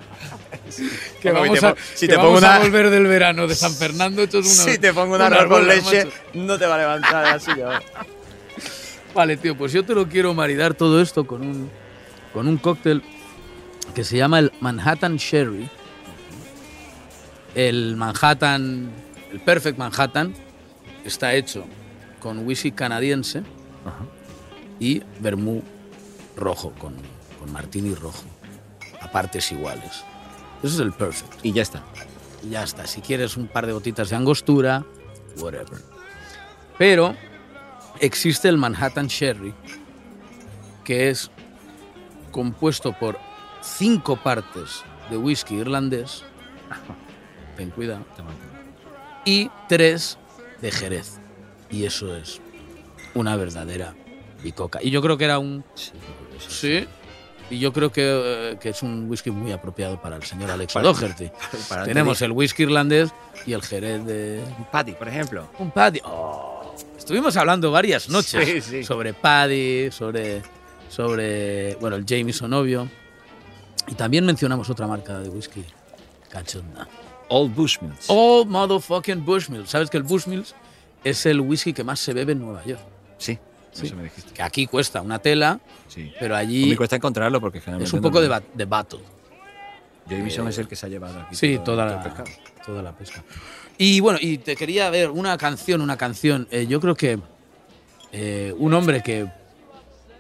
Que 1.21 1.33
Bueno, 1.33 1.55
vamos, 1.55 1.61
te 1.61 1.67
a, 1.67 1.75
si 1.95 2.07
que 2.07 2.13
te 2.13 2.17
pongo 2.19 2.29
vamos 2.35 2.45
a 2.45 2.49
una- 2.51 2.59
volver 2.61 2.91
del 2.91 3.07
verano 3.09 3.47
de 3.49 3.55
San 3.57 3.75
Fernando 3.75 4.23
hechos 4.23 4.45
unos, 4.47 4.57
si 4.57 4.79
te 4.79 4.93
pongo 4.95 5.17
un 5.17 5.21
arroz 5.23 5.47
con 5.47 5.67
leche, 5.67 6.05
macho. 6.05 6.17
no 6.35 6.57
te 6.59 6.67
va 6.67 6.77
a 6.77 6.79
levantar 6.79 7.25
así. 7.27 7.51
¿no? 7.59 7.71
Vale, 9.13 9.37
tío, 9.37 9.57
pues 9.59 9.73
yo 9.73 9.85
te 9.85 9.95
lo 9.97 10.09
quiero 10.09 10.33
maridar 10.35 10.75
todo 10.75 11.03
esto 11.03 11.27
con 11.27 11.43
un, 11.43 11.71
con 12.33 12.47
un 12.47 12.57
cóctel 12.57 13.03
que 13.97 14.05
se 14.05 14.17
llama 14.17 14.39
el 14.39 14.53
Manhattan 14.61 15.17
Sherry. 15.17 15.69
El 17.57 17.97
Manhattan, 17.97 18.91
el 19.33 19.41
Perfect 19.41 19.77
Manhattan, 19.77 20.35
está 21.05 21.35
hecho 21.35 21.65
con 22.21 22.47
whisky 22.47 22.73
canadiense 22.73 23.43
y 24.79 25.03
vermú 25.21 25.63
rojo, 26.37 26.73
con, 26.79 26.95
con 27.39 27.53
martini 27.53 27.95
rojo, 27.95 28.25
a 29.01 29.11
partes 29.11 29.51
iguales. 29.53 30.05
Eso 30.63 30.75
es 30.75 30.81
el 30.81 30.93
Perfect. 30.93 31.45
Y 31.45 31.53
ya 31.53 31.63
está. 31.63 31.83
Y 32.43 32.51
ya 32.51 32.63
está. 32.63 32.87
Si 32.87 33.01
quieres 33.01 33.37
un 33.37 33.49
par 33.49 33.67
de 33.67 33.73
gotitas 33.73 34.11
de 34.11 34.17
angostura, 34.17 34.85
whatever. 35.39 35.81
Pero 36.79 37.15
existe 38.01 38.49
el 38.49 38.57
Manhattan 38.57 39.09
Sherry, 39.09 39.55
que 40.85 41.11
es 41.11 41.31
compuesto 42.31 42.93
por 42.93 43.19
cinco 43.61 44.17
partes 44.17 44.83
de 45.11 45.17
whisky 45.17 45.57
irlandés, 45.57 46.25
ten 47.57 47.71
cuidado, 47.71 48.05
y 49.25 49.51
tres 49.69 50.19
de 50.63 50.71
Jerez. 50.71 51.19
Y 51.71 51.85
eso 51.85 52.17
es 52.17 52.41
una 53.15 53.37
verdadera 53.37 53.95
bicoca. 54.43 54.79
Y 54.83 54.91
yo 54.91 55.03
creo 55.03 55.19
que 55.19 55.25
era 55.25 55.39
un... 55.39 55.63
Sí. 56.49 56.87
Y 57.51 57.59
yo 57.59 57.73
creo 57.73 57.93
que, 57.93 58.03
eh, 58.53 58.59
que 58.59 58.71
es 58.71 58.83
un 58.83 59.11
whisky 59.11 59.31
muy 59.31 59.53
apropiado 59.53 60.01
para 60.01 60.17
el 60.17 60.23
señor 60.23 60.51
Alex 60.51 60.73
Para- 60.73 60.93
para 61.69 61.85
Tenemos 61.85 62.23
el 62.23 62.33
whisky 62.33 62.63
irlandés 62.63 63.11
y 63.45 63.53
el 63.53 63.63
Jerez 63.63 64.05
de... 64.07 64.43
Un 64.59 64.65
Paddy, 64.71 64.93
por 64.93 65.09
ejemplo. 65.09 65.51
Un 65.59 65.71
paddy. 65.71 66.01
Oh, 66.05 66.75
estuvimos 66.97 67.37
hablando 67.37 67.71
varias 67.71 68.09
noches 68.09 68.45
Sí, 68.47 68.61
sí. 68.63 68.85
sobre 68.85 69.13
paddy, 69.13 69.91
sobre, 69.91 70.43
sobre 70.89 71.75
bueno, 71.77 71.97
el 71.97 72.07
Jameson 72.07 72.53
obvio. 72.55 72.89
Y 73.89 73.95
también 73.95 74.25
mencionamos 74.25 74.71
otra 74.71 74.87
marca 74.87 75.19
de 75.19 75.29
whisky 75.29 75.65
cachonda. 76.31 76.89
Old 77.33 77.55
Bushmills. 77.55 78.05
Old 78.09 78.49
motherfucking 78.49 79.25
Bushmills. 79.25 79.71
¿Sabes 79.71 79.89
que 79.91 79.97
el 79.97 80.03
Bushmills 80.03 80.55
es 81.05 81.25
el 81.27 81.41
whisky 81.41 81.73
que 81.73 81.83
más 81.85 81.99
se 82.01 82.13
bebe 82.13 82.33
en 82.33 82.41
Nueva 82.41 82.65
York? 82.65 82.81
Sí, 83.19 83.39
Sí. 83.73 83.87
eso 83.87 83.97
me 83.97 84.03
dijiste. 84.05 84.33
Que 84.35 84.43
aquí 84.43 84.67
cuesta 84.67 85.01
una 85.01 85.19
tela, 85.19 85.59
Sí. 85.89 86.13
pero 86.21 86.35
Me 86.35 86.41
allí 86.41 86.77
cuesta 86.77 86.97
encontrarlo 86.97 87.41
porque 87.41 87.61
generalmente 87.61 87.89
es 87.89 87.93
un 87.95 88.01
no 88.01 88.03
poco 88.09 88.17
me- 88.19 88.23
de, 88.23 88.29
ba- 88.29 88.43
de 88.55 88.65
battle. 88.67 89.01
Jameson 90.09 90.49
es 90.49 90.59
el 90.59 90.69
que 90.69 90.77
se 90.77 90.87
ha 90.87 90.89
llevado 90.89 91.21
aquí. 91.21 91.35
Sí, 91.37 91.55
todo- 91.57 91.77
toda 91.77 91.87
la, 91.87 92.25
toda 92.67 92.83
la 92.83 92.93
pesca. 92.93 93.23
Y 93.79 94.01
bueno, 94.01 94.19
y 94.21 94.39
te 94.39 94.57
quería 94.57 94.91
ver 94.91 95.11
una 95.11 95.39
canción, 95.39 95.81
una 95.81 95.97
canción. 95.97 96.47
Eh, 96.51 96.67
yo 96.67 96.81
creo 96.81 96.95
que 96.95 97.19
eh, 98.13 98.55
un 98.59 98.75
hombre 98.75 99.03
que, 99.03 99.27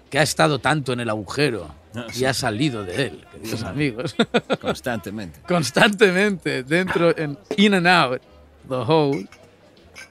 que 0.08 0.18
ha 0.18 0.22
estado 0.22 0.58
tanto 0.60 0.92
en 0.94 1.00
el 1.00 1.10
agujero 1.10 1.68
No, 1.94 2.06
y 2.08 2.12
sí. 2.12 2.24
ha 2.24 2.32
salido 2.34 2.84
de 2.84 3.06
él, 3.06 3.26
queridos 3.32 3.62
amigos, 3.64 4.14
Constantemente. 4.60 5.40
constantemente 5.48 6.62
dentro, 6.62 7.16
en 7.16 7.38
in 7.56 7.74
and 7.74 7.86
out, 7.86 8.20
the 8.68 8.74
hole, 8.76 9.26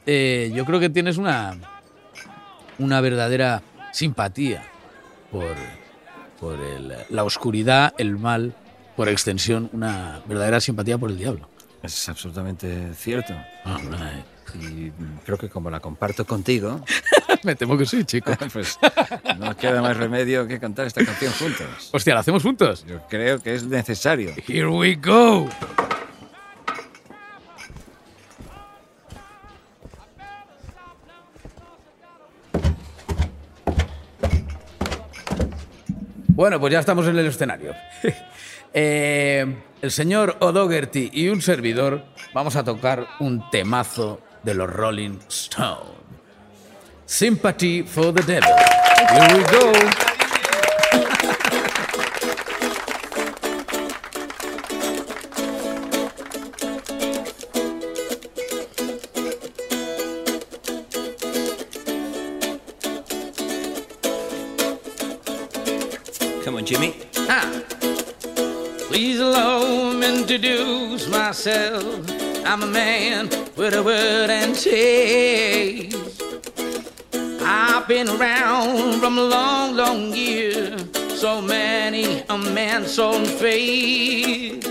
eh, 0.06 0.52
yo 0.54 0.64
creo 0.66 0.80
que 0.80 0.90
tienes 0.90 1.18
una, 1.18 1.56
una 2.78 3.02
verdadera 3.02 3.62
simpatía 3.92 4.64
por, 5.32 5.56
por 6.40 6.60
el- 6.60 6.94
la 7.10 7.24
oscuridad, 7.24 7.94
el 7.98 8.18
mal, 8.18 8.54
por 8.96 9.10
extensión, 9.10 9.70
una 9.74 10.22
verdadera 10.28 10.60
simpatía 10.62 10.98
por 10.98 11.10
el 11.10 11.18
diablo. 11.18 11.50
Es 11.82 12.08
absolutamente 12.10 12.94
cierto. 12.94 13.34
Y 14.60 14.92
creo 15.26 15.38
que 15.38 15.50
como 15.50 15.70
la 15.72 15.80
comparto 15.80 16.26
contigo, 16.26 16.84
Me 17.44 17.56
temo 17.56 17.78
que 17.78 17.86
sí, 17.86 18.04
chico. 18.04 18.32
pues 18.54 18.78
no 19.40 19.56
queda 19.58 19.82
más 19.82 19.98
remedio 19.98 20.48
que 20.48 20.60
cantar 20.60 20.88
esta 20.88 21.04
canción 21.04 21.34
juntos. 21.34 21.90
Hostia, 21.92 22.14
¿la 22.14 22.20
hacemos 22.22 22.44
juntos? 22.44 22.86
Yo 22.86 23.02
creo 23.10 23.40
que 23.42 23.56
es 23.56 23.64
necesario. 23.64 24.34
Here 24.48 24.68
we 24.68 24.96
go. 24.96 25.50
Bueno, 36.28 36.60
pues 36.60 36.74
ya 36.74 36.80
estamos 36.80 37.06
en 37.08 37.18
el 37.18 37.26
escenario. 37.28 37.74
Eh, 38.74 39.46
el 39.82 39.92
señor 39.92 40.38
O'Dougherty 40.40 41.10
y 41.12 41.28
un 41.28 41.42
servidor 41.42 42.06
vamos 42.34 42.56
a 42.56 42.64
tocar 42.64 43.06
un 43.20 43.50
temazo 43.50 44.22
de 44.44 44.54
los 44.54 44.70
Rolling 44.70 45.20
Stones. 45.28 46.02
Sympathy 47.12 47.82
for 47.82 48.14
the 48.14 48.22
Devil. 48.24 48.56
Here 49.12 49.38
we 49.38 49.44
go. 49.52 49.74
Come 66.46 66.56
on, 66.56 66.66
Jimmy. 66.66 66.96
Ah. 67.28 67.62
Please 68.88 69.20
allow 69.20 69.92
me 69.92 70.22
introduce 70.22 71.10
myself. 71.10 72.10
I'm 72.46 72.64
a 72.64 72.68
man 72.68 73.28
with 73.58 73.74
a 73.76 73.84
word 73.84 74.30
and 74.30 74.56
taste. 74.56 76.11
Been 77.92 78.08
around 78.08 79.02
from 79.02 79.18
a 79.18 79.22
long, 79.22 79.76
long 79.76 80.14
year. 80.14 80.78
So 81.10 81.42
many 81.42 82.24
a 82.30 82.38
man, 82.38 82.86
so 82.86 83.22
faith. 83.26 84.66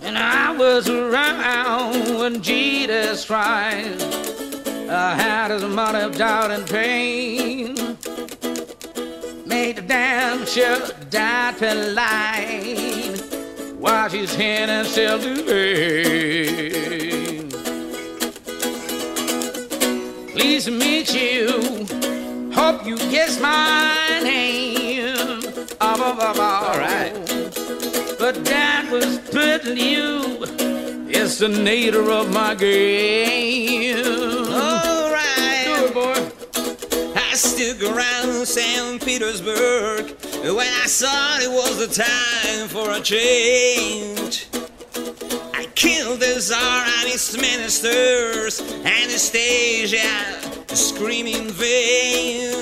And 0.00 0.16
I 0.16 0.56
was 0.56 0.88
around 0.88 2.18
when 2.18 2.40
Jesus 2.40 3.26
Christ 3.26 4.02
I 4.88 5.14
had 5.16 5.50
his 5.50 5.64
moment 5.64 5.96
of 5.96 6.16
doubt 6.16 6.50
and 6.50 6.66
pain. 6.66 7.74
Made 9.44 9.76
the 9.76 9.82
damn 9.82 10.46
sure 10.46 10.88
die 11.10 11.52
to 11.58 11.74
line. 11.92 13.18
Wash 13.78 14.12
his 14.12 14.34
hand 14.34 14.70
and 14.70 14.88
still 14.88 15.18
to 15.18 15.42
pain. 15.44 15.90
Pleased 20.32 20.64
to 20.68 20.70
meet 20.70 21.12
you. 21.12 21.99
Hope 22.60 22.84
you 22.84 22.98
guess 22.98 23.40
my 23.40 24.20
name. 24.22 25.40
All 25.80 25.96
right. 26.76 27.10
But 28.18 28.44
that 28.44 28.86
was 28.92 29.18
putting 29.30 29.78
you. 29.78 30.44
It's 31.08 31.38
the 31.38 31.48
nature 31.48 32.10
of 32.10 32.30
my 32.34 32.54
game. 32.54 33.96
All 34.52 35.10
right. 35.10 35.64
Do 35.64 35.86
it, 35.86 35.94
boy. 35.94 37.12
I 37.16 37.34
stuck 37.34 37.80
around 37.82 38.46
St. 38.46 39.02
Petersburg 39.02 40.14
when 40.42 40.58
I 40.58 40.86
thought 40.86 41.40
it 41.40 41.50
was 41.50 41.78
the 41.78 41.88
time 42.04 42.68
for 42.68 42.90
a 42.90 43.00
change. 43.00 44.48
I 45.54 45.64
killed 45.74 46.20
the 46.20 46.38
Tsar 46.38 46.84
and 46.84 47.08
his 47.08 47.34
ministers, 47.38 48.60
Anastasia, 48.84 50.59
screaming 50.76 51.34
in 51.34 51.50
vain. 51.50 52.54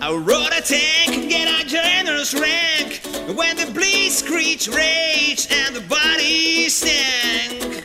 I 0.00 0.12
rode 0.12 0.52
a 0.56 0.62
tank, 0.62 1.28
get 1.28 1.46
a 1.48 1.66
generous 1.66 2.32
rank 2.34 3.02
when 3.36 3.56
the 3.56 3.64
blitzkrieg 3.64 4.74
raged 4.74 5.52
and 5.52 5.76
the 5.76 5.82
body 5.82 6.68
stank. 6.68 7.84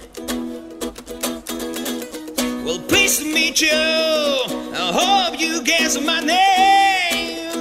Well, 2.65 2.79
pleased 2.79 3.21
to 3.21 3.25
meet 3.25 3.61
you. 3.61 3.69
I 3.71 4.91
hope 4.93 5.39
you 5.39 5.61
guess 5.63 5.99
my 6.01 6.21
name. 6.21 7.51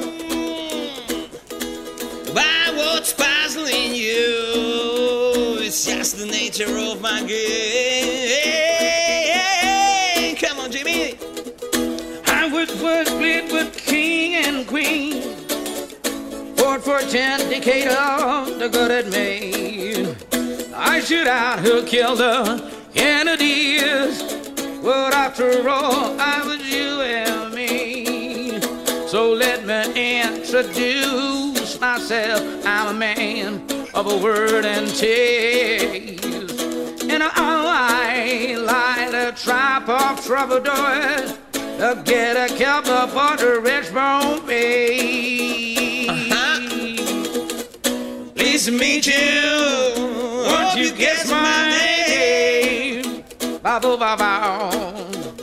By 2.32 2.72
what's 2.76 3.12
puzzling 3.12 3.94
you, 3.94 5.58
it's 5.60 5.84
just 5.84 6.16
the 6.18 6.26
nature 6.26 6.78
of 6.78 7.00
my 7.00 7.22
game. 7.24 8.73
And 14.84 15.12
queen. 15.14 16.54
Fought 16.56 16.82
for 16.82 17.00
ten 17.00 17.40
Decatur, 17.48 18.58
the 18.58 18.68
good 18.68 18.90
it 18.90 19.10
made. 19.10 20.16
I 20.74 21.00
shoot 21.00 21.26
out 21.26 21.60
who 21.60 21.84
killed 21.84 22.18
the 22.18 22.72
Kennedys. 22.94 24.22
But 24.82 25.14
after 25.14 25.68
all, 25.68 26.20
I 26.20 26.42
was 26.44 26.60
you 26.70 27.00
and 27.00 27.54
me. 27.54 28.60
So 29.08 29.32
let 29.32 29.64
me 29.64 30.20
introduce 30.20 31.80
myself. 31.80 32.66
I'm 32.66 32.88
a 32.88 32.98
man 32.98 33.62
of 33.94 34.06
a 34.06 34.16
word 34.16 34.64
and 34.64 34.88
taste. 34.94 36.24
And 37.04 37.22
I 37.22 38.56
light 38.56 39.14
a 39.14 39.32
trap 39.32 39.88
of 39.88 40.24
troubadours 40.24 41.38
to 41.78 42.02
get 42.04 42.36
a 42.36 42.54
cup 42.56 42.86
of 42.86 43.14
butter 43.14 43.60
rich 43.60 43.92
bone 43.92 44.46
me. 44.46 46.08
Uh-huh. 46.08 46.60
Pleased 48.34 48.66
to 48.66 48.72
meet 48.72 49.06
you. 49.06 49.94
Won't 50.46 50.76
you 50.76 50.92
guess 50.92 51.30
my 51.30 51.68
name? 51.70 53.24
Ba-bo, 53.62 53.96
ba-bo. 53.96 54.24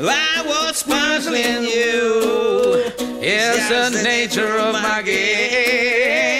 I 0.04 0.44
was 0.46 0.84
puzzling 0.84 1.64
you. 1.64 2.92
It's 3.24 3.70
the 3.70 4.02
nature 4.04 4.58
of 4.58 4.74
my 4.74 5.02
game. 5.04 6.31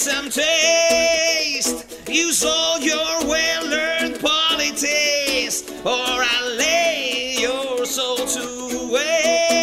Some 0.00 0.30
taste. 0.30 1.84
Use 2.08 2.42
all 2.42 2.80
your 2.80 2.96
well 3.28 3.66
learned 3.68 4.18
politics, 4.18 5.62
or 5.84 6.24
I'll 6.32 6.56
lay 6.56 7.34
your 7.38 7.84
soul 7.84 8.16
to 8.16 8.90
waste. 8.94 9.62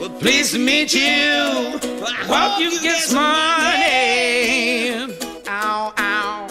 Well, 0.00 0.10
Pleased 0.18 0.54
to 0.54 0.58
meet 0.58 0.92
you. 0.92 1.78
I 2.04 2.24
Hope 2.26 2.60
you 2.60 2.80
guess 2.82 3.12
my 3.12 3.76
name. 3.86 5.12
Ow, 5.46 5.92
ow. 5.96 6.48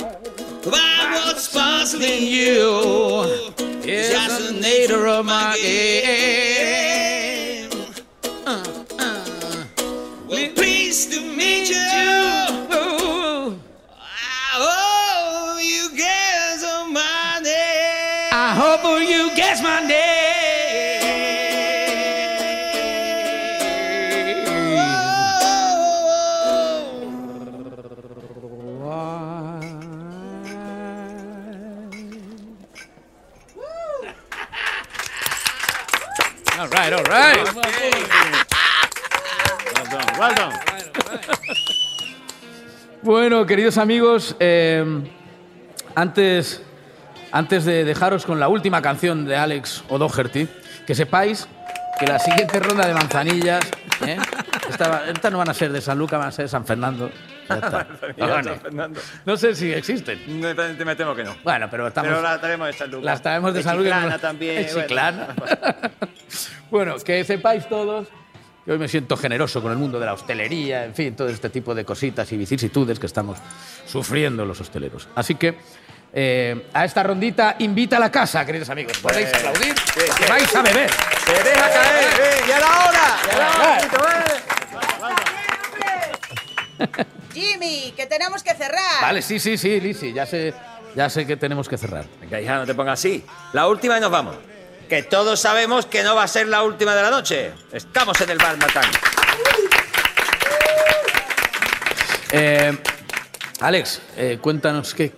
What's 0.64 1.54
puzzling 1.54 2.24
you? 2.24 3.26
It's 3.84 4.10
Just 4.10 4.54
the 4.54 4.54
nature 4.62 5.06
of 5.06 5.26
my 5.26 5.58
game. 5.62 6.49
All 36.60 36.68
right, 36.68 36.92
all 36.92 37.04
right. 37.06 37.38
Well 40.20 40.36
done. 40.36 40.54
Bueno, 43.02 43.46
queridos 43.46 43.78
amigos, 43.78 44.36
eh, 44.42 44.84
antes, 45.96 46.62
antes 47.32 47.64
de 47.64 47.86
dejaros 47.86 48.26
con 48.26 48.42
la 48.42 48.50
última 48.50 48.82
canción 48.82 49.24
de 49.24 49.38
Alex 49.38 49.86
O'Doherty, 49.88 50.50
que 50.86 50.96
sepáis 50.96 51.48
que 51.98 52.06
la 52.06 52.20
siguiente 52.20 52.60
ronda 52.60 52.86
de 52.86 52.94
manzanillas, 52.94 53.62
¿eh? 54.06 54.18
esta, 54.70 55.10
estas 55.10 55.32
no 55.32 55.38
van 55.38 55.50
a 55.50 55.54
ser 55.54 55.72
de 55.72 55.80
San 55.80 55.98
Lucas, 55.98 56.20
van 56.20 56.28
a 56.28 56.32
ser 56.34 56.44
de 56.44 56.50
San 56.50 56.66
Fernando. 56.66 57.10
Ya 57.50 57.56
está. 57.56 57.88
Ya, 58.18 58.26
Vale. 58.26 58.44
San 58.44 58.60
Fernando. 58.62 59.02
No 59.26 59.38
sé 59.38 59.56
si 59.56 59.74
existen. 59.74 60.40
No, 60.40 60.54
me 60.86 60.96
temo 60.96 61.16
que 61.16 61.24
no. 61.24 61.36
Bueno, 61.44 61.68
pero 61.70 61.88
estamos. 61.88 62.10
Pero 62.10 62.22
la 62.22 62.40
traemos 62.40 62.68
de 62.68 62.74
San 62.74 62.92
Lucas. 62.92 63.06
Las 63.06 63.22
traemos 63.22 63.54
de 63.54 63.64
San 63.64 63.78
Lucas. 63.78 63.94
Chiclana 63.94 64.20
también. 64.20 64.68
Chiclana. 64.68 65.28
bueno, 66.72 66.96
que 66.98 67.24
sepáis 67.24 67.68
todos 67.68 68.08
que 68.66 68.74
hoy 68.74 68.78
me 68.78 68.88
siento 68.88 69.18
generoso 69.18 69.62
con 69.62 69.72
el 69.72 69.78
mundo 69.78 70.00
de 70.00 70.06
la 70.06 70.14
hostelería, 70.14 70.86
en 70.86 70.94
fin, 70.94 71.16
todo 71.16 71.30
este 71.30 71.50
tipo 71.50 71.74
de 71.74 71.86
cositas 71.86 72.32
y 72.32 72.38
vicisitudes 72.38 73.00
que 73.00 73.06
estamos 73.06 73.40
sufriendo 73.86 74.46
los 74.46 74.60
hosteleros. 74.62 75.08
Así 75.16 75.36
que 75.36 75.58
eh, 76.12 76.68
a 76.74 76.86
esta 76.86 77.04
rondita 77.04 77.56
invita 77.60 77.98
a 77.98 78.00
la 78.00 78.12
casa, 78.12 78.46
queridos 78.46 78.70
amigos. 78.70 78.98
Podéis 79.00 79.34
aplaudir, 79.34 79.76
que 80.18 80.26
vais 80.28 80.56
a 80.56 80.62
beber. 80.62 80.90
¡Se 80.90 81.44
deja 81.44 81.70
caer! 81.70 82.04
¡Eh! 82.04 82.44
¡Ya 82.48 82.60
la 82.60 82.68
hora! 82.68 83.20
¡Ya 83.28 83.38
la 83.38 83.50
hora! 83.50 84.59
Jimmy, 87.34 87.94
que 87.96 88.06
tenemos 88.06 88.44
que 88.44 88.54
cerrar. 88.56 89.02
Vale, 89.02 89.22
sí, 89.22 89.40
sí, 89.40 89.58
sí, 89.58 89.80
Lisi, 89.80 90.14
ya 90.14 90.26
sé, 90.26 90.54
ya 90.96 91.10
sé 91.10 91.26
que 91.26 91.38
tenemos 91.38 91.68
que 91.70 91.78
cerrar. 91.78 92.06
Venga, 92.22 92.42
hija, 92.42 92.58
no 92.58 92.66
te 92.66 92.74
pongas 92.76 93.00
así. 93.00 93.24
La 93.54 93.68
última 93.68 93.98
y 93.98 94.02
nos 94.02 94.12
vamos. 94.12 94.36
Que 94.88 95.04
todos 95.04 95.40
sabemos 95.40 95.86
que 95.86 96.02
no 96.04 96.16
va 96.16 96.24
a 96.24 96.28
ser 96.28 96.48
la 96.48 96.64
última 96.64 96.96
de 96.96 97.02
la 97.04 97.12
noche. 97.12 97.52
Estamos 97.72 98.20
en 98.22 98.30
el 98.32 98.38
bar 98.40 98.58
Matán. 98.58 98.86
Eh, 102.32 102.78
Alex, 103.62 104.02
eh, 104.18 104.38
cuéntanos 104.42 104.94
qué, 104.94 105.12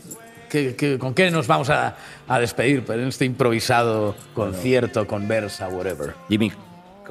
qué- 0.49 0.75
qué- 0.75 0.97
con 0.97 1.13
qué 1.13 1.29
nos 1.31 1.47
vamos 1.47 1.69
a, 1.69 1.95
a 2.27 2.39
despedir 2.39 2.83
en 2.89 3.07
este 3.07 3.25
improvisado 3.25 4.15
concierto, 4.33 5.05
conversa, 5.07 5.67
whatever. 5.67 6.15
Jimmy, 6.29 6.51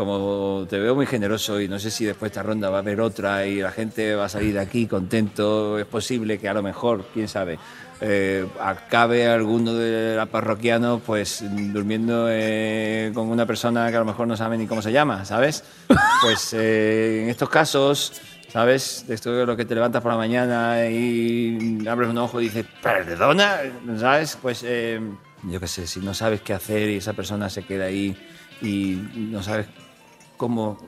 como 0.01 0.67
te 0.67 0.79
veo 0.79 0.95
muy 0.95 1.05
generoso 1.05 1.61
y 1.61 1.69
no 1.69 1.79
sé 1.79 1.91
si 1.91 2.07
después 2.07 2.33
de 2.33 2.39
esta 2.39 2.43
ronda 2.43 2.71
va 2.71 2.79
a 2.79 2.81
haber 2.81 3.03
otra 3.03 3.47
y 3.47 3.61
la 3.61 3.71
gente 3.71 4.15
va 4.15 4.25
a 4.25 4.29
salir 4.31 4.55
de 4.55 4.61
aquí 4.61 4.87
contento, 4.87 5.79
es 5.79 5.85
posible 5.85 6.39
que 6.39 6.49
a 6.49 6.55
lo 6.55 6.63
mejor, 6.63 7.05
quién 7.13 7.29
sabe, 7.29 7.59
eh, 8.01 8.47
acabe 8.59 9.29
alguno 9.29 9.75
de 9.75 10.17
los 10.17 10.27
parroquianos 10.31 11.03
pues 11.05 11.45
durmiendo 11.45 12.29
eh, 12.31 13.13
con 13.13 13.29
una 13.29 13.45
persona 13.45 13.91
que 13.91 13.97
a 13.97 13.99
lo 13.99 14.07
mejor 14.07 14.27
no 14.27 14.39
sabe 14.39 14.57
ni 14.57 14.67
cómo 14.67 14.81
se 14.81 14.91
llama, 14.91 15.27
¿sabes? 15.27 15.65
Pues 16.23 16.55
eh, 16.55 17.25
en 17.25 17.29
estos 17.29 17.51
casos, 17.51 18.23
¿sabes? 18.49 19.05
De 19.07 19.15
esto 19.15 19.35
de 19.35 19.45
lo 19.45 19.55
que 19.55 19.67
te 19.67 19.75
levantas 19.75 20.01
por 20.03 20.13
la 20.13 20.19
mañana 20.19 20.83
y 20.87 21.87
abres 21.87 22.09
un 22.09 22.17
ojo 22.17 22.41
y 22.41 22.45
dices, 22.45 22.65
perdona, 22.83 23.59
¿sabes? 23.99 24.39
Pues 24.41 24.63
eh, 24.65 24.99
yo 25.43 25.61
qué 25.61 25.69
sé, 25.69 25.87
si 25.87 26.01
no 26.01 26.15
sabes 26.15 26.41
qué 26.41 26.55
hacer 26.55 26.89
y 26.89 26.97
esa 26.97 27.13
persona 27.13 27.51
se 27.51 27.65
queda 27.65 27.85
ahí 27.85 28.17
y 28.63 28.99
no 29.15 29.43
sabes 29.43 29.67
cómo 30.41 30.79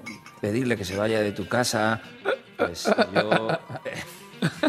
pedirle 0.41 0.79
que 0.79 0.85
se 0.87 0.97
vaya 0.97 1.21
de 1.21 1.33
tu 1.33 1.47
casa, 1.47 2.01
pues 2.57 2.91
yo... 3.15 3.49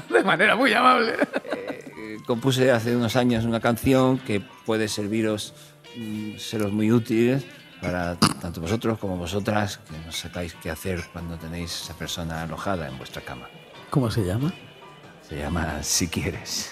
De 0.10 0.24
manera 0.24 0.56
muy 0.56 0.72
amable. 0.72 1.14
Eh, 1.56 2.18
compuse 2.28 2.70
hace 2.70 2.96
unos 2.96 3.16
años 3.16 3.44
una 3.46 3.60
canción 3.60 4.20
que 4.20 4.40
puede 4.40 4.88
serviros, 4.88 5.56
mm, 5.96 6.38
seros 6.38 6.72
muy 6.72 6.92
útil 6.92 7.44
para 7.82 8.20
tanto 8.20 8.62
vosotros 8.62 9.00
como 9.00 9.18
vosotras 9.18 9.78
que 9.78 9.98
no 10.06 10.12
sepáis 10.12 10.54
qué 10.62 10.70
hacer 10.70 11.02
cuando 11.12 11.38
tenéis 11.38 11.82
esa 11.82 11.96
persona 11.96 12.44
alojada 12.44 12.88
en 12.88 12.98
vuestra 13.00 13.24
cama. 13.24 13.48
¿Cómo 13.90 14.12
se 14.12 14.24
llama? 14.24 14.54
Se 15.28 15.40
llama 15.40 15.82
Si 15.82 16.08
quieres. 16.08 16.72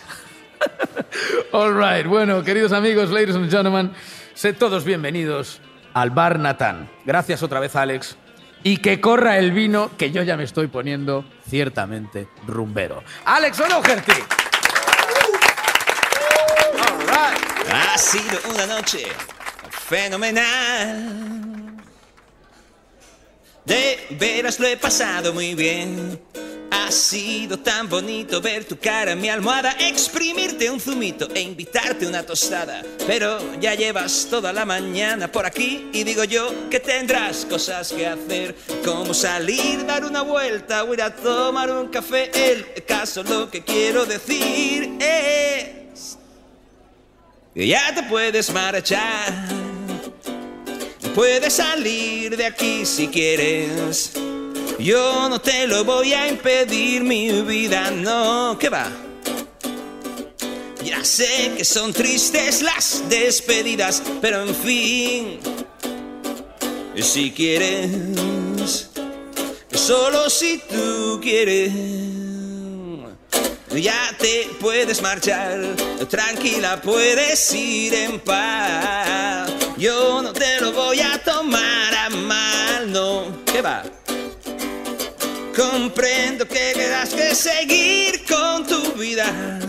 All 1.53 1.73
right. 1.73 2.05
Bueno, 2.05 2.43
queridos 2.43 2.71
amigos, 2.71 3.09
ladies 3.09 3.35
and 3.35 3.49
gentlemen, 3.49 3.93
sed 4.35 4.57
todos 4.57 4.83
bienvenidos 4.83 5.59
al 5.93 6.09
Bar 6.11 6.39
Natán. 6.39 6.89
Gracias 7.05 7.43
otra 7.43 7.59
vez, 7.59 7.75
Alex. 7.75 8.17
Y 8.63 8.77
que 8.77 9.01
corra 9.01 9.37
el 9.37 9.51
vino, 9.51 9.91
que 9.97 10.11
yo 10.11 10.21
ya 10.23 10.37
me 10.37 10.43
estoy 10.43 10.67
poniendo 10.67 11.25
ciertamente 11.49 12.27
rumbero. 12.45 13.03
Alex 13.25 13.59
O'Doherty. 13.59 14.11
Right. 17.07 17.71
Ha 17.73 17.97
sido 17.97 18.39
una 18.53 18.67
noche 18.67 19.07
fenomenal. 19.71 21.41
De 23.65 24.07
veras 24.11 24.59
lo 24.59 24.67
he 24.67 24.77
pasado 24.77 25.33
muy 25.33 25.55
bien. 25.55 26.21
Ha 26.73 26.89
sido 26.89 27.59
tan 27.59 27.89
bonito 27.89 28.39
ver 28.39 28.63
tu 28.63 28.77
cara 28.77 29.11
en 29.11 29.19
mi 29.19 29.27
almohada, 29.27 29.75
exprimirte 29.77 30.69
un 30.69 30.79
zumito 30.79 31.27
e 31.33 31.41
invitarte 31.41 32.07
una 32.07 32.23
tostada. 32.23 32.81
Pero 33.05 33.59
ya 33.59 33.75
llevas 33.75 34.27
toda 34.29 34.53
la 34.53 34.65
mañana 34.65 35.29
por 35.29 35.45
aquí 35.45 35.89
y 35.91 36.05
digo 36.05 36.23
yo 36.23 36.69
que 36.69 36.79
tendrás 36.79 37.45
cosas 37.45 37.91
que 37.91 38.07
hacer, 38.07 38.55
como 38.85 39.13
salir, 39.13 39.85
dar 39.85 40.05
una 40.05 40.21
vuelta 40.21 40.85
o 40.85 40.93
ir 40.93 41.01
a 41.01 41.13
tomar 41.13 41.69
un 41.69 41.89
café. 41.89 42.31
El 42.33 42.85
caso, 42.85 43.21
lo 43.23 43.51
que 43.51 43.61
quiero 43.63 44.05
decir 44.05 44.97
es 44.99 46.17
que 47.53 47.67
ya 47.67 47.93
te 47.93 48.03
puedes 48.03 48.49
marchar. 48.49 49.49
Puedes 51.13 51.53
salir 51.53 52.37
de 52.37 52.45
aquí 52.45 52.85
si 52.85 53.09
quieres. 53.09 54.13
Yo 54.79 55.29
no 55.29 55.39
te 55.39 55.67
lo 55.67 55.83
voy 55.83 56.13
a 56.13 56.27
impedir, 56.27 57.03
mi 57.03 57.41
vida, 57.41 57.91
no, 57.91 58.57
que 58.59 58.69
va. 58.69 58.91
Ya 60.83 61.03
sé 61.03 61.53
que 61.55 61.63
son 61.63 61.93
tristes 61.93 62.61
las 62.61 63.03
despedidas, 63.07 64.01
pero 64.21 64.43
en 64.43 64.55
fin, 64.55 65.39
si 66.99 67.31
quieres, 67.31 67.91
solo 69.73 70.29
si 70.29 70.57
tú 70.57 71.19
quieres. 71.21 71.71
Ya 73.73 74.13
te 74.19 74.49
puedes 74.59 75.01
marchar, 75.01 75.75
tranquila 76.09 76.81
puedes 76.81 77.53
ir 77.53 77.93
en 77.93 78.19
paz. 78.19 79.49
Yo 79.77 80.21
no 80.21 80.33
te 80.33 80.59
lo 80.59 80.73
voy 80.73 80.99
a 80.99 81.17
tomar 81.23 81.95
a 81.95 82.09
mal, 82.09 82.91
no. 82.91 83.43
¿Qué 83.45 83.61
va? 83.61 83.83
Comprendo 85.55 86.47
que 86.47 86.71
quieras 86.73 87.13
que 87.13 87.35
seguir 87.35 88.23
con 88.25 88.65
tu 88.65 88.93
vida. 88.93 89.59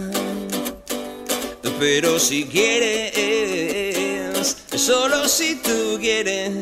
Pero 1.78 2.18
si 2.20 2.44
quieres, 2.44 3.16
solo 4.76 5.26
si 5.26 5.56
tú 5.56 5.98
quieres. 6.00 6.52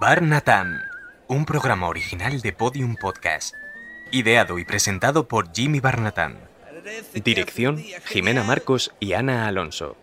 Bar 0.00 0.22
Natán, 0.22 0.80
un 1.28 1.44
programa 1.44 1.86
original 1.88 2.40
de 2.40 2.52
Podium 2.52 2.96
Podcast. 2.96 3.54
Ideado 4.10 4.58
y 4.58 4.64
presentado 4.64 5.28
por 5.28 5.52
Jimmy 5.54 5.78
Barnatán. 5.78 6.38
Dirección, 7.14 7.78
Jimena 8.06 8.42
Marcos 8.42 8.92
y 8.98 9.12
Ana 9.12 9.46
Alonso. 9.46 9.96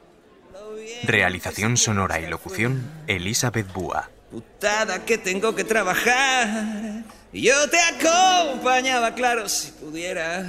Realización 1.04 1.78
sonora 1.78 2.20
y 2.20 2.28
locución, 2.28 2.90
Elizabeth 3.08 3.72
Búa. 3.74 4.11
Putada 4.32 5.04
que 5.06 5.18
tengo 5.18 5.54
que 5.54 5.64
trabajar. 5.64 7.04
Y 7.34 7.42
yo 7.42 7.70
te 7.70 7.78
acompañaba, 7.80 9.14
claro, 9.14 9.50
si 9.50 9.72
pudiera. 9.72 10.46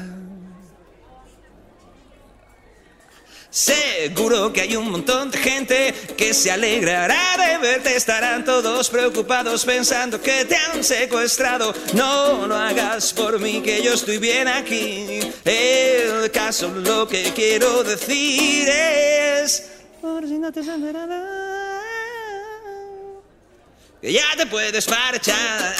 Seguro 3.52 4.50
que 4.50 4.62
hay 4.62 4.76
un 4.76 4.90
montón 4.90 5.30
de 5.30 5.36
gente 5.36 5.94
que 6.16 6.32
se 6.32 6.50
alegrará 6.50 7.36
de 7.36 7.58
verte. 7.58 7.94
Estarán 7.94 8.46
todos 8.46 8.88
preocupados 8.88 9.66
pensando 9.66 10.22
que 10.22 10.46
te 10.46 10.56
han 10.56 10.82
secuestrado. 10.82 11.74
No 11.92 12.46
lo 12.46 12.56
hagas 12.56 13.12
por 13.12 13.38
mí, 13.38 13.60
que 13.60 13.82
yo 13.82 13.92
estoy 13.92 14.16
bien 14.16 14.48
aquí. 14.48 15.20
El 15.44 16.30
caso, 16.30 16.68
lo 16.68 17.06
que 17.06 17.24
quiero 17.34 17.84
decir 17.84 18.68
es. 18.68 19.70
Por 20.00 20.26
si 20.26 20.38
no 20.38 20.50
te 20.50 20.60
has 20.60 20.68
enterado, 20.68 21.71
ya 24.03 24.24
te 24.36 24.46
puedes 24.46 24.88
marchar. 24.88 25.74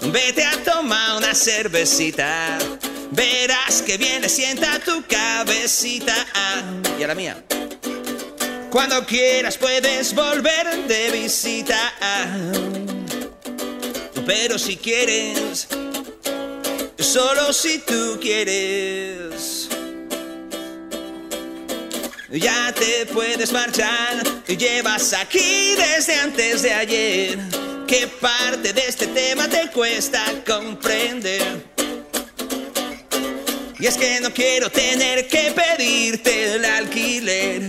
Vete 0.00 0.44
a 0.44 0.56
tomar 0.64 1.18
una 1.18 1.34
cervecita. 1.34 2.58
Verás 3.10 3.82
que 3.82 3.98
viene, 3.98 4.28
sienta 4.28 4.78
tu 4.78 5.04
cabecita. 5.06 6.14
Y 6.98 7.02
a 7.02 7.06
la 7.06 7.14
mía. 7.14 7.44
Cuando 8.70 9.04
quieras 9.04 9.56
puedes 9.58 10.14
volver 10.14 10.86
de 10.86 11.10
visita. 11.10 11.92
Pero 14.26 14.58
si 14.58 14.76
quieres, 14.76 15.68
solo 16.98 17.52
si 17.52 17.78
tú 17.78 18.18
quieres. 18.20 19.17
Ya 22.30 22.74
te 22.74 23.06
puedes 23.06 23.52
marchar, 23.52 24.22
llevas 24.46 25.14
aquí 25.14 25.74
desde 25.74 26.14
antes 26.14 26.60
de 26.60 26.74
ayer. 26.74 27.38
¿Qué 27.86 28.06
parte 28.06 28.74
de 28.74 28.82
este 28.86 29.06
tema 29.06 29.48
te 29.48 29.70
cuesta 29.70 30.22
comprender? 30.46 31.64
Y 33.80 33.86
es 33.86 33.96
que 33.96 34.20
no 34.20 34.30
quiero 34.30 34.68
tener 34.70 35.26
que 35.26 35.52
pedirte 35.52 36.52
el 36.52 36.66
alquiler. 36.66 37.62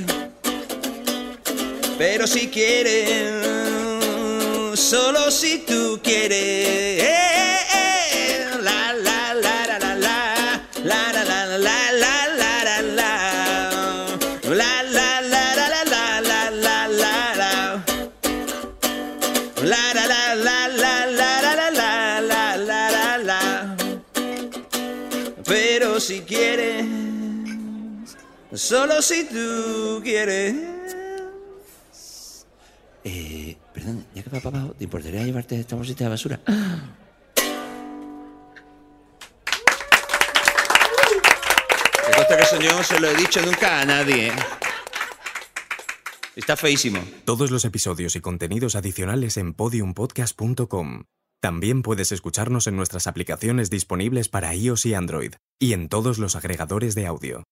Pero 1.97 2.27
si 2.27 2.49
quieres, 2.49 3.47
solo 4.77 5.31
si 5.31 5.59
tú 5.59 6.01
quieres. 6.03 7.18
Solo 28.69 29.01
si 29.01 29.23
tú 29.23 29.99
quieres 30.03 30.53
eh, 33.03 33.57
perdón, 33.73 34.05
ya 34.13 34.21
que 34.21 34.29
va 34.29 34.39
para 34.39 34.59
abajo, 34.59 34.75
¿te 34.77 34.83
importaría 34.83 35.23
llevarte 35.23 35.59
esta 35.59 35.75
bolsita 35.75 36.03
de 36.03 36.09
basura? 36.11 36.39
Te 36.45 36.53
consta 42.15 42.37
que 42.37 42.43
eso 42.43 42.59
yo 42.59 42.77
no 42.77 42.83
se 42.83 42.99
lo 42.99 43.09
he 43.09 43.15
dicho 43.15 43.41
nunca 43.41 43.81
a 43.81 43.85
nadie. 43.85 44.27
¿eh? 44.27 44.33
Está 46.35 46.55
feísimo. 46.55 46.99
Todos 47.25 47.49
los 47.49 47.65
episodios 47.65 48.15
y 48.15 48.21
contenidos 48.21 48.75
adicionales 48.75 49.37
en 49.37 49.55
podiumpodcast.com. 49.55 51.05
También 51.41 51.81
puedes 51.81 52.11
escucharnos 52.11 52.67
en 52.67 52.75
nuestras 52.75 53.07
aplicaciones 53.07 53.71
disponibles 53.71 54.29
para 54.29 54.53
iOS 54.53 54.85
y 54.85 54.93
Android, 54.93 55.33
y 55.57 55.73
en 55.73 55.89
todos 55.89 56.19
los 56.19 56.35
agregadores 56.35 56.93
de 56.93 57.07
audio. 57.07 57.45